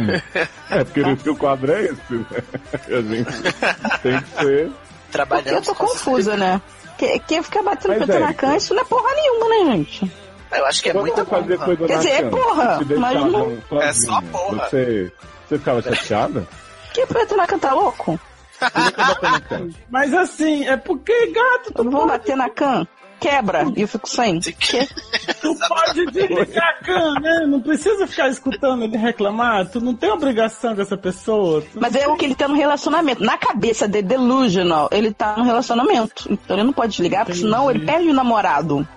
[0.71, 2.25] É, por isso que o quadro é esse, né?
[2.89, 4.71] A gente tem que ser.
[5.27, 6.61] Porque eu tô confusa, né?
[6.97, 8.13] Que- Quem fica batendo Mas PT
[8.45, 10.11] é, na isso não é porra nenhuma, né, gente?
[10.51, 11.57] Eu acho que é Quando muita coisa
[11.87, 13.31] Quer dizer, é porra, mas não-
[13.69, 14.67] sozinha, É só porra.
[14.69, 15.11] Você,
[15.47, 16.47] você ficava chateada?
[16.93, 18.19] Que PT na cama tá louco?
[19.89, 22.87] Mas assim, é porque gato, tu Não vão bater na cama?
[23.19, 24.39] Quebra, e eu fico sem.
[25.41, 27.45] Tu pode desligar a cam, né?
[27.47, 29.67] Não precisa ficar escutando ele reclamar.
[29.69, 31.61] Tu não tem obrigação com essa pessoa.
[31.61, 33.21] Tu- Mas é o que ele tá no relacionamento.
[33.23, 36.27] Na cabeça de delusional, ele tá no relacionamento.
[36.31, 38.87] Então ele não pode desligar, porque senão ele perde o namorado.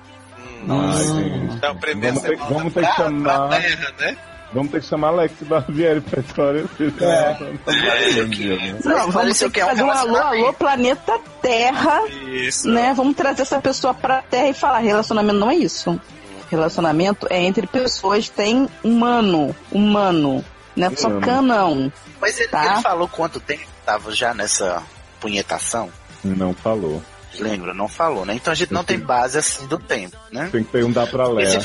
[0.69, 1.55] Ai, gente.
[1.57, 3.49] Então, Vamos ter, vamos ter que chamar.
[3.61, 4.17] terra, né?
[4.53, 6.93] Vamos ter que chamar Alex Barbieri pra esclarecer.
[7.01, 7.39] É.
[7.41, 8.79] né?
[8.85, 12.69] Não, vamos ter que é fazer um alô, alô, planeta Terra, Isso.
[12.69, 12.93] né?
[12.95, 15.99] Vamos trazer essa pessoa pra Terra e falar, relacionamento não é isso.
[16.51, 20.45] Relacionamento é entre pessoas que têm humano, humano,
[20.77, 21.91] não é só canão.
[22.21, 22.75] Mas ele, Tá.
[22.75, 24.83] ele falou quanto tempo tava já nessa
[25.19, 25.89] punhetação?
[26.23, 27.03] Não falou.
[27.39, 27.75] Lembra?
[27.75, 28.35] Não falou, né?
[28.35, 30.49] Então a gente não tem base assim do tempo, né?
[30.53, 31.61] Tem que perguntar pra Léa.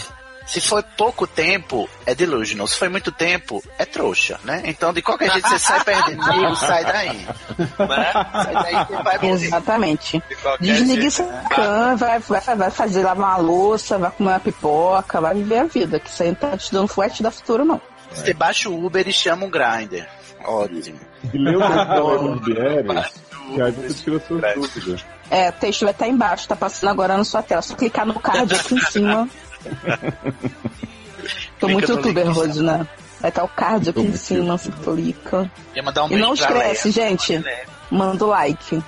[0.46, 2.66] Se, foi pouco tempo, é delusional.
[2.68, 4.62] Se foi muito tempo, é trouxa, né?
[4.64, 6.24] Então, de qualquer jeito, você sai perdendo
[6.56, 7.28] sai daí.
[7.76, 9.46] Sai daí, você vai morrer.
[9.46, 10.24] Exatamente.
[10.62, 15.20] Desliga jeito, essa cama, vai, vai, vai fazer lavar uma louça, vai comer uma pipoca,
[15.20, 16.00] vai viver a vida.
[16.00, 17.82] Que isso aí não tá te dando fuete da futuro, não.
[18.14, 20.08] Você baixa o Uber e chama um grinder.
[20.46, 21.00] Ótimo.
[21.34, 24.42] E lê o texto que aí você tira suas
[24.74, 25.06] dúvidas.
[25.30, 27.62] É, o texto vai estar embaixo, tá passando agora na sua tela.
[27.62, 29.30] Só clicar no card aqui em cima.
[31.60, 32.32] Tô muito youtuber.
[32.32, 32.88] Rose, né?
[33.20, 35.52] Vai estar o card aqui em cima, você clica.
[35.76, 37.10] Um e não esquece, Leia.
[37.10, 37.44] gente.
[37.90, 38.82] Manda o like.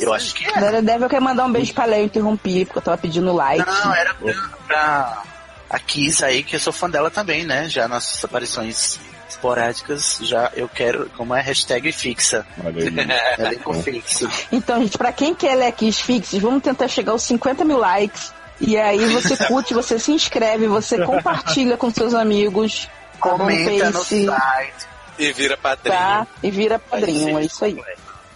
[0.00, 0.60] Eu acho que é.
[0.60, 3.64] Daredevil quer mandar um beijo pra Léo, eu interrompi, porque eu tava pedindo like.
[3.66, 4.34] Não, era pra,
[4.66, 5.22] pra
[5.70, 7.68] a Kiss aí, que eu sou fã dela também, né?
[7.68, 9.00] Já nas aparições
[9.34, 12.46] esporádicas, já eu quero, como é, hashtag fixa.
[13.38, 14.28] Elenco fixo.
[14.50, 18.32] Então, gente, pra quem quer leques fixos, vamos tentar chegar aos 50 mil likes.
[18.60, 22.88] E aí você curte, você se inscreve, você compartilha com seus amigos.
[23.14, 24.86] no Comenta no Face, site.
[25.18, 25.96] E vira padrinho.
[25.96, 26.26] tá?
[26.42, 27.76] E vira padrinho, é isso aí.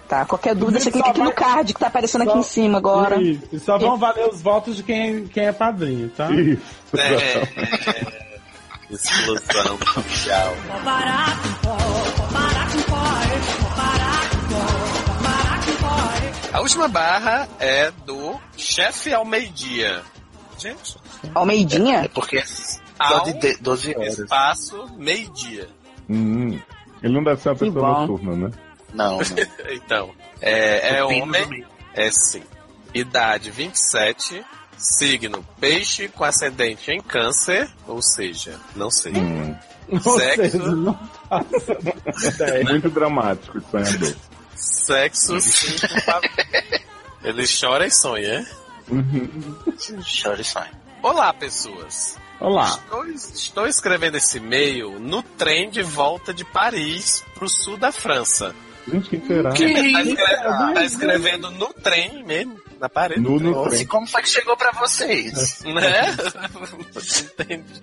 [0.08, 3.20] Tá, qualquer dúvida, você clica aqui no card que tá aparecendo aqui em cima agora.
[3.20, 6.30] Isso, e só vão valer os votos de quem, quem é padrinho, tá?
[6.30, 6.62] Isso.
[6.96, 8.18] É.
[8.90, 10.54] Explosão mundial.
[16.52, 20.02] A última barra é do chefe ao meio-dia.
[20.58, 20.96] Gente.
[21.34, 22.04] Ao meio-dia?
[22.04, 22.42] É porque
[22.98, 24.18] Ao de de- 12 horas.
[24.18, 25.68] espaço meio-dia.
[26.08, 26.58] Hum.
[27.02, 28.50] Ele não deve ser uma pessoa noturna, né?
[28.92, 29.18] Não,
[29.70, 30.10] então,
[30.40, 32.42] é, é homem, é sim.
[32.94, 34.44] Idade 27,
[34.78, 39.12] signo peixe com ascendente em câncer, ou seja, não sei.
[39.12, 39.54] Hum.
[40.00, 40.98] Sexo.
[42.18, 42.64] seja, ideia.
[42.64, 44.16] Muito dramático e sonhador.
[44.54, 45.76] Sexo sim.
[47.22, 48.46] Ele chora e sonha, é?
[50.22, 50.70] Chora e sonha.
[51.02, 52.16] Olá, pessoas.
[52.40, 52.66] Olá.
[52.68, 57.90] Estou, estou escrevendo esse e-mail no trem de volta de Paris para o sul da
[57.90, 58.54] França.
[58.86, 59.52] Gente, quem será?
[59.52, 63.20] Que tá, escrevendo, tá escrevendo no trem mesmo, na parede.
[63.20, 63.86] No, no Nossa, trem.
[63.86, 65.58] como foi que chegou pra vocês?
[65.68, 66.16] Né?
[67.20, 67.82] Entendi.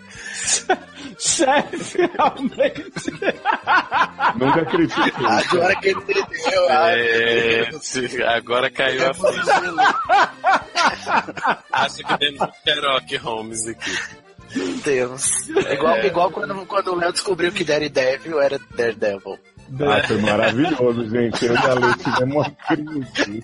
[1.18, 3.12] Chefe, realmente.
[4.36, 5.26] Nunca acredito.
[5.26, 6.70] Agora que ele entendeu.
[6.70, 7.70] É,
[8.36, 9.62] agora caiu a ficha.
[11.72, 13.98] Acho que temos um Sherlock Holmes aqui.
[14.56, 15.50] Meu Deus.
[15.66, 19.40] É igual, igual quando, quando o Léo descobriu que Daredevil era Daredevil.
[19.80, 21.46] Ah, foi maravilhoso, gente.
[21.46, 23.44] Eu e a Lei tivemos uma crise.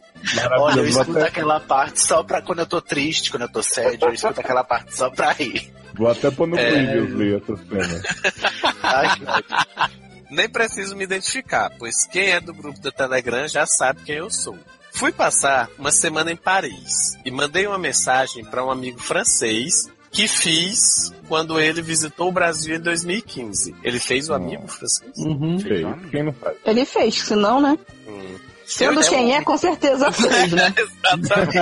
[0.57, 3.64] Olha, eu escuto até, aquela parte só pra quando eu tô triste, quando eu tô
[3.64, 5.72] sério, eu escuto aquela parte só pra rir.
[5.95, 6.69] vou até pôr no É.
[6.69, 8.02] Previews ver essa cena.
[8.84, 9.10] Ai.
[10.30, 14.30] Nem preciso me identificar, pois quem é do grupo do Telegram já sabe quem eu
[14.30, 14.57] sou.
[14.93, 20.27] Fui passar uma semana em Paris e mandei uma mensagem para um amigo francês que
[20.27, 23.75] fiz quando ele visitou o Brasil em 2015.
[23.83, 25.11] Ele fez o amigo francês?
[25.63, 25.88] Fez.
[26.11, 26.57] Quem não faz?
[26.65, 27.77] Ele fez, senão, né?
[28.07, 28.35] Hum.
[28.65, 30.73] Sendo quem é, com certeza fez, né?
[30.77, 31.57] Exatamente.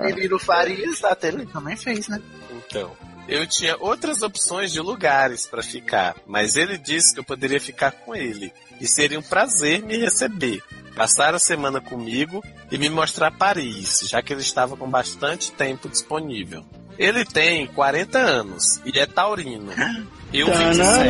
[0.00, 2.20] Ele não faria, exato, ele também fez, né?
[2.50, 2.92] Então,
[3.26, 7.90] eu tinha outras opções de lugares para ficar, mas ele disse que eu poderia ficar
[7.90, 10.62] com ele e seria um prazer me receber,
[10.94, 15.88] passar a semana comigo e me mostrar Paris, já que ele estava com bastante tempo
[15.88, 16.64] disponível.
[16.98, 19.72] Ele tem 40 anos e é taurino.
[20.32, 21.08] Eu 27.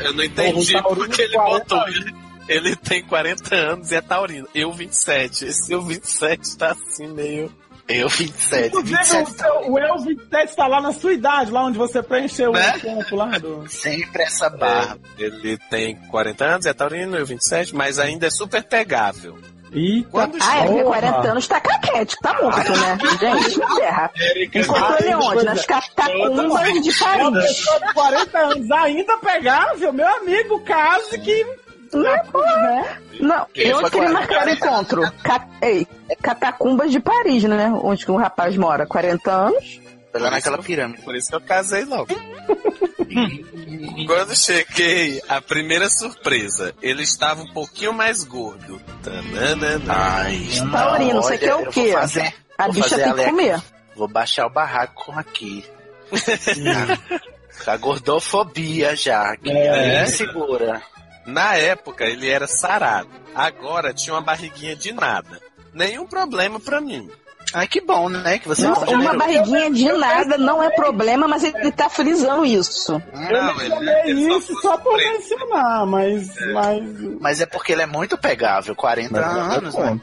[0.00, 2.22] Eu não entendi Porra, o taurino porque ele 40 botou.
[2.48, 4.48] Ele tem 40 anos e é taurino.
[4.54, 5.44] Eu 27.
[5.46, 7.52] Esse eu 27 tá assim meio.
[7.92, 8.66] Eu 27.
[8.68, 12.02] Inclusive, 27 o, seu, o El 27 tá lá na sua idade, lá onde você
[12.02, 12.74] preencheu Né?
[12.76, 13.68] o campo lá do...
[13.68, 14.98] Sempre essa barra.
[15.18, 19.36] É, ele tem 40 anos, é taurino, eu 27, mas ainda é super pegável.
[19.74, 21.00] Eita, Quando Ah, é porque porra.
[21.00, 22.98] 40 anos tá caquético, tá morto, né?
[23.18, 24.10] Gente, terra.
[24.54, 25.44] Encontrou ele onde?
[25.46, 27.46] Nas catacumbas de Uma Paris.
[27.46, 31.46] pessoa de 40 anos ainda pegável, meu amigo, case que...
[31.94, 32.98] né?
[33.20, 34.12] Não, Quem e onde que ele 40?
[34.12, 35.12] marcaram o encontro?
[35.22, 35.46] Ca...
[35.60, 35.86] Ei,
[36.22, 37.70] catacumbas de Paris, né?
[37.82, 38.86] Onde que o rapaz mora?
[38.86, 39.80] 40 anos?
[40.10, 41.02] Foi lá naquela pirâmide.
[41.02, 42.08] Por isso que eu casei logo.
[44.06, 48.80] Quando cheguei, a primeira surpresa, ele estava um pouquinho mais gordo.
[49.02, 49.82] Tananana.
[49.88, 50.40] Ai,
[50.70, 51.82] Taurino, você olha, quer o eu quê?
[51.90, 53.62] Vou fazer, A vou bicha fazer tem que comer.
[53.96, 55.64] Vou baixar o barraco aqui.
[57.66, 59.36] Tá gordofobia já.
[59.36, 60.02] Que É.
[60.02, 60.06] é.
[60.06, 60.82] segura.
[61.26, 63.08] Na época, ele era sarado.
[63.34, 65.40] Agora tinha uma barriguinha de nada.
[65.72, 67.08] Nenhum problema pra mim.
[67.54, 68.38] Ai, que bom, né?
[68.38, 72.44] Que você Não, é uma barriguinha de nada não é problema, mas ele tá frisando
[72.44, 73.00] isso.
[73.12, 76.28] Eu Não, mencionei ele só isso só por mencionar, mas...
[76.52, 76.82] mas...
[77.20, 80.00] Mas é porque ele é muito pegável, 40 Mas nada anos, né?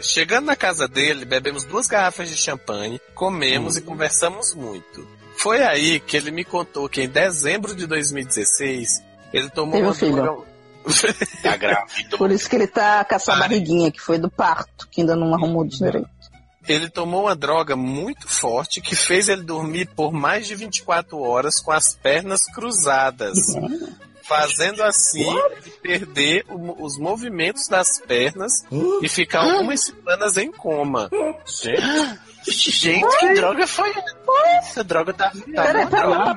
[0.00, 5.06] Chegando na casa dele, bebemos duas garrafas de champanhe, comemos e conversamos muito.
[5.36, 9.90] Foi aí que ele me contou que em dezembro de 2016 ele tomou Teve uma
[9.90, 10.16] um filho.
[10.16, 10.48] droga-
[11.42, 12.16] Tá grávido.
[12.16, 15.34] Por isso que ele tá com essa barriguinha, que foi do parto, que ainda não
[15.34, 16.08] arrumou direito.
[16.66, 21.60] Ele tomou uma droga muito forte que fez ele dormir por mais de 24 horas
[21.60, 23.38] com as pernas cruzadas.
[24.22, 28.52] Fazendo assim ele perder o- os movimentos das pernas
[29.02, 31.10] e ficar algumas semanas em coma.
[31.46, 33.92] Gente, Gente, que droga foi
[34.58, 34.84] essa?
[34.84, 35.30] droga tá.
[35.30, 36.34] tá Pera, uma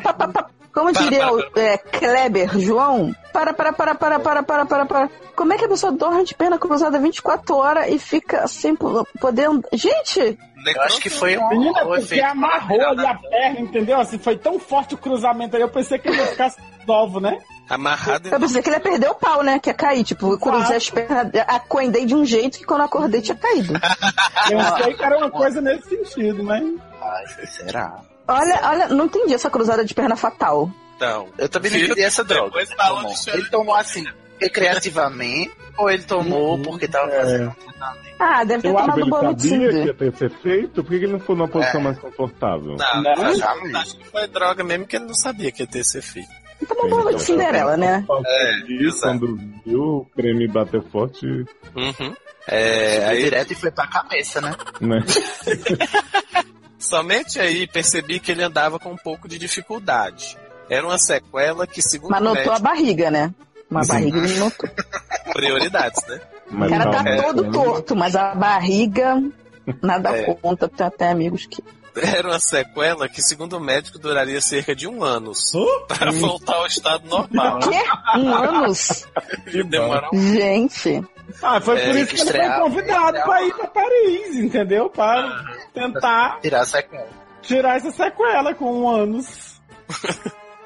[0.72, 0.92] pera, droga.
[0.92, 0.92] pa, pa, pa, pa.
[0.92, 3.16] Como diria o é, Kleber João?
[3.34, 5.10] Para, para, para, para, para, para, para, para.
[5.36, 9.08] Como é que a pessoa dorme de perna cruzada 24 horas e fica sem po-
[9.20, 9.64] podendo.
[9.74, 10.38] Gente!
[10.64, 14.00] Eu acho que foi um, Menina, porque amarrou ali a perna, entendeu?
[14.00, 16.54] Assim, foi tão forte o cruzamento aí, eu pensei que ele ia ficar
[16.88, 17.40] novo, né?
[17.68, 19.58] amarrado Eu pensei que ele ia perder o pau, né?
[19.60, 20.04] Que ia cair.
[20.04, 23.74] Tipo, eu cruzei as pernas, acordei de um jeito que quando eu acordei tinha caído.
[24.52, 26.64] Eu sei que era uma coisa nesse sentido, mas.
[27.02, 28.00] Ai, será?
[28.28, 30.72] Olha, olha, não entendi essa cruzada de perna fatal.
[30.96, 32.64] Então, Eu também não entendi essa droga.
[32.78, 33.16] Falam Tomou.
[33.34, 34.06] Ele tomou assim,
[34.40, 37.56] recreativamente, ou ele tomou porque tava fazendo.
[38.20, 40.84] Ah, deve ter Eu tomado ele bolo de sabia que ia ter que ser feito,
[40.84, 42.76] por que ele não foi numa posição mais confortável?
[42.78, 43.76] Não, Não, acho, exatamente.
[43.78, 46.30] acho que foi droga mesmo que ele não sabia que ia ter esse efeito.
[46.68, 48.06] Tomou bolo de Cinderela, né?
[48.28, 49.02] É, E exato.
[49.20, 52.16] quando viu o creme bater forte, Uhum.
[52.48, 54.56] É, aí, direto e foi pra cabeça, né?
[54.80, 55.00] né?
[56.82, 60.38] somente aí percebi que ele andava com um pouco de dificuldade.
[60.70, 63.34] Era uma sequela que, segundo Mas o notou a médico, barriga, né?
[63.70, 63.94] Uma Sim.
[63.94, 64.70] barriga ele notou.
[65.34, 66.22] prioridades, né?
[66.50, 67.22] O Mas cara não, tá né?
[67.22, 69.22] todo torto, mas a barriga
[69.82, 70.34] nada É.
[70.36, 70.68] conta.
[70.68, 71.64] Tem até amigos que.
[71.96, 75.32] Era uma sequela que, segundo o médico, duraria cerca de um ano
[75.88, 77.60] para voltar ao estado normal.
[77.60, 77.84] Quê?
[78.18, 79.08] Um anos?
[79.48, 81.04] E demorou Gente.
[81.42, 84.90] Ah, foi É, por isso que ele foi convidado pra ir pra Paris, entendeu?
[84.90, 85.44] Pra
[85.74, 87.08] tentar Tirar a sequela.
[87.42, 89.60] tirar essa sequela com um anos.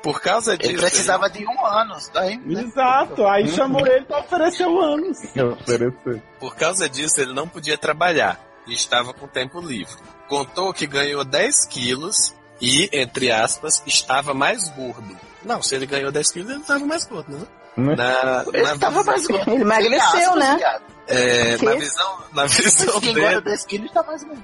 [0.04, 0.78] Por causa Ele disso.
[0.82, 1.96] precisava de um ano.
[2.14, 5.18] Daí, Exato, aí chamou ele pra oferecer o anos.
[5.36, 6.22] Eu oferecer.
[6.40, 9.96] Por causa disso, ele não podia trabalhar e estava com tempo livre.
[10.28, 15.16] Contou que ganhou 10 quilos e, entre aspas, estava mais gordo.
[15.44, 17.46] Não, se ele ganhou 10 quilos, ele estava mais gordo, né?
[17.78, 19.52] Na, Ele na tava visão- mais gordo.
[19.52, 20.56] Ele emagreceu, né?
[20.58, 20.84] viado.
[21.08, 24.42] É, na visão, na visão Quem dele, 10 quilos tá mais gordo.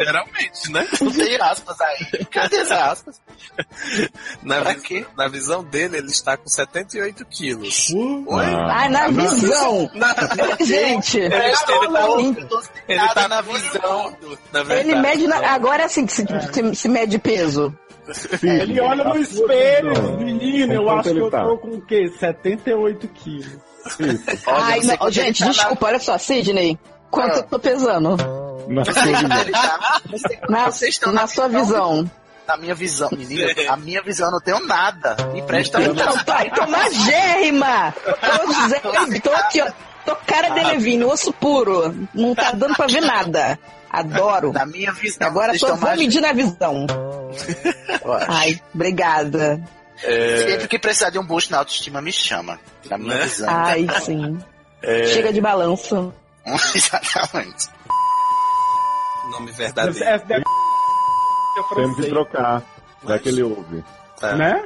[0.00, 0.88] geralmente, né?
[1.00, 2.24] Não tem aspas aí.
[2.26, 3.20] Cadê as aspas?
[4.42, 5.04] Na, Pra quê?
[5.16, 7.88] na visão dele, ele está com 78 quilos.
[8.30, 9.90] Ah, Ai, na na- visão.
[10.64, 11.72] Gente, Ele, ele tá,
[12.88, 14.16] ele tá na na visão.
[14.52, 15.26] Na verdade, ele mede.
[15.26, 17.76] na- Agora é assim que se, se- se mede peso.
[18.12, 21.44] Sim, Ele olha no espelho, menino, eu acho que eu tá?
[21.44, 22.10] tô com o quê?
[22.18, 23.46] 78 quilos.
[24.00, 24.24] Isso.
[24.46, 26.78] Ai, não, gente, na- desculpa, olha só, Sidney.
[27.10, 27.38] Quanto Ah.
[27.38, 28.16] eu tô pesando?
[28.68, 29.28] Na sua visão.
[29.28, 32.10] Tá- você- Na, Vocês na sua visão.
[32.46, 35.16] Na minha visão, menino, a minha visão eu não tenho nada.
[35.34, 37.94] Me presta Então, Então, pai, tô magérrima!
[38.04, 39.70] Tô, Zé- tô aqui, ó.
[40.06, 41.94] Tô cara de Levine, osso puro.
[42.14, 43.58] Não tá dando pra ver nada.
[43.90, 44.52] Adoro.
[44.52, 45.26] Na minha visão.
[45.26, 46.86] Agora só vou mais- medir na visão.
[48.28, 49.60] Ai, obrigada.
[49.98, 52.58] Sempre que precisar de um boost na autoestima, me chama.
[52.88, 53.22] Na minha Né?
[53.24, 53.48] visão.
[53.50, 54.38] Ai, sim.
[54.82, 56.12] é, Chega de balanço.
[56.74, 57.66] Exatamente.
[59.32, 59.98] nome verdadeiro.
[59.98, 60.42] deve ser
[61.74, 62.62] Temos que trocar.
[63.06, 63.84] Já que ele ouve.
[64.20, 64.34] Tá.
[64.34, 64.62] né?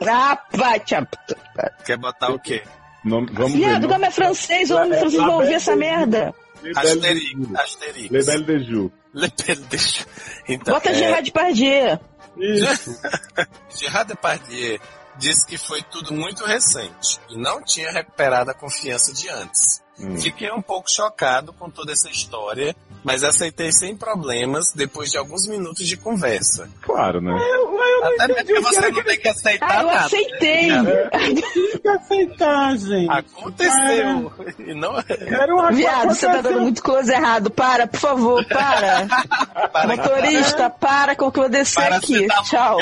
[1.84, 2.62] Quer botar o quê?
[3.04, 3.58] Nome, vamos ver.
[3.58, 6.34] Viado, como é francês, o homem francês vai ouvir essa merda.
[6.76, 7.54] Asterix.
[7.54, 8.10] Asterix.
[8.10, 8.92] Lebel de Ju.
[9.14, 10.06] Lebel de Ju.
[10.48, 11.98] Então, Bota é, Gerard Depardieu.
[12.38, 13.00] Isso.
[13.78, 14.80] Gerard Depardieu
[15.18, 19.82] disse que foi tudo muito recente e não tinha recuperado a confiança de antes.
[19.98, 20.18] Hum.
[20.18, 22.74] Fiquei um pouco chocado com toda essa história,
[23.04, 26.68] mas aceitei sem problemas depois de alguns minutos de conversa.
[26.82, 27.32] Claro, né?
[28.20, 30.06] Até porque você não tem que aceitar Ah, eu nada.
[30.06, 30.68] aceitei.
[31.10, 31.34] Tem
[31.80, 33.10] que aceitar, gente.
[33.10, 34.32] Aconteceu.
[34.58, 35.04] E não é.
[35.26, 37.50] Era uma Viado, você tá dando muito coisa errado.
[37.50, 39.06] Para, por favor, para.
[39.86, 42.26] Motorista, para com o que eu vou descer Para aqui.
[42.26, 42.78] tá Tchau.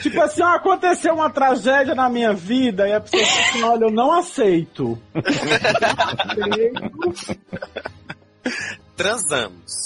[0.00, 3.84] Tipo assim, ó, aconteceu uma tragédia na minha vida e a pessoa diz assim, olha,
[3.86, 4.98] eu não aceito.
[8.96, 9.84] Transamos.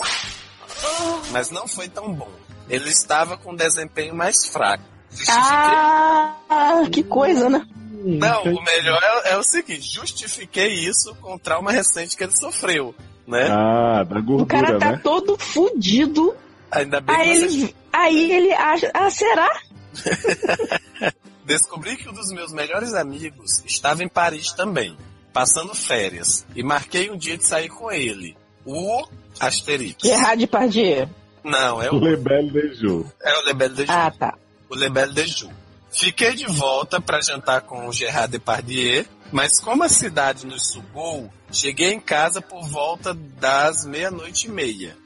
[1.30, 2.30] Mas não foi tão bom.
[2.68, 4.84] Ele estava com um desempenho mais fraco.
[5.28, 7.66] Ah, que coisa, né?
[7.92, 12.36] Não, o melhor é, é o seguinte: justifiquei isso com o trauma recente que ele
[12.36, 12.94] sofreu,
[13.26, 13.48] né?
[13.50, 15.00] Ah, da gordura, O cara tá né?
[15.02, 16.34] todo fudido.
[16.70, 18.90] Ainda bem Aí que você ele, aí ele acha.
[18.92, 19.50] Ah, será?
[21.44, 24.96] descobri que um dos meus melhores amigos estava em Paris também,
[25.32, 28.36] passando férias, e marquei um dia de sair com ele.
[28.66, 29.06] O
[29.38, 29.96] Asterix.
[30.02, 31.08] Gerard Depardieu.
[31.44, 33.06] Não, é o, Lebel de Ju.
[33.22, 33.92] é o Lebel de Ju.
[33.92, 34.34] Ah, tá.
[34.68, 35.48] o Lebel de Ju.
[35.92, 41.30] Fiquei de volta para jantar com o Gerard Depardieu, mas como a cidade nos sugou,
[41.50, 44.96] cheguei em casa por volta das meia-noite e meia.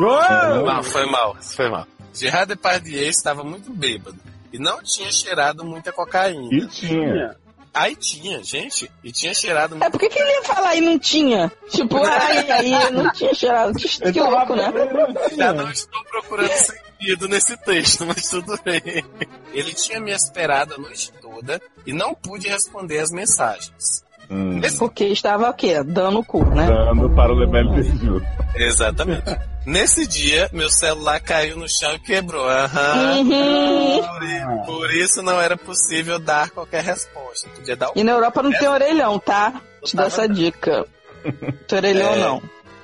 [0.00, 1.86] Não, foi mal, foi mal.
[2.12, 4.18] Gerard Depardieu estava muito bêbado
[4.52, 6.48] e não tinha cheirado muita cocaína.
[6.52, 7.36] E tinha.
[7.74, 10.98] Aí tinha, gente, e tinha cheirado É, por que, que ele ia falar e não
[10.98, 11.50] tinha?
[11.70, 13.72] Tipo, ai, aí não tinha cheirado.
[13.74, 14.64] Que, que louco, né?
[15.36, 18.82] Já não estou procurando sentido nesse texto, mas tudo bem.
[19.52, 24.04] Ele tinha me esperado a noite toda e não pude responder as mensagens.
[24.30, 24.60] Hum.
[24.78, 25.82] Porque estava o quê?
[25.82, 26.66] Dando o cu, né?
[26.66, 27.66] Dando para o Lebel.
[28.54, 29.51] Exatamente.
[29.64, 32.48] Nesse dia, meu celular caiu no chão e quebrou.
[32.48, 33.18] Aham.
[33.18, 34.64] Uhum.
[34.64, 37.48] Por, por isso não era possível dar qualquer resposta.
[37.50, 39.60] Podia dar o E na Europa não tem orelhão, tá?
[39.84, 40.86] Te dou essa dica.
[41.68, 42.18] Tem orelhão É.
[42.18, 42.42] não.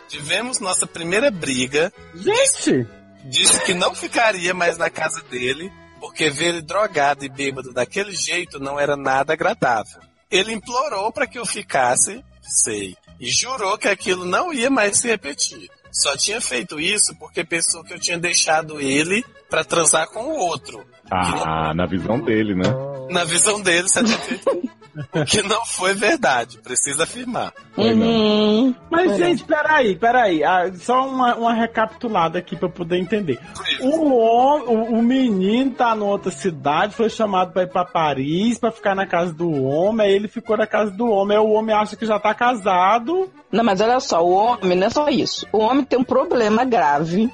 [0.09, 1.93] Tivemos nossa primeira briga.
[2.15, 2.87] Gente!
[3.25, 8.13] Disse que não ficaria mais na casa dele, porque ver ele drogado e bêbado daquele
[8.13, 10.01] jeito não era nada agradável.
[10.31, 15.09] Ele implorou para que eu ficasse, sei, e jurou que aquilo não ia mais se
[15.09, 15.69] repetir.
[15.93, 20.36] Só tinha feito isso porque pensou que eu tinha deixado ele para transar com o
[20.36, 20.85] outro.
[21.10, 22.69] Ah, na visão dele, né?
[23.10, 24.69] Na visão dele, você tinha feito
[25.15, 27.52] o que não foi verdade, precisa afirmar.
[27.77, 28.74] Uhum.
[28.90, 30.43] Mas, gente, peraí, peraí.
[30.43, 33.39] Ah, só uma, uma recapitulada aqui pra eu poder entender.
[33.81, 38.73] O, o, o menino tá numa outra cidade, foi chamado pra ir pra Paris, pra
[38.73, 41.74] ficar na casa do homem, aí ele ficou na casa do homem, aí o homem
[41.74, 43.31] acha que já tá casado.
[43.51, 45.47] Não, mas olha só, o homem não é só isso.
[45.52, 47.31] O homem tem um problema grave.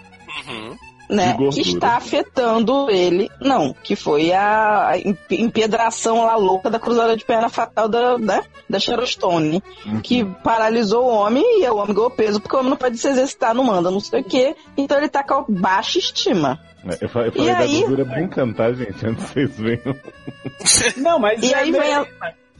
[0.49, 0.77] Uhum.
[1.07, 3.31] né, que está afetando ele.
[3.39, 8.43] Não, que foi a em- empedração lá louca da cruzada de perna fatal da, né,
[8.69, 10.01] da Sharon Stone, Uhum.
[10.01, 13.07] que paralisou o homem e o homem ganhou peso, porque o homem não pode se
[13.07, 14.57] exercitar, não manda, não sei o quê.
[14.79, 16.59] Então ele tá com baixa estima.
[16.89, 17.81] É, Eu, fa- eu E falei da aí?
[17.81, 19.07] gordura brincando, tá, gente?
[19.07, 19.97] Antes que vocês venham.
[20.97, 22.07] Não, mas E é aí vem, a-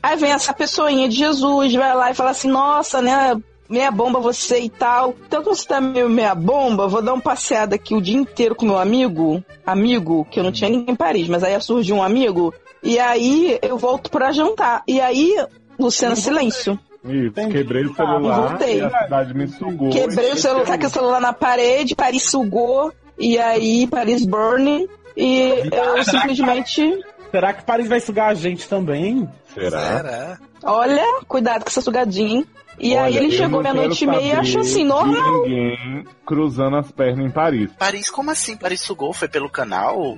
[0.03, 3.35] aí vem essa pessoinha de Jesus, vai lá e fala assim, nossa, né?
[3.69, 5.15] Meia bomba você e tal.
[5.27, 8.55] Então, quando você tá meio meia bomba, vou dar uma passeada aqui o dia inteiro
[8.55, 9.43] com meu amigo.
[9.67, 12.53] Amigo, que eu não tinha ninguém em Paris, mas aí surgiu um amigo.
[12.83, 14.83] E aí eu volto pra jantar.
[14.87, 15.35] E aí,
[15.79, 16.79] Luciana, silêncio.
[17.05, 18.79] Isso, quebrei o celular Voltei.
[18.79, 19.91] e a cidade me sugou.
[19.91, 22.93] Quebrei o celular, taquei o celular na parede, Paris sugou.
[23.19, 24.89] E aí, Paris burn.
[25.17, 27.05] E eu simplesmente.
[27.31, 29.29] Será que Paris vai sugar a gente também?
[29.53, 30.39] Será?
[30.63, 32.39] Olha, cuidado com essa sugadinha.
[32.39, 32.47] hein?
[32.79, 35.43] E Olha, aí ele chegou meia-noite e meia e achou assim, normal.
[35.43, 37.71] Ninguém cruzando as pernas em Paris.
[37.79, 38.57] Paris, como assim?
[38.57, 39.13] Paris sugou?
[39.13, 40.17] Foi pelo canal?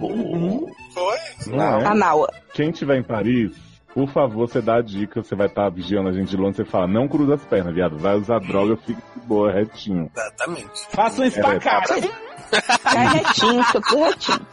[0.92, 1.18] Foi?
[1.46, 2.26] Não é?
[2.54, 3.52] Quem tiver em Paris,
[3.92, 6.64] por favor, você dá a dica, você vai estar vigiando a gente de longe, você
[6.64, 7.98] fala, não cruza as pernas, viado.
[7.98, 10.10] Vai usar droga, fica de boa, retinho.
[10.14, 10.86] Exatamente.
[10.90, 12.10] Faça um espacate.
[12.82, 14.46] Cai retinho, fica tudo retinho.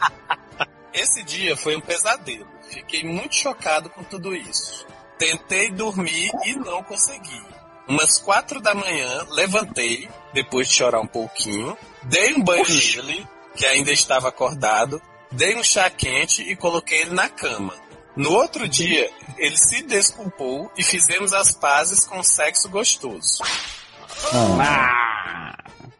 [0.92, 2.46] Esse dia foi um pesadelo.
[2.62, 4.86] Fiquei muito chocado com tudo isso.
[5.18, 7.42] Tentei dormir e não consegui.
[7.86, 13.66] Umas quatro da manhã, levantei, depois de chorar um pouquinho, dei um banho nele, que
[13.66, 15.00] ainda estava acordado,
[15.30, 17.74] dei um chá quente e coloquei ele na cama.
[18.16, 23.42] No outro dia, ele se desculpou e fizemos as pazes com sexo gostoso.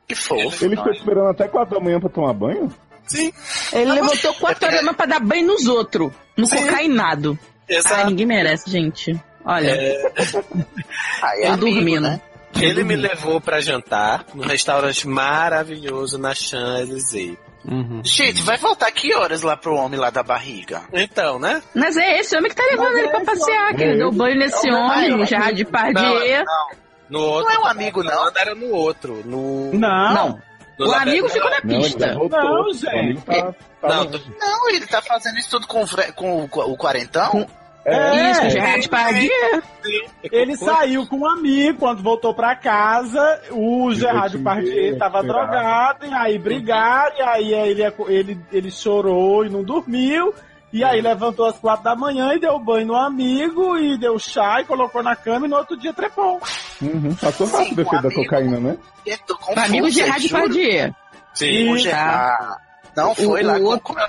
[0.07, 0.65] Que fofo.
[0.65, 2.73] Ele ficou esperando até quatro da manhã pra tomar banho?
[3.07, 3.33] Sim.
[3.73, 6.13] Ele levantou quatro horas da manhã pra dar banho nos outros.
[6.37, 7.39] No cocainado.
[7.69, 7.95] Exato.
[7.95, 9.19] Ai, ninguém merece, gente.
[9.45, 9.75] Olha.
[11.23, 12.01] Aí Eu é dormindo.
[12.03, 12.21] né?
[12.57, 17.37] Ele me levou pra jantar num restaurante maravilhoso na Champs-Élysées.
[18.05, 20.83] Gente, vai voltar que horas lá pro homem lá da barriga?
[20.93, 21.63] Então, né?
[21.75, 24.69] Mas é esse homem que tá levando ele pra passear, que ele deu banho nesse
[24.71, 26.45] Não, homem, não, no Gerard Depardieu.
[27.09, 28.31] No outro, Não é um amigo, não?
[28.37, 29.23] Era no outro.
[29.25, 29.73] No...
[29.73, 30.15] Não.
[30.15, 30.43] Não.
[30.79, 32.07] No O amigo ficou na Não, pista.
[32.09, 32.39] já voltou.
[32.43, 32.89] Não, O gente.
[32.99, 34.05] amigo tá- tá Não.
[34.41, 37.47] Não, ele tá fazendo isso tudo com, fre- com o, o quarentão?
[37.87, 39.63] É, Isso, Gerard Depardieu.
[40.33, 46.13] Ele saiu com um amigo, quando voltou pra casa, o Gerard Depardieu tava drogado, e
[46.15, 50.33] aí brigaram, e aí ele, ele, ele chorou e não dormiu,
[50.73, 54.61] e aí levantou às quatro da manhã e deu banho no amigo, e deu chá
[54.61, 56.41] e colocou na cama, e no outro dia trepou.
[56.81, 58.77] Uhum, Passou rápido o efeito da cocaína, né?
[59.29, 60.23] Confuso, Amigo Gerard.
[60.23, 60.95] Depardieu.
[61.35, 61.71] Sim.
[61.73, 62.57] O Gerard.
[62.97, 64.07] Não foi O- lá o com outro- como é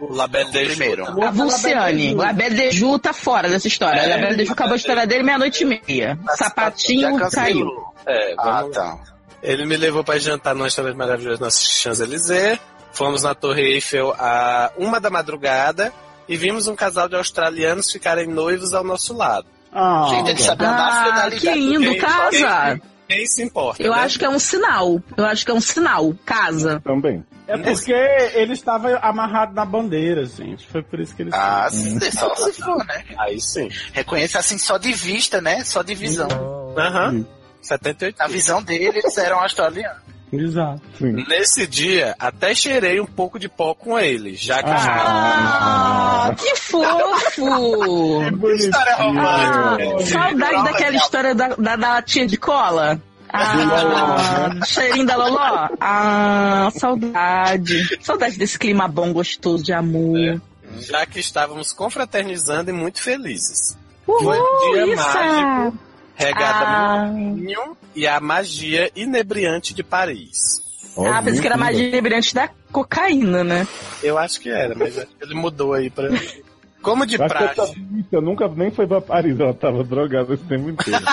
[0.00, 1.04] o Labelle de primeiro.
[1.06, 1.22] Ju.
[1.22, 2.14] A Vulciane.
[2.14, 4.00] O Abel Deju tá fora dessa história.
[4.00, 4.10] É.
[4.10, 6.18] O Abel Deju acabou a história dele meia-noite e meia.
[6.36, 7.32] Sapatinho Já cancelou.
[7.34, 7.68] caiu.
[8.06, 8.98] É, Ah, tá.
[9.42, 12.58] Ele me levou para jantar num restaurante maravilhoso na Champs-Élysées.
[12.92, 15.92] Fomos na Torre Eiffel a uma da madrugada
[16.28, 19.46] e vimos um casal de australianos ficarem noivos ao nosso lado.
[19.72, 21.40] Ah, Gente, ele sabe a Ah, nacionalidade.
[21.40, 22.80] que lindo, Quem- casa.
[23.06, 23.82] Quem se importa?
[23.82, 23.98] Eu né?
[24.00, 25.00] acho que é um sinal.
[25.16, 26.14] Eu acho que é um sinal.
[26.26, 26.80] Casa.
[26.84, 27.24] Também.
[27.48, 30.66] É porque ele estava amarrado na bandeira, gente.
[30.68, 31.98] Foi por isso que ele Ah, Hum.
[32.00, 33.04] se- só se for, né?
[33.18, 33.68] Aí sim.
[33.92, 35.64] Reconheça assim só de vista, né?
[35.64, 36.28] Só de visão.
[36.76, 37.24] Aham.
[37.60, 40.06] 78 Na visão dele, eles eram australianos.
[40.30, 40.82] Exato.
[40.98, 41.12] Sim.
[41.26, 48.22] Nesse dia, até cheirei um pouco de pó com ele, já que Ah, que fofo!
[48.56, 50.06] História Ah, romântica.
[50.06, 53.00] saudade daquela história da, da, da latinha de cola.
[53.30, 55.68] Ah, cheirinho da Loló.
[55.80, 57.98] Ah, saudade.
[58.02, 60.40] Saudade desse clima bom, gostoso de amor.
[60.80, 63.76] já que estávamos confraternizando e muito felizes.
[64.06, 65.02] Uhul, Foi um dia isso.
[65.04, 65.78] mágico,
[66.14, 67.06] regada Ah.
[67.06, 70.66] no vinho e a magia inebriante de Paris.
[70.96, 73.66] Ah, pensei que era mais inebriante da cocaína, né?
[74.02, 76.08] Eu acho que era, mas acho que ele mudou aí pra.
[76.82, 77.78] Como de Eu acho que essa praxe.
[77.80, 81.04] bicha nunca nem foi pra Paris, ela tava drogada esse tempo inteiro.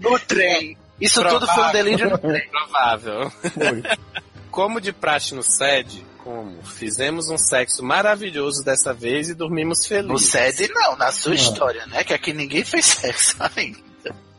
[0.00, 0.76] No trem.
[1.00, 2.48] Isso tudo foi um delírio no trem.
[2.50, 3.30] Provável.
[3.30, 3.82] Foi.
[4.50, 9.86] Como de praxe no SED, como fizemos um sexo maravilhoso dessa vez e dormimos No
[9.88, 10.28] felizes.
[10.30, 11.36] SED não, na sua Ah.
[11.36, 12.02] história, né?
[12.04, 13.78] Que aqui ninguém fez sexo ainda.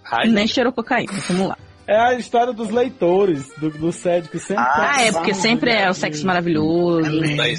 [0.09, 1.11] Ai, Nem cheirou cocaína.
[1.29, 1.57] Vamos lá.
[1.87, 4.65] É a história dos leitores do, do SED que sempre.
[4.67, 7.09] Ah, é, porque sempre é o sexo maravilhoso.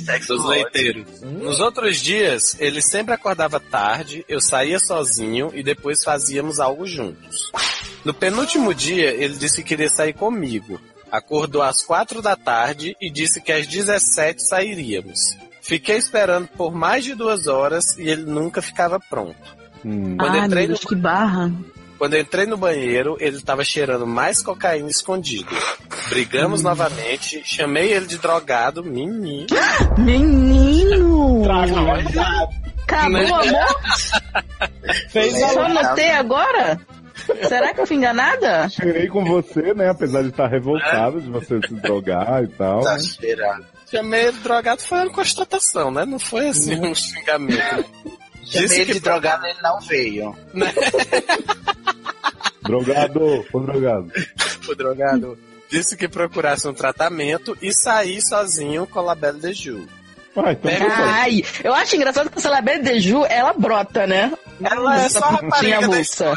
[0.05, 1.23] Sexo dos leiteiros.
[1.23, 7.51] Nos outros dias, ele sempre acordava tarde, eu saía sozinho e depois fazíamos algo juntos.
[8.05, 10.79] No penúltimo dia, ele disse que queria sair comigo.
[11.11, 15.19] Acordou às quatro da tarde e disse que às 17 sairíamos.
[15.63, 19.57] Fiquei esperando por mais de duas horas e ele nunca ficava pronto.
[19.85, 20.17] Hum.
[20.19, 21.53] Quando Ai, entrei meu no- Deus, que barra.
[21.99, 25.51] Quando eu entrei no banheiro, ele tava cheirando mais cocaína escondido.
[26.09, 29.47] Brigamos novamente, chamei ele de drogado, menino.
[29.99, 31.43] Menino!
[31.51, 33.27] Acabou, Né?
[33.31, 33.81] amor?
[35.11, 36.81] Fez Só notei agora?
[37.47, 38.69] Será que eu fui enganada?
[38.69, 39.91] Cheirei com você, né?
[39.91, 42.81] Apesar de estar revoltado de você se drogar e tal.
[42.81, 43.01] Tá né?
[43.01, 43.67] cheirado.
[43.91, 46.05] Chamei ele de drogado, foi uma constatação, né?
[46.05, 47.91] Não foi assim um xingamento.
[48.51, 50.37] Chamei ele que de drogado, ele não veio.
[52.63, 54.13] Drogado, ô drogado.
[54.63, 55.39] Foi drogado.
[55.71, 59.87] Disse que procurasse um tratamento e saí sozinho com a Labelle de Ju.
[60.37, 60.71] Ah, então.
[60.91, 64.33] Ai, eu acho engraçado que essa Labelle de Ju, ela brota, né?
[64.63, 66.35] Ela é só a rapariga da avulsa.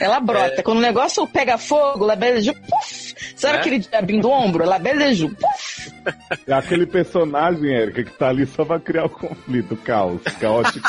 [0.00, 0.62] Ela brota.
[0.62, 3.14] Quando o negócio pega fogo, Labelle de Ju, puf!
[3.36, 3.60] Sabe Né?
[3.60, 4.64] aquele diabinho do ombro?
[4.64, 5.92] Labelle de Ju, puf!
[6.46, 10.86] É aquele personagem, Érica, que tá ali só pra criar o conflito, o caos, caótico.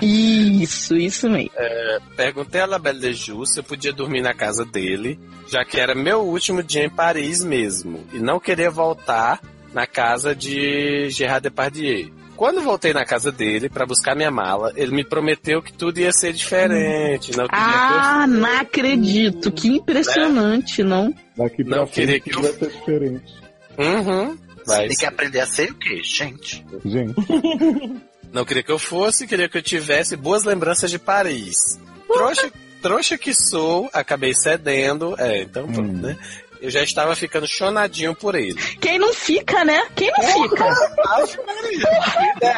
[0.00, 1.50] Isso, isso mesmo.
[1.56, 5.18] É, perguntei a Labelle de Ju se eu podia dormir na casa dele,
[5.48, 9.40] já que era meu último dia em Paris mesmo, e não queria voltar
[9.72, 12.10] na casa de Gerard Depardieu.
[12.36, 16.12] Quando voltei na casa dele pra buscar minha mala, ele me prometeu que tudo ia
[16.12, 19.50] ser diferente, não queria Ah, não acredito.
[19.50, 21.14] Que impressionante, não?
[21.36, 23.34] Daqui pra Não queria que eu- vai ser diferente.
[23.76, 23.86] que eu...
[23.86, 24.38] Uhum.
[24.64, 26.64] Você tem que aprender a ser o quê, gente?
[26.84, 27.14] Gente.
[28.32, 31.78] Não queria que eu fosse, queria que eu tivesse boas lembranças de Paris.
[32.12, 32.50] Trouxa,
[32.82, 35.14] trouxa que sou, acabei cedendo.
[35.18, 36.16] É, então pronto, né?
[36.60, 38.54] Eu já estava ficando chonadinho por ele.
[38.80, 39.82] Quem não fica, né?
[39.94, 40.64] Quem não fica?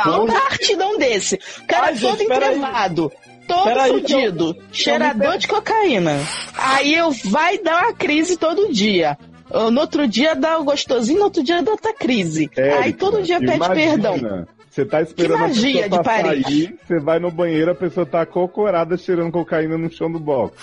[0.07, 1.37] Um partidão desse.
[1.37, 3.13] O cara Ai, todo entrevado.
[3.47, 4.57] Todo Peraí, fudido.
[4.71, 6.21] Cheirador de cocaína.
[6.55, 9.17] Aí eu vai dar uma crise todo dia.
[9.51, 12.51] No outro dia dá o gostosinho, no outro dia dá outra crise.
[12.83, 14.47] Aí todo dia pede imagina, perdão.
[14.71, 18.07] Você tá esperando Que magia a pessoa de sair, você vai no banheiro, a pessoa
[18.07, 20.55] tá cocorada cheirando cocaína no chão do box.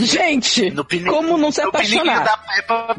[0.00, 0.72] Gente,
[1.06, 2.24] como não se apaixonar?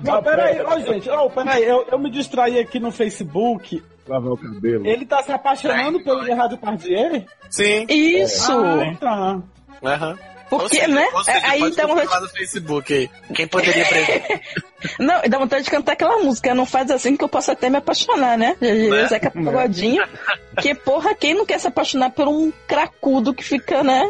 [0.04, 3.82] Não, peraí, ó, gente, ó, peraí, eu, eu me distraí aqui no Facebook.
[4.08, 4.86] Lavar o cabelo.
[4.88, 7.24] Ele tá se apaixonando pelo Gerard Depardieu?
[7.50, 7.86] Sim.
[7.88, 8.52] Isso.
[8.52, 9.42] Ah, tá.
[9.84, 10.18] Aham.
[10.50, 11.08] Porque, seja, né?
[11.26, 13.10] seja, Aí pode dá uma- continuar no Facebook aí.
[13.36, 14.42] Quem poderia prever?
[15.00, 16.56] Não, dá vontade de cantar aquela música.
[16.56, 18.56] Não faz assim que eu posso até me apaixonar, né?
[18.62, 19.08] Né?
[19.08, 20.04] Zeca Pagodinho.
[20.62, 24.04] Que porra, quem não quer se apaixonar por um cracudo que fica, né?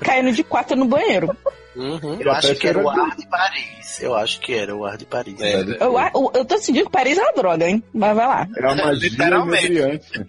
[0.00, 1.34] Caindo de quatro no banheiro.
[1.74, 2.18] Uhum.
[2.20, 4.00] Eu acho que era o ar de Paris.
[4.02, 5.34] Eu acho que era o ar de Paris.
[5.40, 7.82] Eu, eu, eu tô sentindo que Paris é uma droga, hein?
[7.94, 8.46] Mas vai lá.
[8.56, 9.66] É a magia Literalmente.
[9.66, 10.26] inebriante.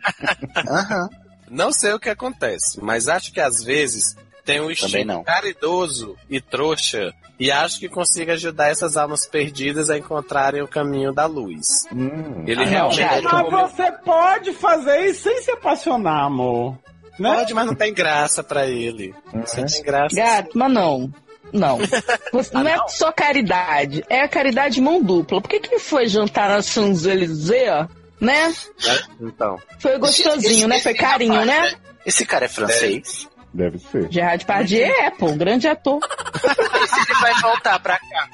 [1.49, 5.23] Não sei o que acontece, mas acho que às vezes tem um instinto não.
[5.23, 11.11] caridoso e trouxa e acho que consiga ajudar essas almas perdidas a encontrarem o caminho
[11.11, 11.65] da luz.
[11.91, 12.43] Hum.
[12.45, 13.23] Ele Ah, não, realmente.
[13.23, 16.77] Mas você pode fazer isso sem se apaixonar, amor.
[17.19, 17.35] Né?
[17.35, 19.13] pode, mas não tem graça pra ele.
[19.45, 20.15] Você tem graça.
[20.15, 21.13] Gato, mas não.
[21.51, 21.77] Não.
[22.33, 25.39] Você- não é só caridade, é a caridade mão dupla.
[25.39, 27.87] Por que que ele foi jantar na Champs-Élysées,
[28.19, 28.47] né?
[28.49, 28.99] né?
[29.21, 29.59] Então.
[29.79, 30.79] Foi gostosinho, né?
[30.79, 31.73] Foi carinho, né?
[32.05, 33.27] Esse cara é francês?
[33.53, 34.11] Deve ser.
[34.11, 35.99] Gerard Depardieu é, pô, um grande ator.
[36.03, 38.29] E se ele vai voltar pra cá?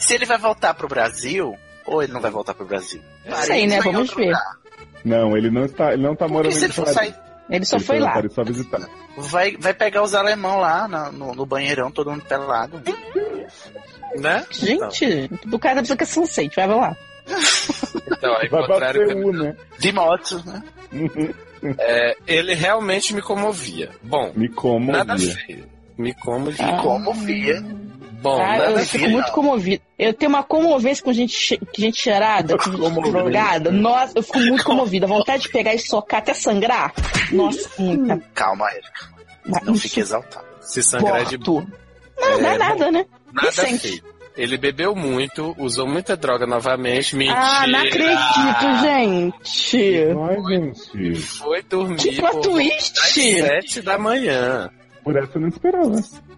[0.00, 1.56] se ele vai voltar pro Brasil,
[1.86, 3.02] ou ele não vai voltar pro Brasil?
[3.26, 3.80] Não sei, né?
[3.80, 4.26] Vamos ver.
[4.26, 4.56] lugar?
[5.04, 6.92] Não, ele não está, ele não tá morando em Paris.
[6.92, 7.14] sair-
[7.50, 8.12] Ele só Ele foi lá.
[8.14, 8.80] Paris só visitar.
[9.16, 12.82] Vai, vai pegar os alemão lá na- no, no banheirão, todo mundo pelado.
[14.16, 14.46] Né?
[14.50, 16.96] Gente, do cara precisa que é sunset, vai lá.
[18.10, 19.56] Então, ao Vai pra contrário, Seul, né?
[19.78, 20.62] De moto, né?
[21.78, 23.90] É, ele realmente me comovia.
[24.02, 24.92] Bom, Me como.
[24.92, 25.66] nada feio.
[25.96, 26.66] Me comovia.
[26.66, 26.82] Ah.
[26.82, 27.60] Como via.
[28.20, 29.10] Bom, Ah, nada eu fico feio.
[29.12, 29.82] muito comovida.
[29.98, 33.70] Eu tenho uma comovência com gente, gente cheirada, com gente drogada.
[33.70, 35.06] Nossa, eu fico muito comovida.
[35.06, 36.92] Vontade de pegar e socar até sangrar.
[37.32, 38.20] Nossa, muita.
[38.34, 39.08] Calma, Erika.
[39.64, 40.46] Não me fique exaltado.
[40.60, 41.72] Se sangrar é de suporto.
[42.18, 43.06] Não, não é É, nada, né?
[43.32, 43.88] Nada Recente.
[43.88, 44.02] feio.
[44.38, 47.38] Ele bebeu muito, usou muita droga novamente, mentira.
[47.40, 49.70] Ah, não acredito, gente.
[50.50, 51.16] Gente.
[51.22, 52.94] Foi dormir por twist.
[52.94, 54.70] das sete da manhã.
[55.02, 55.90] Por essa eu não esperava.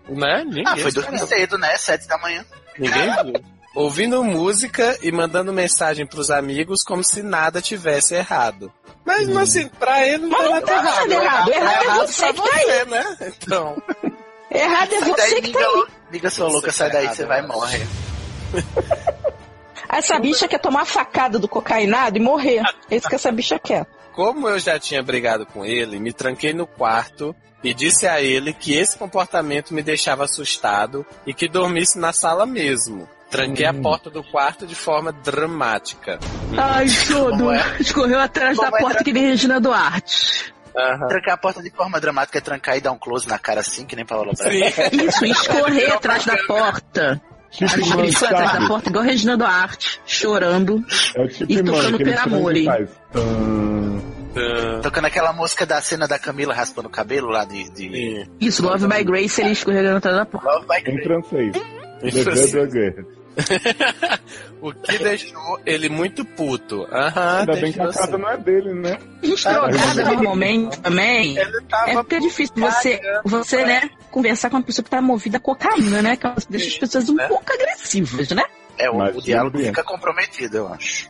[0.09, 0.44] Né?
[0.44, 1.77] Ninguém Ah, foi dormir cedo, né?
[1.77, 2.44] Sete da manhã.
[2.78, 3.32] Ninguém viu.
[3.74, 8.72] Ouvindo música e mandando mensagem pros amigos como se nada tivesse errado.
[9.05, 9.39] Mas, Hum.
[9.39, 11.48] assim, pra ele não Mas tá nada errado.
[11.52, 12.64] Errado é você pra que tá aí.
[12.64, 13.16] você, né?
[13.28, 13.82] Então,
[14.51, 15.85] Errado é Sai daí, você que tá aí.
[16.10, 17.86] liga sua louca, sai daí, você vai morrer.
[19.89, 22.62] Essa bicha quer tomar a facada do cocainado e morrer.
[22.90, 23.86] É isso que essa bicha quer.
[24.12, 28.52] como eu já tinha brigado com ele, me tranquei no quarto e disse a ele
[28.52, 33.09] que esse comportamento me deixava assustado e que dormisse na sala mesmo.
[33.31, 36.18] Tranquei a porta do quarto de forma dramática.
[36.59, 36.86] Ai.
[37.09, 37.77] Como é?
[37.78, 40.52] Escorreu atrás Como da é porta tra- que nem Regina Duarte.
[40.72, 43.84] Trancar a porta de forma dramática é trancar e dar um close na cara assim,
[43.84, 44.55] que nem Paola Braga.
[44.55, 47.20] Isso, e escorrer atrás da porta.
[47.51, 50.84] Tipo mãe, escorreu atrás da porta, igual Regina Duarte, chorando.
[51.16, 52.64] É tipo E tocando aquele Per som que Amore.
[52.64, 52.90] faz.
[53.12, 54.01] Tum.
[54.82, 57.68] Tocando aquela música da cena da Camila raspando o cabelo lá de.
[57.70, 58.28] de...
[58.40, 60.48] Isso, Love by Grace, ele escorregando atrás da porta.
[60.48, 61.56] Love by Em francês.
[62.02, 63.19] Em francês.
[64.62, 66.87] O que deixou ele muito puto.
[66.93, 68.12] Aham, Ainda bem que a casa assim.
[68.19, 68.99] não é dele, né?
[69.23, 71.39] Gente drogada normalmente também.
[71.39, 75.41] É porque é difícil você, você, né, conversar com uma pessoa que tá movida a
[75.41, 76.15] cocaína, né?
[76.17, 78.45] Que ela deixa as pessoas um pouco agressivas, né?
[78.77, 79.69] É, o, Mas o diálogo bem.
[79.69, 81.09] fica comprometido, eu acho.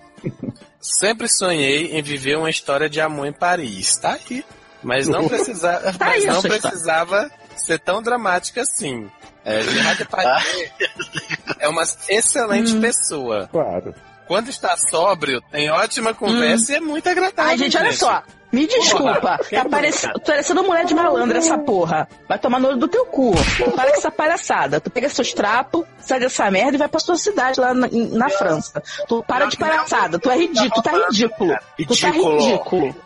[0.81, 3.97] Sempre sonhei em viver uma história de amor em Paris.
[3.97, 4.45] Tá aí.
[4.83, 9.11] Mas não, precisa, Tá mas aí não precisava ser tão dramática assim.
[9.45, 10.69] É, Gerard Depardieu
[11.59, 12.81] é uma excelente Hum.
[12.81, 13.49] pessoa.
[13.51, 13.95] Claro.
[14.27, 17.51] Quando está sóbrio, tem ótima conversa e é muito agradável.
[17.51, 18.23] Ai, gente, olha só.
[18.53, 22.09] Me desculpa, tá parecendo, parecendo mulher de malandra essa porra.
[22.29, 23.33] Vai tomar no olho do teu cu.
[23.57, 24.81] Tu para com essa palhaçada.
[24.81, 28.29] Tu pega seus trapos, sai dessa merda e vai pra sua cidade lá na, na
[28.29, 28.83] França.
[29.09, 30.19] Tu para de palhaçada.
[30.19, 31.57] Tu é ridículo, tu tá ridículo.
[31.77, 32.39] Tu tá Ridículo.
[32.41, 32.97] ridículo.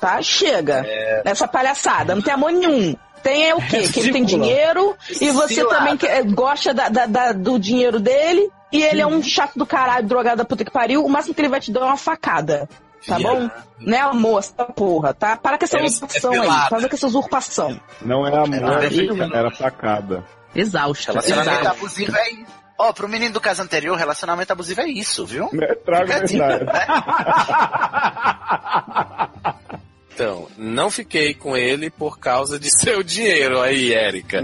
[0.00, 0.22] Tá?
[0.22, 0.84] Chega.
[1.24, 2.14] Nessa palhaçada.
[2.14, 2.96] Não tem amor nenhum.
[3.22, 3.86] Tem é o quê?
[3.88, 5.76] Que ele tem dinheiro e você Cilada.
[5.78, 9.52] também que- é, gosta da- da- da- do dinheiro dele e ele é um chato
[9.58, 11.04] do caralho, drogado da puta que pariu.
[11.04, 12.68] O máximo que ele vai te dar é uma facada.
[13.06, 13.34] Tá Viado.
[13.34, 13.50] bom?
[13.80, 15.36] Né, amor, essa porra, tá?
[15.36, 16.40] Para com essa É- é usurpação aí.
[16.40, 16.68] pelada.
[16.68, 17.80] Para com essa usurpação.
[18.02, 19.34] Não é amor, Era era, feio.
[19.34, 20.24] era facada.
[20.54, 21.12] Exausta.
[21.12, 22.60] Relacionamento abusivo é isso.
[22.78, 25.50] Ó, pro menino do caso anterior, relacionamento abusivo é isso, viu?
[25.60, 26.86] É, trago dica, verdade.
[30.22, 34.42] Então, não fiquei com ele por causa de seu dinheiro aí, Érica.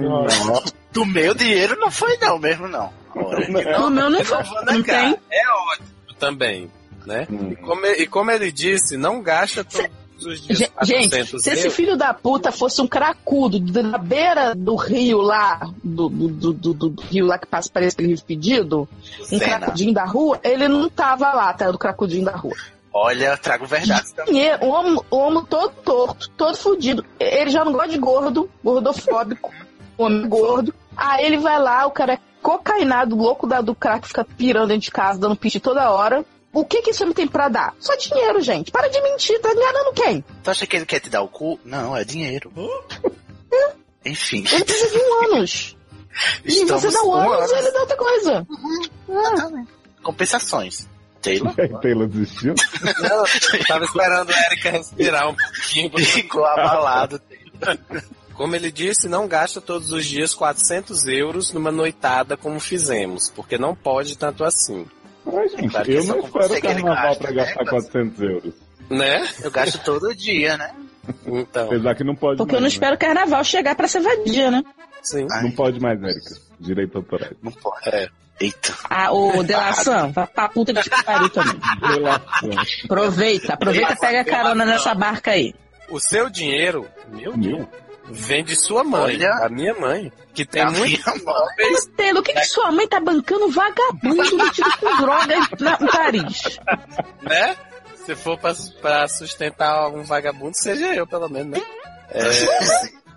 [0.92, 2.90] Do meu dinheiro não foi não mesmo, não.
[3.14, 3.46] Ora,
[3.86, 4.38] O meu não foi.
[4.64, 5.16] Não tem.
[5.30, 5.88] É ótimo
[6.18, 6.70] também,
[7.06, 7.26] né?
[7.30, 7.50] Hum.
[7.52, 9.90] E, como, e como ele disse, não gasta todos
[10.26, 14.54] os dias Ge- Gente, 400 se esse filho da puta fosse um cracudo na beira
[14.54, 18.22] do rio lá, do, do, do, do- do rio lá que passa, parece aquele rio
[18.26, 18.88] pedido,
[19.20, 19.44] um Sena.
[19.58, 21.70] cracudinho da rua, ele não tava lá, tá?
[21.70, 22.54] Do cracudinho da rua.
[22.98, 24.32] Olha, trago verdade também.
[24.32, 27.04] Dinheiro, o homem, o homem todo torto, todo fudido.
[27.20, 29.52] Ele já não gosta de gordo, gordofóbico,
[29.98, 30.74] homem gordo.
[30.96, 34.84] Aí ele vai lá, o cara é cocainado, louco da, do crack, fica pirando dentro
[34.84, 36.24] de casa, dando piti toda hora.
[36.54, 37.74] O que que esse homem tem pra dar?
[37.78, 38.70] Só dinheiro, gente.
[38.72, 40.24] Para de mentir, tá enganando quem?
[40.42, 41.60] Tu acha que ele quer te dar o cu?
[41.66, 42.50] Não, é dinheiro.
[44.06, 44.42] Enfim.
[44.50, 45.76] Ele precisa de um ânus.
[46.46, 48.46] E Estamos você dá o com ânus e ele dá outra coisa.
[50.02, 50.88] Compensações.
[51.26, 51.54] Taylor?
[51.58, 52.54] E Taylor desistiu?
[53.00, 53.24] Não,
[53.58, 55.98] eu tava esperando a Erika respirar um pouquinho.
[55.98, 57.20] Ficou abalado.
[58.34, 63.56] Como ele disse, não gasta todos os dias 400 euros numa noitada como fizemos, porque
[63.56, 64.86] não pode tanto assim.
[65.26, 67.36] Ai, gente, Claro eu não espero carnaval gasta, pra né?
[67.36, 68.54] gastar 400 euros.
[68.90, 69.28] Né?
[69.42, 70.72] Eu gasto todo dia, né?
[71.26, 72.62] Então, Apesar que não pode Porque eu mais.
[72.62, 72.68] não né?
[72.68, 74.62] espero o carnaval chegar pra ser vadia, né?
[75.02, 75.26] sim.
[75.42, 76.36] Não pode mais, Érica.
[76.60, 77.32] Direito autorais.
[77.42, 77.88] Não pode.
[77.88, 78.08] É.
[78.40, 78.74] Eita.
[78.90, 81.58] Ah, ô, Delação, vai pra puta que te pariu também.
[81.82, 82.50] Relação.
[82.84, 85.54] Aproveita, aproveita e pega carona nessa barca aí.
[85.88, 87.68] O seu dinheiro, meu Deus, Meu?
[88.10, 89.30] vem de sua mãe, Olha.
[89.44, 91.24] a minha mãe, que tem A muito minha mãe.
[91.24, 95.86] móveis, Telo, o que, que sua mãe tá bancando vagabundo metido com droga na, em
[95.86, 96.58] Paris?
[97.22, 97.56] né?
[98.04, 98.52] Se for pra,
[98.82, 101.62] pra sustentar um vagabundo, seja eu, pelo menos, né?
[102.10, 102.22] É,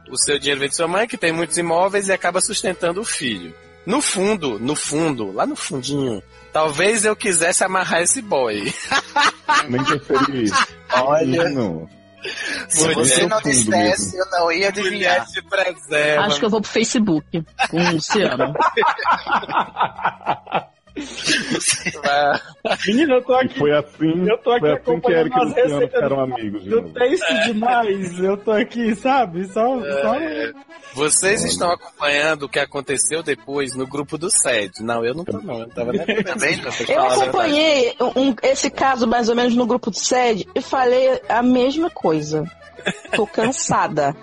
[0.10, 3.06] o seu dinheiro vem de sua mãe, que tem muitos imóveis e acaba sustentando o
[3.06, 3.54] filho.
[3.90, 6.22] No fundo, no fundo, lá no fundinho,
[6.54, 8.72] talvez eu quisesse amarrar esse boy.
[9.68, 9.82] Nem
[10.44, 10.68] isso.
[10.94, 11.90] Olha, Não.
[12.68, 15.26] se Mulher você não fundo dissesse, eu não ia adivinhar.
[15.26, 16.24] te preserva.
[16.24, 18.54] Acho que eu vou pro Facebook com o Luciano.
[22.88, 23.60] Menina, eu tô E aqui.
[23.60, 26.64] foi assim, Eu tô aqui foi assim que Érica e Luciano receitas ficaram do- amigos
[26.64, 26.94] de novo.
[27.46, 28.20] Demais.
[28.20, 29.46] Eu tô aqui, sabe?
[29.48, 29.80] Só.
[29.82, 30.16] só...
[30.94, 34.82] Vocês estão acompanhando o que aconteceu depois no grupo do SED.
[34.82, 36.60] Não, eu não tô não, eu não tava nem Também.
[36.88, 41.42] Eu acompanhei um- esse caso mais ou menos no grupo do SED e falei a
[41.44, 42.44] mesma coisa.
[43.16, 44.16] Tô cansada.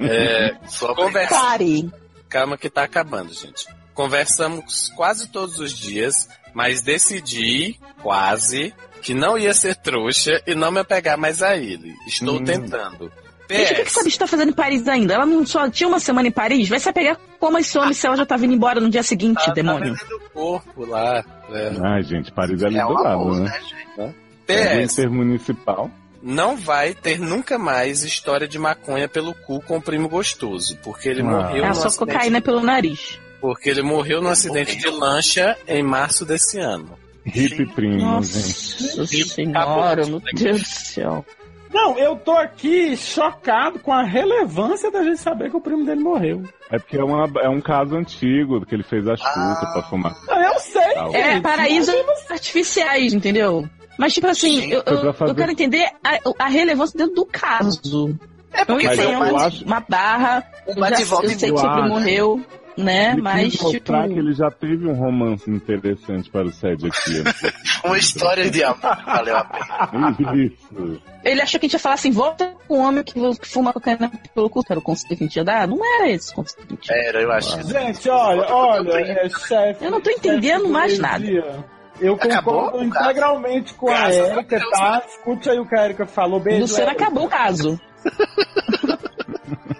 [0.00, 0.56] É,
[0.94, 1.34] conversa...
[1.34, 1.90] Pare.
[2.28, 3.66] Calma que tá acabando, gente.
[3.94, 10.70] Conversamos quase todos os dias, mas decidi, quase, que não ia ser trouxa e não
[10.72, 11.94] me apegar mais a ele.
[12.06, 12.44] Estou Hum.
[12.44, 13.12] tentando.
[13.50, 15.12] Gente, o que, que essa bicha tá fazendo em Paris ainda?
[15.14, 16.68] Ela não só tinha uma semana em Paris?
[16.70, 19.44] Vai se pegar como esse homem se ela já tá vindo embora no dia seguinte,
[19.44, 19.92] tá demônio.
[19.94, 21.22] vendendo o corpo lá.
[21.50, 21.72] É.
[21.84, 23.50] Ai, gente, Paris é ali É do lado, amor, né?
[23.50, 24.14] né, gente?
[24.48, 25.90] É PS, intermunicipal.
[26.22, 31.08] não vai ter nunca mais história de maconha pelo cu com o primo gostoso, porque
[31.10, 31.24] ele Ah.
[31.24, 33.18] morreu É só cocaína pelo nariz.
[33.42, 36.96] Porque ele morreu num acidente de lancha em março desse ano.
[37.26, 38.96] Hip primo, gente.
[38.96, 41.26] Nossa senhora, meu Deus do céu.
[41.72, 46.02] Não, eu tô aqui chocado com a relevância da gente saber que o primo dele
[46.02, 46.42] morreu.
[46.70, 50.14] É porque é, uma- é um caso antigo que ele fez a chuta pra fumar.
[50.28, 50.82] Eu sei,
[51.14, 51.94] É paraísos
[52.30, 53.66] artificiais, entendeu?
[53.98, 58.18] Mas, tipo assim, eu, eu, fazer- eu quero entender a, a relevância dentro do caso.
[58.52, 61.88] É porque tem uma, acho- uma barra, eu, já, bate-volta eu sei que o primo
[61.88, 62.40] morreu,
[62.76, 63.12] né?
[63.12, 66.86] Ele Mas, quis tipo, mostrar que ele já teve um romance interessante para o Sede
[66.86, 67.22] aqui.
[67.84, 70.16] Uma história de amor valeu a pena.
[70.34, 71.02] Isso.
[71.24, 74.10] ele achou que a gente ia falar assim, volta com o homem que, fuma cocaína
[74.34, 75.66] pelo cu, que era o conselho que a gente ia dar.
[75.68, 77.08] Não era esse o conselho que a gente ia dar.
[77.08, 77.68] Era, eu acho.
[77.68, 79.84] Gente, olha, olha, é, chefe.
[79.84, 81.64] Eu não tô entendendo mais meio-dia.
[82.00, 83.04] Eu Acabou concordo caso?
[83.04, 85.02] integralmente com a Erika, tá?
[85.06, 86.40] Escute aí o que a Erika falou.
[86.40, 87.04] Beijo, Luciano Erika.
[87.04, 87.80] acabou o caso.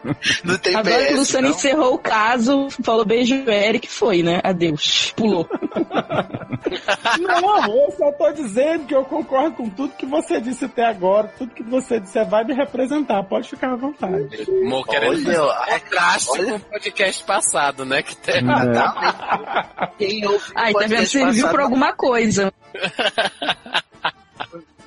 [0.44, 1.54] Não tem Agora que o PS, Luciano não.
[1.54, 4.40] encerrou o caso, falou beijo, Eric, foi, né?
[4.42, 5.12] Adeus.
[5.16, 5.48] Pulou.
[7.20, 11.28] Não, eu só tô dizendo que eu concordo com tudo que você disse até agora.
[11.36, 13.22] Tudo que você disser vai me representar.
[13.24, 14.50] Pode ficar à vontade.
[14.64, 16.50] Mo querendo olha, contraste olha.
[16.52, 18.02] com o podcast passado, né?
[18.02, 18.42] Que tem...
[19.98, 21.06] Quem ouve o Ai, tá vendo?
[21.06, 22.52] Serviu pra alguma coisa.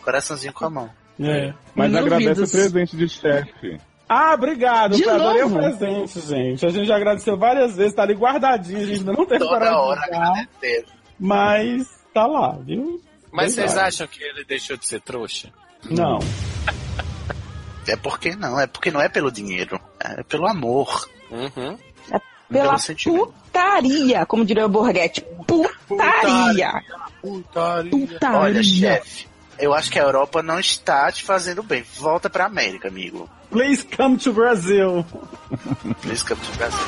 [0.01, 0.89] Coraçãozinho com a mão.
[1.19, 1.53] É.
[1.73, 2.49] Mas vidas.
[2.49, 3.79] o presente de chefe.
[4.07, 4.95] Ah, obrigado.
[4.95, 5.55] De eu adorei novo?
[5.55, 6.65] o presente, gente.
[6.65, 9.51] A gente já agradeceu várias vezes, tá ali guardadinho, a gente ainda não teve Toda
[9.51, 10.47] coragem hora de usar,
[11.19, 13.01] mas tá lá, viu?
[13.31, 13.87] Mas vocês Obrigado.
[13.87, 15.49] acham que ele deixou de ser trouxa?
[15.89, 16.19] Não.
[17.87, 21.07] É porque não, é porque não é pelo dinheiro, é pelo amor.
[21.29, 21.77] Uhum.
[22.49, 23.27] Pela Pelo sentimento.
[23.27, 25.21] putaria, como diria o Borghetti.
[25.45, 26.81] Putaria.
[27.21, 27.91] Putaria.
[28.33, 29.27] Olha, chefe,
[29.59, 31.83] eu acho que a Europa não está te fazendo bem.
[31.97, 33.29] Volta pra América, amigo.
[33.49, 35.05] Please come to Brazil.
[36.01, 36.79] Please come to Brasil.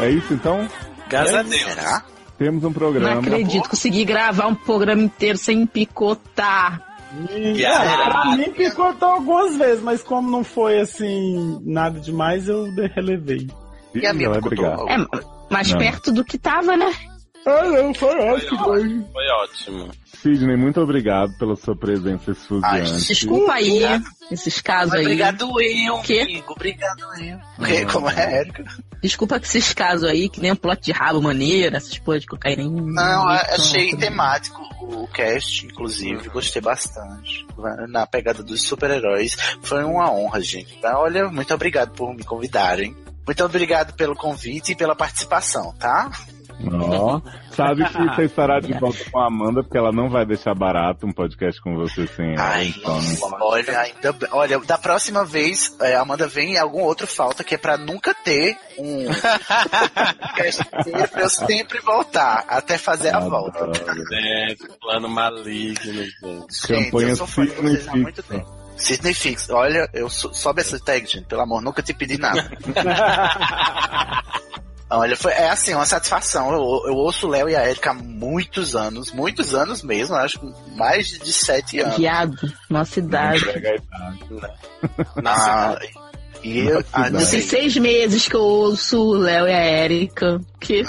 [0.00, 0.68] É isso então?
[1.08, 1.62] Graças a Deus.
[1.62, 2.04] Será?
[2.38, 3.14] Temos um programa.
[3.14, 6.85] Não acredito, consegui gravar um programa inteiro sem picotar.
[7.30, 7.84] E, Yeah.
[8.06, 12.86] é, pra mim picotou algumas vezes, mas como não foi assim, nada demais, eu de-
[12.88, 13.48] relevei.
[13.94, 14.88] E a minha picotou.
[14.88, 14.96] É,
[15.50, 15.78] mais Não.
[15.78, 16.92] perto do que tava, né?
[17.46, 19.06] Ah, não, foi ótimo hoje.
[19.12, 19.90] Foi ótimo.
[20.20, 23.06] Sidney, muito obrigado pela sua presença esfuziante.
[23.06, 23.82] Desculpa aí,
[24.30, 25.02] esses casos aí.
[25.02, 26.20] obrigado eu, Quê?
[26.20, 26.52] amigo.
[26.52, 27.38] Obrigado eu.
[27.56, 28.64] Porque, como é, Érica?
[29.00, 32.28] Desculpa que esses casos aí, que nem um plot de rabo maneiro, essas coisas de
[32.28, 32.64] cocaína.
[32.64, 37.46] Não, a- achei temático o cast, inclusive, gostei bastante.
[37.88, 39.36] Na pegada dos super-heróis.
[39.62, 40.76] Foi uma honra, gente.
[40.80, 40.98] Tá?
[40.98, 42.96] Olha, muito obrigado por me convidarem.
[43.24, 46.10] Muito obrigado pelo convite e pela participação, tá?
[46.64, 47.20] Ó,
[47.50, 51.06] sabe que você estará de volta com a Amanda, porque ela não vai deixar barato
[51.06, 52.42] um podcast com você sem ela.
[52.42, 52.98] Ai, então,
[53.40, 57.54] olha, ainda olha, da próxima vez, é, a Amanda vem e algum outro falta, que
[57.54, 59.04] é pra nunca ter um
[60.22, 60.64] podcast
[61.12, 63.70] pra eu sempre voltar, até fazer a volta.
[64.12, 66.16] É, plano maligno, gente.
[66.66, 68.34] Campanha eu sou fã de Sidney vocês há muito Fixa.
[68.34, 68.66] tempo.
[68.76, 72.42] Sidney Fix, olha, eu so, sobe essa tag, gente, pelo amor, nunca te pedi nada.
[74.88, 76.52] Olha, foi, é assim, uma satisfação.
[76.52, 80.38] Eu, eu ouço o Léo e a Erika há muitos anos, muitos anos mesmo, acho
[80.38, 81.96] que mais de sete anos.
[81.96, 82.36] Viado,
[82.70, 83.44] nossa idade.
[85.24, 85.76] Ah,
[86.42, 89.84] e eu, ah, não sei, Esses seis meses que eu ouço o Léo e a
[89.84, 90.40] Erika.
[90.60, 90.84] Que...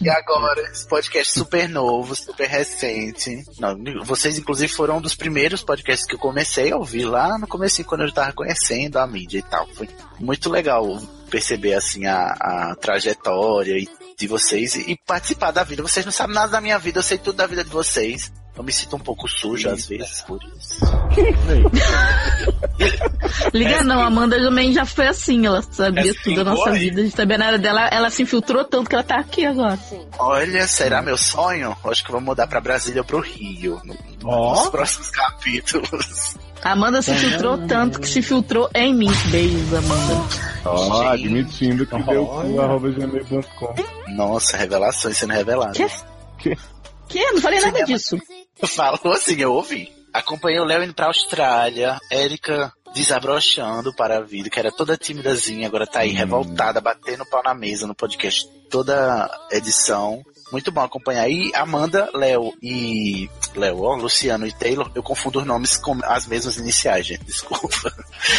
[0.00, 3.44] E agora, esse podcast super novo, super recente.
[3.58, 7.48] Não, vocês, inclusive, foram um dos primeiros podcasts que eu comecei a ouvir lá no
[7.48, 9.66] começo, quando eu tava conhecendo a mídia e tal.
[9.74, 9.88] Foi
[10.20, 11.00] muito legal
[11.32, 12.26] perceber, assim, a,
[12.70, 13.88] a trajetória e-
[14.18, 15.82] de vocês e, e participar da vida.
[15.82, 18.30] Vocês não sabem nada da minha vida, eu sei tudo da vida de vocês.
[18.54, 20.78] Eu me sinto um pouco sujo às vezes por isso.
[23.54, 27.00] Liga não, a Amanda também já foi assim, ela sabia É tudo da nossa vida,
[27.00, 29.78] a gente sabia nada dela, ela se infiltrou tanto que ela tá aqui agora.
[30.18, 31.74] Olha, será meu sonho?
[31.84, 36.36] Acho que vou mudar pra Brasília ou pro Rio no- nos próximos capítulos.
[36.62, 39.10] Amanda se filtrou tanto que se filtrou em mim.
[39.30, 40.52] Beijos, Amanda.
[40.64, 43.74] Ó, admitindo que deu cu, arroba gmail.com.
[44.14, 45.76] Nossa, revelações sendo reveladas.
[46.38, 46.56] Que?
[47.08, 47.32] Que?
[47.32, 48.16] Não falei nada disso.
[48.64, 49.92] Falou assim, eu ouvi.
[50.12, 55.66] Acompanhei o Léo indo pra Austrália, Érica desabrochando para a vida, que era toda timidazinha,
[55.66, 60.22] agora tá aí revoltada, batendo pau na mesa no podcast, toda edição.
[60.52, 61.28] Muito bom acompanhar.
[61.30, 66.26] E Amanda, Léo e Léo, ó, Luciano e Taylor, eu confundo os nomes com as
[66.26, 67.24] mesmas iniciais, gente.
[67.24, 67.92] Desculpa.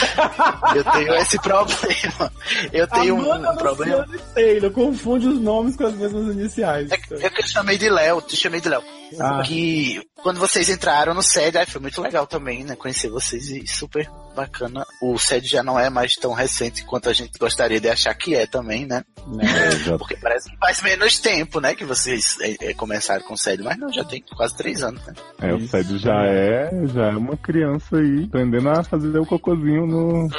[0.75, 2.33] eu tenho esse problema.
[2.71, 3.97] Eu tenho um, Amanda um problema.
[3.97, 6.91] Luciano e Taylor, confunde os nomes com as mesmas iniciais.
[6.91, 8.83] É que eu chamei de Léo, te chamei de Léo.
[9.19, 9.41] Ah.
[9.43, 12.75] Que quando vocês entraram no SED, aí foi muito legal também, né?
[12.75, 14.85] Conhecer vocês e super bacana.
[15.01, 18.33] O SED já não é mais tão recente quanto a gente gostaria de achar que
[18.33, 19.03] é também, né?
[19.99, 21.75] Porque parece que faz menos tempo, né?
[21.75, 25.05] Que vocês é, é, começaram com o SED, mas não, já tem quase três anos,
[25.05, 25.13] né?
[25.41, 29.85] É, o Sede já é, já é uma criança aí, aprendendo a fazer o cocôzinho
[29.85, 30.29] no.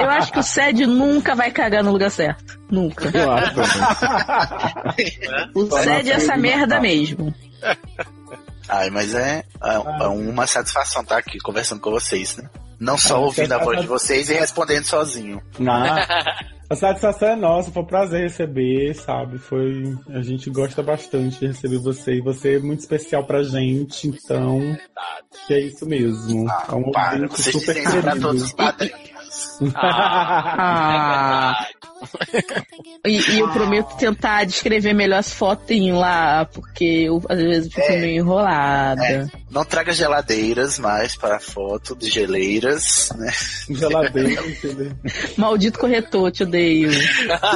[0.00, 2.58] Eu acho que o SED nunca vai cagar no lugar certo.
[2.70, 3.10] Nunca.
[3.12, 3.54] Eu acho
[5.54, 7.11] O SED é essa merda mesmo.
[8.68, 9.74] Ai, mas é, é,
[10.04, 12.48] é uma satisfação estar aqui conversando com vocês, né?
[12.78, 15.40] Não só Ah, ouvindo a voz de vocês e respondendo sozinho.
[15.68, 16.04] Ah,
[16.70, 19.38] a satisfação é nossa, foi um prazer receber, sabe?
[19.38, 19.96] Foi.
[20.10, 24.76] A gente gosta bastante de receber você e você é muito especial pra gente, então.
[25.46, 26.48] Que é isso mesmo.
[26.68, 28.26] é um para, vocês super dizem isso pra querido.
[28.26, 29.11] todos os padrinhos.
[29.74, 31.66] Ah.
[33.04, 37.92] E, e eu prometo tentar descrever melhor as fotinhas lá, porque eu às vezes fico
[37.92, 39.04] meio enrolada.
[39.04, 43.30] É, não traga geladeiras mais para a foto de geleiras, né?
[43.70, 44.92] Geladeira, entendeu?
[45.36, 46.90] Maldito corretor, te odeio.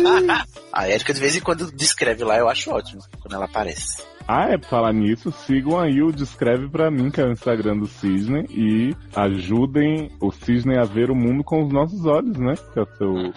[0.72, 4.02] A Erika de vez em quando descreve lá, eu acho ótimo quando ela aparece.
[4.28, 7.76] Ah, é, pra falar nisso, sigam aí o Descreve Pra Mim, que é o Instagram
[7.78, 12.54] do Cisne, e ajudem o Cisne a ver o mundo com os nossos olhos, né?
[12.72, 13.32] Que é o seu,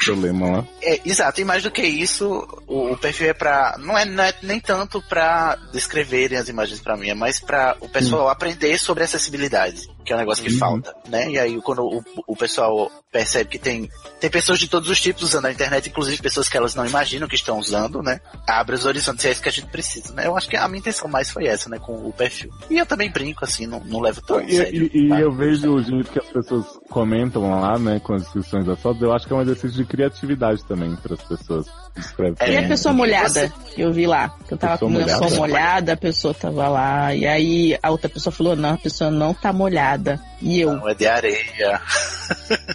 [0.00, 0.64] seu lema lá.
[0.82, 3.76] É, exato, e mais do que isso, o, o perfil é pra.
[3.78, 7.76] Não é, não é nem tanto pra descreverem as imagens pra mim, é mais pra
[7.80, 10.58] o pessoal aprender sobre acessibilidade, que é um negócio que Uhum.
[10.58, 11.30] falta, né?
[11.30, 13.88] E aí, quando o, o pessoal percebe que tem,
[14.20, 17.28] tem pessoas de todos os tipos usando a internet, inclusive pessoas que elas não imaginam
[17.28, 18.20] que estão usando, né?
[18.46, 20.26] Abre os horizontes, é isso que a gente precisa, né?
[20.26, 21.78] Eu acho que a minha intenção mais foi essa, né?
[21.78, 22.50] Com o perfil.
[22.70, 24.90] E eu também brinco, assim, não, não levo tão E, sério.
[24.92, 28.64] e- e eu vejo o jeito que as pessoas comentam lá, né, com as descrições
[28.66, 31.66] das fotos, eu acho que é um exercício de criatividade também para as pessoas.
[31.96, 34.30] Escrevem E a pessoa molhada, que eu vi lá.
[34.46, 35.36] Que eu tava Pessoa com o lençol molhada?
[35.38, 37.14] molhada, a pessoa tava lá.
[37.14, 40.20] E aí a outra pessoa falou, não, a pessoa não tá molhada.
[40.40, 41.80] E eu, Não é de areia.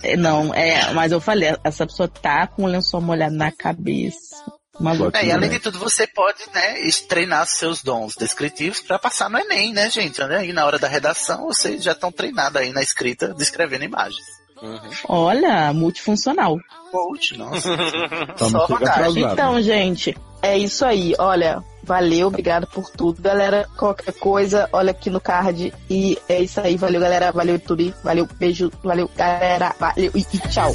[0.03, 4.35] é, não, é, mas eu falei, essa pessoa tá com o lençol molhado na cabeça.
[4.79, 5.17] Maluco.
[5.17, 6.75] É, e além de tudo, você pode, né,
[7.09, 10.23] treinar seus dons descritivos pra passar no Enem, né, gente?
[10.23, 10.45] Né?
[10.45, 14.36] E na hora da redação, vocês já estão treinados aí na escrita, descrevendo imagens.
[15.07, 16.57] Olha, multifuncional.
[16.91, 17.69] Coach, nossa.
[18.37, 19.19] Só não Só.
[19.19, 21.13] Então, gente, é isso aí.
[21.19, 23.67] Olha, valeu, obrigado por tudo, galera.
[23.77, 25.73] Qualquer coisa, olha aqui no card.
[25.89, 26.77] E é isso aí.
[26.77, 27.31] Valeu, galera.
[27.31, 27.93] Valeu, YouTube.
[28.03, 28.71] Valeu, beijo.
[28.83, 29.75] Valeu, galera.
[29.79, 30.73] Valeu e, e tchau.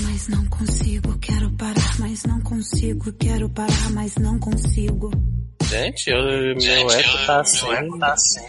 [0.00, 1.18] mas não consigo.
[1.18, 3.12] Quero parar, mas não consigo.
[3.12, 5.10] Quero parar, mas não consigo.
[5.74, 6.22] Gente, eu,
[6.56, 7.98] meu eco tá assim.
[7.98, 8.46] Tá assim.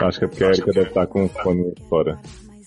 [0.00, 2.18] Eu acho que é porque a Erika deve estar com o fone fora.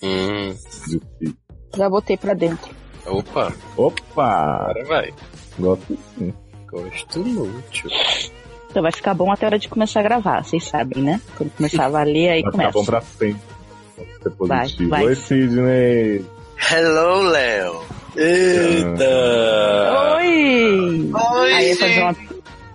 [0.03, 0.53] Hum,
[0.87, 1.35] de si.
[1.75, 2.69] Já botei pra dentro.
[3.05, 4.25] opa, Opa!
[4.69, 5.13] agora vai.
[5.59, 6.33] Gosto sim.
[6.69, 7.87] Gosto muito.
[8.69, 11.21] Então vai ficar bom até a hora de começar a gravar, vocês sabem, né?
[11.37, 12.71] Quando começar a valer, aí Vai ficar começa.
[12.73, 13.41] bom pra sempre.
[13.95, 14.89] Ser Vai, positivo.
[14.89, 15.05] vai.
[15.05, 16.25] Oi, Sidney.
[16.71, 17.81] Hello, Léo.
[18.17, 20.15] Eita!
[20.17, 21.11] Oi!
[21.13, 22.15] Oi, Aí ia fazer, uma,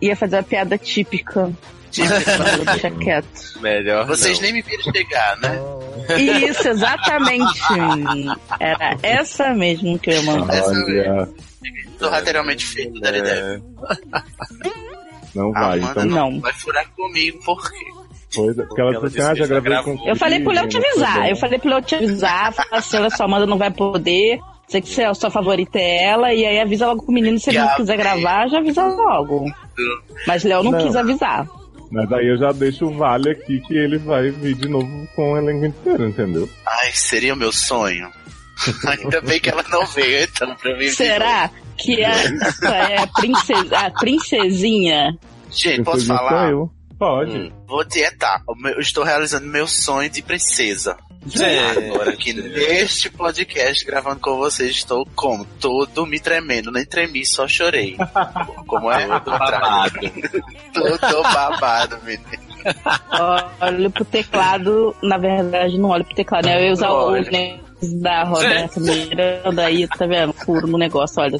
[0.01, 1.51] ia fazer uma piada típica.
[1.93, 3.61] Deixa quieto.
[3.61, 4.43] Melhor vocês não.
[4.45, 5.59] nem me viram chegar, né?
[6.19, 7.61] Isso, exatamente.
[8.61, 10.63] Era essa mesmo que eu ia mandar.
[10.63, 11.29] Olha,
[11.99, 13.63] Tô lateralmente feito da ideia.
[15.35, 15.79] não vai.
[15.79, 16.41] Amanda Então, Não.
[16.41, 17.77] vai furar comigo, por quê?
[18.33, 20.09] foi, porque ela Ela disse ah, já que gravei com.
[20.09, 21.29] Eu falei pro Léo te avisar.
[21.29, 22.53] Eu falei pro Léo te avisar.
[22.53, 24.39] Falar assim, olha só, Amanda não vai poder.
[24.71, 26.33] Sei que a sua favorita é ela.
[26.33, 27.39] E aí avisa logo pro menino.
[27.41, 29.45] Se ele não quiser gravar, já avisa logo.
[30.29, 30.79] Mas Léo não, Não.
[30.87, 31.49] quis avisar.
[31.91, 35.33] Mas aí eu já deixo o vale aqui que ele vai vir de novo com
[35.33, 36.49] o elenco inteiro, entendeu?
[36.65, 38.09] Ai, seria o meu sonho.
[38.87, 40.89] Ainda bem que ela não veio, então, pra mim.
[40.91, 45.19] Será que essa é a, princesa, a princesinha?
[45.51, 46.53] Gente, posso falar?
[47.01, 47.35] Pode.
[47.35, 47.51] Hum.
[47.67, 48.43] Vou dietar.
[48.77, 50.99] Eu estou realizando meu sonho de princesa.
[51.27, 51.87] Gente.
[51.87, 55.47] Agora aqui neste podcast, gravando com vocês, estou como?
[55.59, 57.97] Todo me tremendo, nem tremi, só chorei.
[58.67, 59.07] Como é?
[59.21, 60.01] Todo babado.
[60.75, 62.51] Todo babado, menino.
[63.61, 66.59] Olho pro teclado, na verdade não olho pro teclado, né?
[66.59, 67.13] Eu ia usar o
[68.01, 70.32] da Roberta Miranda, aí tá vendo?
[70.32, 71.39] Furo no negócio, olha.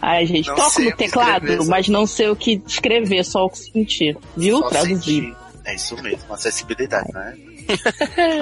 [0.00, 3.50] Ai, gente, Não toco no teclado, escrever, mas não sei o que escrever, só o
[3.50, 4.16] que sentir.
[4.36, 4.58] Viu?
[4.60, 4.96] Só Traduzir.
[4.96, 5.36] sentir.
[5.66, 7.34] É isso mesmo, acessibilidade, né?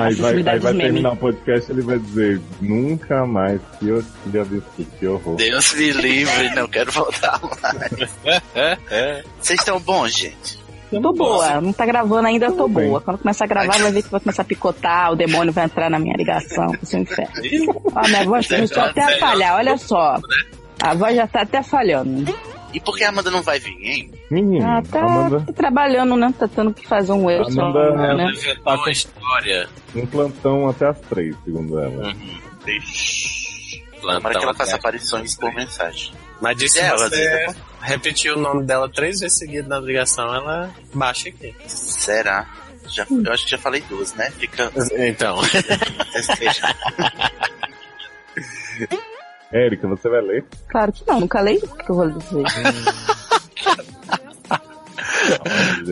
[0.01, 4.39] Aí vai, aí vai terminar o podcast ele vai dizer nunca mais que eu que
[4.39, 5.36] absurdo, que horror.
[5.36, 8.10] Deus me livre, não quero voltar mais.
[9.40, 10.62] Vocês estão bons, gente?
[11.01, 13.01] Tô boa, não tá gravando ainda, eu tô boa.
[13.01, 15.89] Quando começar a gravar, vai ver que vai começar a picotar, o demônio vai entrar
[15.90, 17.32] na minha ligação, vai ser um inferno.
[17.94, 20.19] Ó, minha voz começou até a falhar, olha só.
[20.81, 22.35] A voz já tá até falhando.
[22.74, 24.10] E por que a Amanda não vai vir, hein?
[24.31, 26.32] Menino, Ah, tá Amanda, trabalhando, né?
[26.39, 28.31] Tá tendo que fazer um erro só, Amanda né?
[28.32, 29.69] Inventou uma história.
[29.94, 32.12] um plantão até as três, segundo ela.
[34.01, 36.12] Tomara que ela faça aparições por mensagem.
[36.40, 37.47] Mas disse É, ela você
[37.83, 41.55] repetir o nome dela três vezes seguidas na ligação, ela baixa aqui.
[41.67, 42.49] Será?
[42.89, 44.31] Já, eu acho que já falei duas, né?
[44.33, 44.73] Fica.
[44.97, 45.39] Então.
[49.53, 50.45] Érica, você vai ler?
[50.69, 52.45] Claro que não, nunca leio, o que eu vou dizer?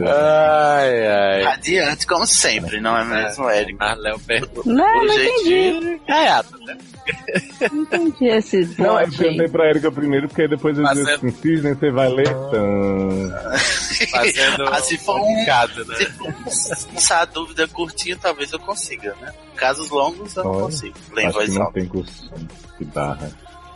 [0.07, 1.44] ai, ai.
[1.47, 3.78] Adiante, como sempre, não é mesmo, Érico?
[3.78, 4.62] Marléo perguntou.
[4.66, 5.77] Não, O não jeitinho.
[5.78, 6.01] entendi.
[6.07, 6.78] Gaiato, né?
[7.73, 11.16] Não entendi esse Não, eu perguntei pra Érica primeiro, porque aí depois eu disse Fazendo-
[11.16, 12.28] assim, Cisne, você vai ler?
[14.11, 15.97] Fazendo Ah, se for um- complicado, né?
[15.97, 16.35] Se for
[16.97, 19.32] essa dúvida curtinha, talvez eu consiga, né?
[19.57, 20.94] Casos longos eu não Olha, consigo.
[21.16, 22.31] Em Acho que não tem curso
[22.78, 23.31] de barra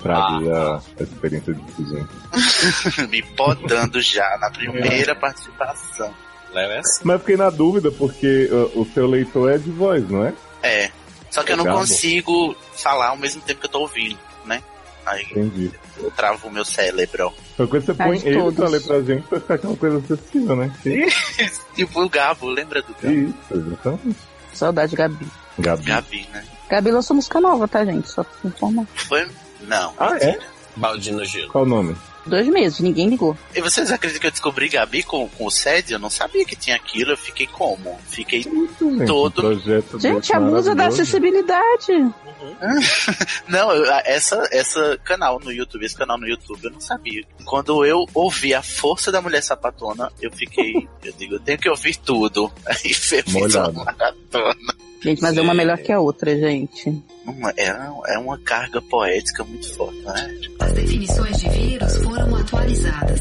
[0.04, 2.06] pra ver a, a experiência de Cisne.
[3.10, 6.14] Me podando já na primeira participação.
[6.52, 6.80] Léo é.
[7.02, 10.32] Mas fiquei na dúvida, porque uh, o seu leitor é de voz, não é?
[10.62, 10.90] É.
[11.30, 14.62] Só que eu não consigo falar ao mesmo tempo que eu tô ouvindo, né?
[15.04, 15.72] Aí Entendi.
[15.98, 17.32] eu travo o meu cérebro.
[17.56, 18.54] Foi coisa que você Ah, põe ele todos.
[18.54, 20.72] pra ler pra gente pra ficar aquela coisa acessível, né?
[21.74, 23.12] Tipo o Gabo, lembra do Gabo?
[23.14, 24.16] Isso, exatamente.
[24.52, 25.26] Saudade, Gabi.
[25.58, 25.82] Gabi.
[25.84, 26.44] Gabi, né?
[26.70, 28.08] Gabi lançou música nova, tá, gente?
[28.08, 28.86] Só pra informar.
[28.94, 29.26] Foi?
[29.62, 29.94] Não.
[29.98, 30.38] Ah, é?
[30.76, 31.48] Balde no gelo.
[31.50, 31.96] Qual o nome?
[32.26, 33.36] Dois meses, ninguém ligou.
[33.54, 35.92] E vocês acreditam que eu descobri Gabi com, com o SED?
[35.92, 37.98] Eu não sabia que tinha aquilo, eu fiquei como?
[38.08, 39.42] Fiquei Gente, todo.
[39.42, 41.92] projeto Gente, a musa da acessibilidade.
[43.48, 47.22] Não, eu- essa, essa canal no YouTube, esse canal no YouTube, eu não sabia.
[47.44, 51.68] Quando eu ouvi a força da mulher sapatona, eu fiquei, eu digo, eu tenho que
[51.68, 52.52] ouvir tudo.
[52.66, 53.24] Aí eu fiz
[53.54, 54.74] uma maratona.
[55.04, 56.88] Gente, mas é uma melhor que a outra, gente.
[57.26, 57.66] Uma- é,
[58.14, 60.40] é uma carga poética muito forte, né?
[60.60, 63.20] As definições de vírus foram atualizadas.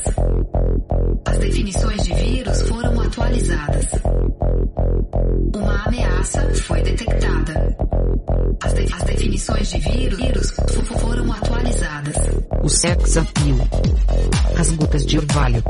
[1.34, 3.86] As definições de vírus foram atualizadas.
[5.56, 7.76] Uma ameaça foi detectada.
[8.64, 12.16] As, de- as definições de vírus, vírus fo- fo- foram atualizadas.
[12.62, 13.58] O sex appeal.
[14.60, 15.64] As gotas de orvalho.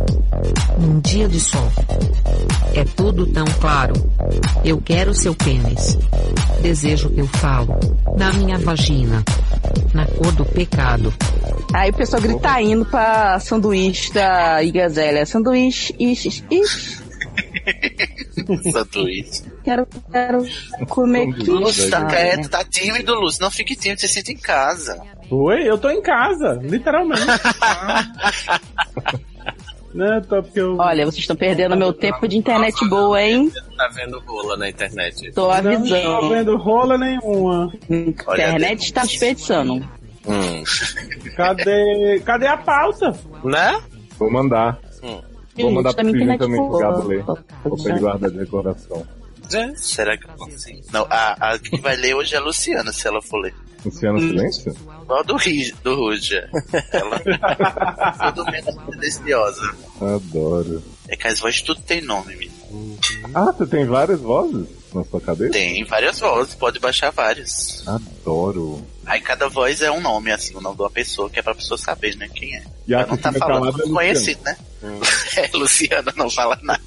[0.80, 1.72] Num dia de sol.
[2.76, 3.94] É tudo tão claro.
[4.66, 5.98] Eu quero seu pênis.
[6.62, 7.70] Desejo que eu falo.
[8.18, 9.24] Na minha vagina.
[9.94, 11.14] Na cor do pecado.
[11.74, 15.26] Aí o pessoal grita indo pra sanduíche da Igazélia.
[15.26, 16.44] Sanduíche, ixi, ixi.
[18.72, 19.44] Santo isso.
[19.64, 20.46] Quero, quero
[20.88, 23.42] comer Lúcio, tá, é, tá tímido, Lúcio.
[23.42, 25.02] Não fique tímido, você sente em casa.
[25.30, 27.22] Oi, eu tô em casa, literalmente.
[29.94, 30.76] né, tô porque eu.
[30.78, 33.52] Olha, vocês estão perdendo meu tempo de internet boa, hein?
[33.78, 35.32] Tá vendo rola na internet.
[35.32, 36.30] Tô Não tô avisando.
[36.30, 37.72] vendo rola nenhuma.
[37.90, 39.88] internet está desperdiçando.
[40.26, 40.64] Hum.
[41.36, 43.14] Cadê, cadê a pauta?
[43.44, 43.80] Né?
[44.18, 44.80] Vou mandar.
[45.58, 46.78] Vou mandar pro Steven internet também pro.
[46.80, 47.24] Gabo ler.
[47.24, 49.08] Vou pra ele guardar de recordação.
[49.76, 50.82] Será que eu consigo?
[50.92, 53.54] Não, a, a que vai ler hoje é a Luciana, se ela for ler.
[53.86, 54.74] Luciano Silêncio?
[55.04, 56.50] Igual do, Ri- do Ruja.
[56.92, 57.20] Ela
[58.32, 59.76] tudo menos silenciosa.
[60.02, 60.82] Adoro.
[61.08, 62.98] É que as vozes tudo tem nome, menino.
[63.34, 65.52] Ah, você tem várias vozes na sua cabeça?
[65.52, 67.84] Tem várias vozes, pode baixar várias.
[67.88, 68.82] Adoro.
[69.06, 71.54] Aí cada voz é um nome, assim, o nome de uma pessoa, que é pra
[71.54, 72.64] pessoa saber, né, quem é.
[72.88, 74.58] E a Ela não tá falando é conhecido, né?
[75.36, 76.80] É, Luciana não fala nada.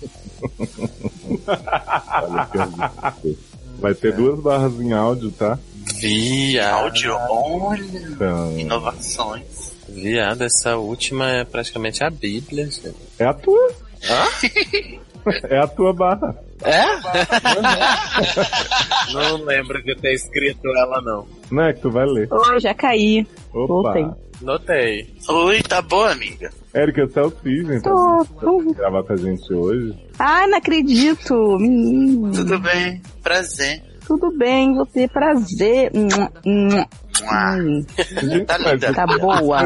[3.79, 5.59] Vai ter duas barras em áudio, tá?
[5.99, 6.85] Viado.
[6.85, 9.73] Áudio, olha, Então, inovações.
[9.89, 12.95] Viado, essa última é praticamente a Bíblia, gente.
[13.19, 13.71] é a tua.
[15.51, 16.37] É a tua barra.
[16.63, 16.85] É?
[19.13, 21.27] não lembro de ter escrito ela, não.
[21.51, 22.33] Não é que tu vai ler.
[22.33, 23.27] Oi, já caí.
[23.53, 23.67] Opa.
[23.67, 24.07] Voltei.
[24.41, 25.13] Notei.
[25.29, 26.49] Oi, tá boa, amiga?
[26.77, 27.91] Érica, você é o Steven, tá?
[27.91, 28.75] Tô, tô.
[28.75, 29.97] gravar com a gente hoje.
[30.19, 31.57] Ai, não acredito.
[31.59, 32.33] Menino.
[32.33, 33.01] Tudo bem?
[33.23, 33.83] Prazer.
[34.07, 35.91] Tudo bem, ter prazer.
[35.95, 36.07] Hum,
[36.47, 36.69] hum.
[36.69, 37.57] Mua.
[37.57, 37.85] Hum.
[38.23, 38.95] Gente, Tá mas linda.
[38.95, 39.59] Tá boa.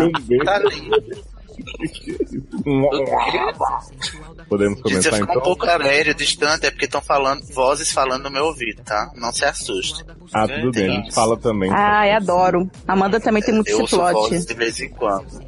[0.45, 1.30] Tá lindo.
[4.49, 5.43] Podemos Gente, começar eu fico um então?
[5.43, 9.11] pouco aéreo, distante, é porque estão falando, vozes falando no meu ouvido, tá?
[9.16, 10.05] Não se assuste.
[10.32, 11.70] Ah, tudo bem, a gente fala também.
[11.73, 12.69] Ai, adoro.
[12.87, 14.47] Amanda também tem muito Eu plot.
[14.47, 15.27] de vez em quando.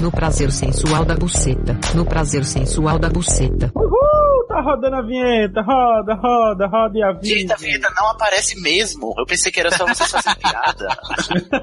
[0.00, 1.78] No prazer sensual da buceta.
[1.94, 3.70] No prazer sensual da buceta.
[3.74, 7.54] Uhul, tá rodando a vinheta, roda, roda, roda e a Gente, vida.
[7.54, 9.14] a vinheta não aparece mesmo.
[9.18, 10.88] Eu pensei que era só vocês fazerem piada.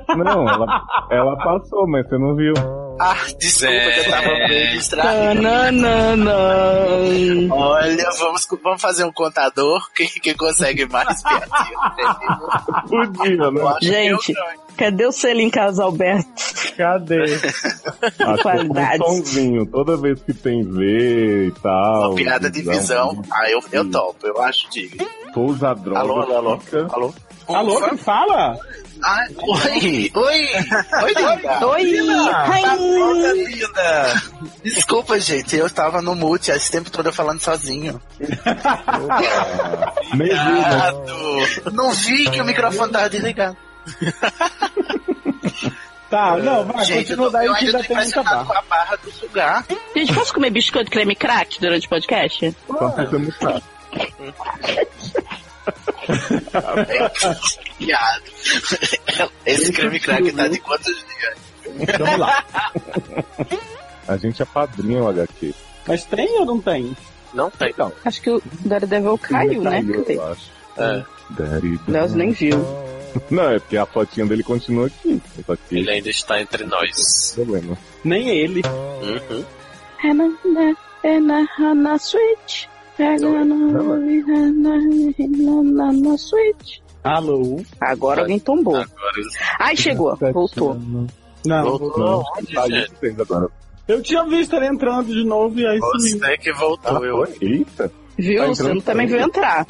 [0.16, 2.54] Não, ela, ela passou, mas você não viu.
[3.00, 5.42] Ah, desculpa que eu tava meio distraído.
[5.42, 6.36] Tananana.
[7.52, 9.90] Olha, vamos, vamos fazer um contador.
[9.94, 12.16] Quem, quem consegue mais piadinha?
[12.88, 13.76] Podia, né?
[13.82, 14.34] Gente,
[14.78, 16.30] cadê o selinho Casalberto?
[16.78, 17.24] Cadê?
[17.24, 17.42] Acho
[18.38, 19.38] que Qualidades.
[19.38, 22.12] um toda vez que tem V e tal.
[22.12, 23.22] Uma piada de visão.
[23.32, 25.06] Ah, eu, eu topo, eu acho digno.
[25.34, 26.00] Pousa droga.
[26.00, 26.60] Alô, alô, alô.
[26.92, 27.14] Alô?
[27.48, 28.58] Alô, quem fala?
[29.04, 30.12] Ah, oi!
[30.14, 30.50] Oi!
[31.04, 31.68] Oi, linda!
[31.68, 32.64] Oi, Olha, ai.
[33.46, 34.22] linda!
[34.64, 38.02] Desculpa, gente, eu tava no mute esse tempo todo falando sozinho.
[38.20, 40.92] Viu, né?
[41.74, 43.58] Não vi que o microfone tava desligado.
[46.10, 48.46] Tá, não, vai, Gente, continua daí eu que ainda tem muita barra.
[48.46, 49.66] com a barra do sugar.
[49.96, 52.56] Gente, posso comer biscoito creme crack durante o podcast?
[52.68, 53.64] Fica muito fácil.
[57.80, 58.24] Viado.
[59.46, 61.98] Esse creme crack tá de quantos dias?
[62.00, 62.44] Vamos lá.
[64.08, 65.54] A gente é padrinho o HQ.
[65.88, 66.96] Mas tem ou não tem?
[67.34, 67.70] Não tem.
[67.70, 69.84] Então, Acho que o Daredevil caiu, né?
[69.84, 70.16] Cadê?
[70.16, 70.52] eu acho.
[70.78, 71.04] É.
[71.88, 72.64] Deus nem viu.
[73.32, 75.22] Não, é porque a fotinha dele continua aqui.
[75.46, 77.32] Só que Ele ainda está entre nós.
[77.34, 77.78] problema.
[78.04, 78.62] Nem ele.
[79.02, 79.46] Uhum.
[80.04, 82.66] É na, na, é na, na Switch.
[82.98, 83.46] É na, na,
[85.28, 86.80] na, na, na Switch.
[87.04, 87.62] Alô?
[87.80, 88.76] Agora alguém tombou.
[88.78, 89.22] Agora
[89.60, 90.16] Ai, chegou.
[90.34, 90.76] Voltou.
[91.46, 91.64] Não.
[91.64, 93.50] voltou Não, tá agora.
[93.88, 96.18] Eu tinha visto ele entrando de novo e aí sumiu.
[96.20, 97.38] Você que Ah, voltou, eu foi?
[97.42, 97.92] Eita.
[98.18, 98.42] Viu?
[98.42, 99.66] Tá Luciano também viu entrar.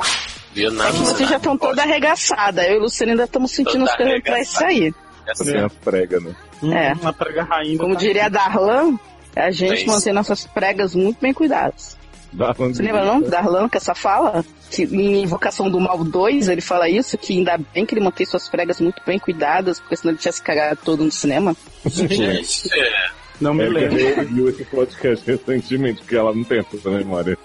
[0.54, 0.90] viu nada.
[0.90, 2.66] É que vocês já estão toda arregaçada.
[2.66, 4.94] Eu e o Luciano ainda estamos sentindo Toda as coisas pra isso aí.
[5.34, 6.36] Só tem as pregas, né?
[6.64, 6.94] É.
[6.94, 7.78] Uma prega rainha.
[7.78, 8.98] Como diria a Darlan,
[9.36, 11.98] a gente É mantém nossas pregas muito bem cuidadas.
[12.36, 13.22] Uma Você lembra não?
[13.22, 14.44] Darlan, que essa fala?
[14.70, 18.26] Que em Invocação do Mal 2 ele fala isso, que ainda bem que ele mantém
[18.26, 21.56] suas pregas muito bem cuidadas, porque senão ele tinha se cagado todo no cinema.
[21.86, 23.10] Gente, é.
[23.40, 24.26] Não me Érica lembro.
[24.26, 27.38] viu esse podcast recentemente, porque ela não tem essa memória.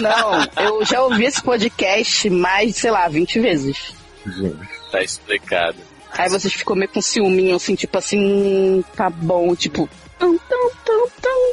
[0.00, 3.94] Não, eu já ouvi esse podcast mais, sei lá, 20 vezes.
[4.26, 4.58] Gente.
[4.90, 5.78] tá explicado.
[6.12, 9.88] Aí vocês ficam meio com ciúminho, assim, tipo assim, hum, tá bom, tipo.
[10.18, 11.52] Tum, tum, tum, tum.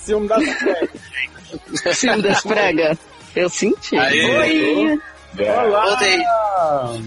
[0.00, 0.88] Ciúme da prega.
[1.94, 2.98] Ciúme das pregas.
[3.36, 3.96] Eu senti.
[3.96, 4.20] Aí.
[4.24, 5.00] Oi!
[5.38, 5.84] Olá!
[5.86, 6.24] Voltei.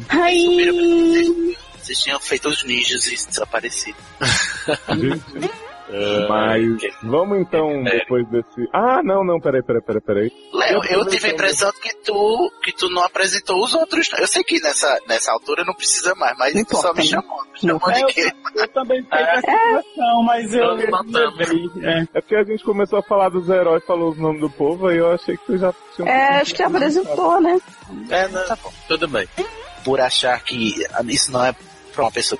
[0.10, 1.56] Ai!
[1.82, 3.98] Vocês tinham feito os ninjas e desaparecido.
[5.96, 8.00] Ah, Mas que- vamos então, É.
[8.00, 8.68] depois desse.
[8.74, 10.32] Ah, não, não, peraí, peraí, peraí, peraí.
[10.52, 14.10] Léo, Eu eu tive a impressão de que tu, que tu não apresentou os outros.
[14.18, 17.06] Eu sei que nessa, nessa altura não precisa mais, mas Não tu só me né?
[17.06, 17.44] chamou.
[17.54, 18.32] Me chamou É, de eu, quê?
[18.56, 21.70] eu também fiquei com essa impressão, mas eu lembrei.
[21.84, 22.00] É.
[22.14, 24.98] É porque a gente começou a falar dos heróis, falou os nomes do povo, aí
[24.98, 26.10] eu achei que você já tinha.
[26.10, 27.60] É, acho que apresentou, né?
[28.10, 28.44] É, não,
[28.88, 29.28] tudo bem.
[29.86, 30.74] Por achar que
[31.06, 31.54] isso não é
[31.94, 32.40] pra uma pessoa.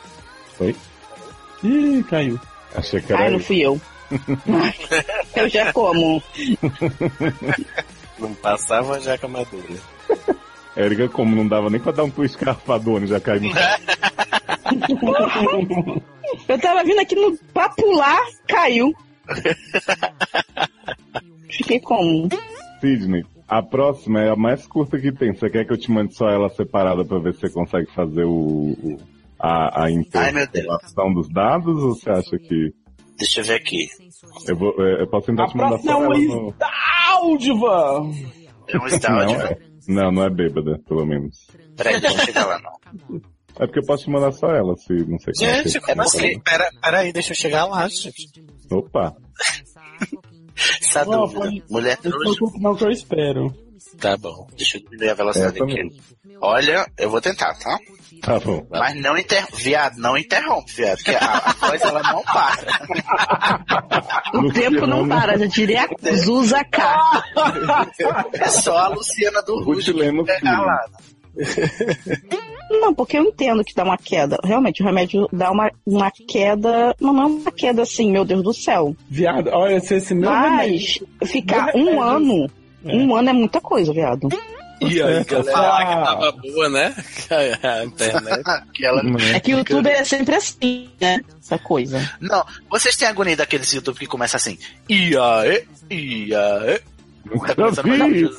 [1.64, 2.40] Ih, caiu.
[2.76, 3.80] Achei que era Ai, não fui eu.
[5.36, 6.22] eu já como.
[8.20, 9.64] Não passava a jaca madura.
[10.76, 13.52] Érica, como não dava nem pra dar um twist carpadone, já caiu no.
[16.48, 18.92] Eu tava vindo aqui no, pra pular, caiu.
[21.50, 22.28] Fiquei como?
[22.82, 25.34] Sidney, a próxima é a mais curta que tem.
[25.34, 28.24] Você quer que eu te mande só ela separada pra ver se você consegue fazer
[28.24, 28.32] o.
[28.32, 29.13] o-
[29.44, 32.74] a, a interrelação dos dados ou você acha que.
[33.18, 33.86] Deixa eu ver aqui.
[34.48, 36.56] Eu, vou, é, eu posso tentar A te mandar é só uma ela no.
[37.10, 38.02] Áldiva!
[38.70, 39.36] É um Não, estádio.
[39.42, 39.58] é,
[39.88, 41.48] não, não é bêbada, pelo menos.
[41.76, 43.20] Peraí, não chega lá não.
[43.60, 46.02] É porque eu posso te mandar só ela, se não sei como Gente, você- como
[46.02, 46.40] assim?
[46.40, 48.32] Pera, pera aí, deixa eu chegar lá, gente.
[48.72, 49.14] Opa,
[50.82, 51.40] Essa Não, dúvida.
[51.42, 52.46] pode- Mulher é trouxa.
[52.46, 53.54] o não que eu espero.
[54.00, 54.48] Tá bom.
[54.58, 56.02] Deixa eu diminuir a velocidade essa aqui.
[56.42, 57.78] Olha, eu vou tentar, tá?
[58.22, 58.66] Tá bom.
[58.70, 59.46] Mas não inter...
[59.54, 62.64] Viado, não interrompe, viado, porque a, a voz ela não para.
[64.34, 67.24] O tempo não para, já diria Zuza K.
[68.34, 69.60] É só a Luciana do
[69.94, 70.98] Lemos fica calada.
[72.70, 74.38] Não, porque eu entendo que dá uma queda.
[74.44, 76.96] Realmente, o remédio dá uma, uma queda.
[77.00, 78.96] Não, não é uma queda assim, meu Deus do céu.
[79.10, 82.50] Viado, olha, se esse meu Mas ficar um ano.
[82.84, 84.28] Um ano é muita coisa, viado.
[84.82, 85.52] E aí, É, galera?
[85.52, 86.96] falar- que tava boa, né?
[87.64, 88.44] A internet.
[88.74, 89.02] que ela...
[89.34, 91.22] É que o YouTube é sempre assim, né?
[91.42, 92.12] Essa coisa.
[92.20, 94.58] Não, vocês têm agonia daqueles YouTube que começa assim.
[94.90, 96.80] E aí, e aí.
[97.26, 98.30] Nunca vi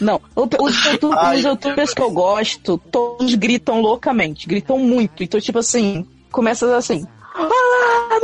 [0.00, 5.24] Não, os, YouTube, Ai, os youtubers que eu gosto, todos gritam loucamente, gritam muito.
[5.24, 7.06] Então, tipo assim, começa assim.
[7.38, 8.18] Olá,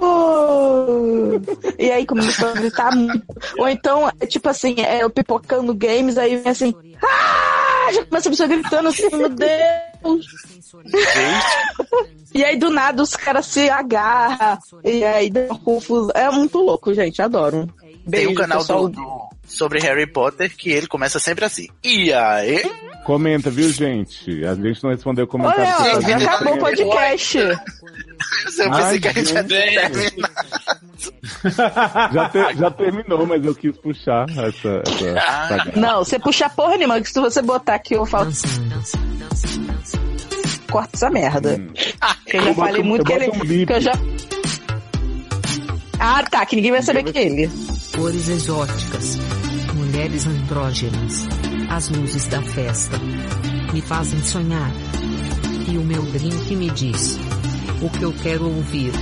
[0.00, 1.42] mundo!
[1.78, 3.22] E aí começou a gritar muito.
[3.58, 7.92] Ou então, é tipo assim, é eu pipocando games, aí vem assim, ah!
[7.92, 10.26] Já começa a pessoa gritando assim, meu Deus.
[12.34, 14.58] E aí do nada os caras se agarram.
[14.84, 16.10] E aí dá uma confusão.
[16.14, 17.20] É muito louco, gente.
[17.22, 17.66] Adoro.
[17.80, 18.88] Tem Beijo, um canal pessoal.
[18.88, 21.66] do, do- sobre Harry Potter que ele começa sempre assim.
[21.82, 22.62] E aí?
[23.04, 24.44] Comenta, viu, gente?
[24.44, 25.62] A gente não respondeu o comentário.
[25.80, 26.28] Olha, já vindo.
[26.28, 27.38] acabou o podcast.
[28.58, 29.48] Eu pensei que a gente ia gente.
[29.92, 30.30] terminar.
[32.12, 34.82] Já, te- já terminou, mas eu quis puxar essa.
[34.86, 35.72] essa saga.
[35.76, 38.30] Não, você puxa porra nenhuma, que se você botar aqui eu falo.
[40.70, 41.58] Corta essa merda.
[42.26, 43.62] Que eu já Eu boto falei muito eu que ele.
[43.62, 43.66] um.
[43.66, 43.92] Que eu já...
[46.00, 47.50] Ah, tá, que ninguém vai saber que é ele.
[47.94, 49.18] Cores exóticas.
[49.90, 51.26] Mulheres andrógenas.
[51.70, 52.98] As luzes da festa.
[53.72, 54.70] Me fazem sonhar.
[55.70, 57.18] E o meu drink me diz.
[57.80, 58.92] O que eu quero ouvir.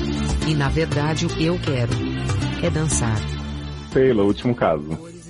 [0.47, 1.91] E na verdade o que eu quero.
[2.63, 3.19] É dançar.
[3.93, 4.87] Taylor, último caso.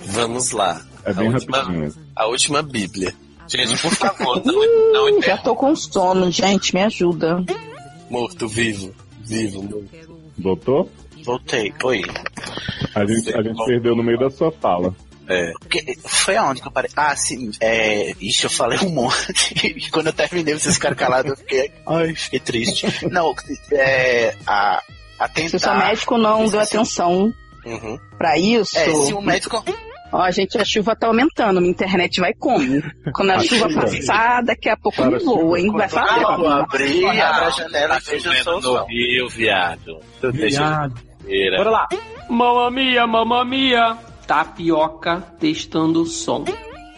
[0.09, 0.81] Vamos lá.
[1.05, 1.95] É bem a última, rapidinho.
[2.15, 3.15] a última Bíblia.
[3.49, 7.45] Gente, por favor, não, não Uh, já tô com sono, gente, me ajuda.
[8.11, 8.93] morto, vivo.
[9.25, 9.89] Vivo, morto.
[10.37, 10.91] Voltou?
[11.25, 12.03] Voltei, oi.
[12.95, 14.95] A gente, a gente perdeu no meio da sua fala.
[15.29, 15.53] É.
[15.59, 16.91] Porque- Foi aonde que eu parei?
[16.97, 17.51] Ah, sim.
[17.61, 18.13] É...
[18.21, 19.55] Ixi, eu falei um monte.
[19.77, 21.73] E quando eu terminei, vocês ficaram calados, eu fiquei.
[21.87, 22.87] Ai, fiquei triste.
[23.11, 23.35] Não,
[23.73, 24.35] é.
[24.47, 24.83] A,
[25.19, 25.75] a Se o seu tentar.
[25.79, 27.33] médico não deu atenção
[27.65, 27.99] Uhum.
[28.17, 28.79] pra isso.
[28.79, 29.65] É, se o médico.
[30.13, 32.81] Ó, gente, a chuva tá aumentando, minha internet vai como?
[33.13, 33.81] Quando a A chuva chuva.
[33.83, 35.71] passar, daqui a pouco não voa, hein?
[35.73, 36.25] Vai fazer.
[36.25, 38.61] Ah, vou abrir, abre a janela veja o sol.
[38.61, 39.99] no Rio, viado.
[40.33, 40.95] Viado.
[41.57, 41.89] Bora lá.
[42.31, 43.97] Mamma mia, mamma mia.
[44.27, 46.45] Tapioca testando o som.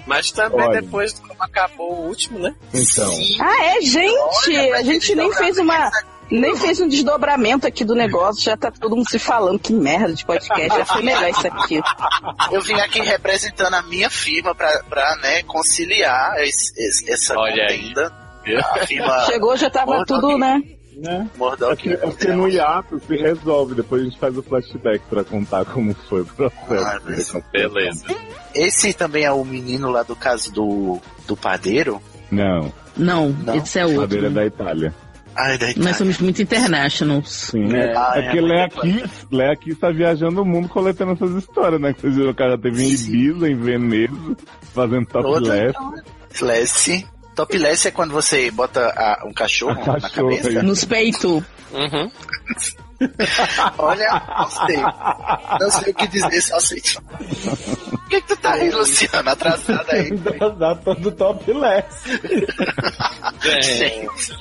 [0.07, 0.81] Mas também Olha.
[0.81, 2.55] depois de como acabou o último, né?
[2.73, 3.13] Então.
[3.41, 4.57] Ah, é, gente!
[4.75, 5.91] A gente nem fez uma.
[6.31, 9.59] Nem fez um desdobramento aqui do negócio, já tá todo mundo se falando.
[9.59, 11.81] Que merda de podcast, já foi melhor isso aqui.
[12.51, 17.65] Eu vim aqui representando a minha firma pra, pra né, conciliar esse, esse- essa Olha
[17.69, 17.79] aí.
[17.89, 18.13] contenda.
[18.75, 20.63] A firma Chegou, já tava tudo, né?
[20.99, 21.31] Né?
[21.37, 21.89] Mordok.
[21.89, 25.23] É porque, é porque no hiato se resolve, depois a gente faz o flashback pra
[25.23, 27.39] contar como foi o processo.
[27.39, 27.43] Ah.
[27.53, 28.05] Beleza.
[28.55, 32.03] Esse também é o menino lá do caso do, do padeiro?
[32.31, 33.55] Não, Não, Não.
[33.57, 34.01] esse é a outro.
[34.03, 34.95] madeira é da Itália.
[35.37, 35.81] Ai, daí tá.
[35.85, 37.31] Nós somos muito internationals.
[37.53, 41.13] Sim, é, Ah, é é, porque Lea Kiss, Lea Kiss tá viajando o mundo coletando
[41.13, 41.93] essas histórias, né?
[41.95, 44.37] Que vocês viram que ela teve em Ibiza, em Veneza,
[44.75, 45.73] fazendo topless.
[46.37, 47.07] Topless.
[47.47, 50.51] Topless é quando você bota a- um cachorro, A na cabeça?
[50.51, 50.63] isso.
[50.65, 51.43] Nos peitos.
[51.73, 52.11] Uhum.
[53.79, 54.77] Olha, não sei.
[55.61, 56.83] Não sei o que dizer, só sei.
[56.83, 59.31] Por que, que tu tá aí, Luciano?
[59.31, 60.11] Atrasada aí.
[60.59, 61.87] Dá todo topless.
[63.45, 63.63] É.
[63.63, 64.37] Gente.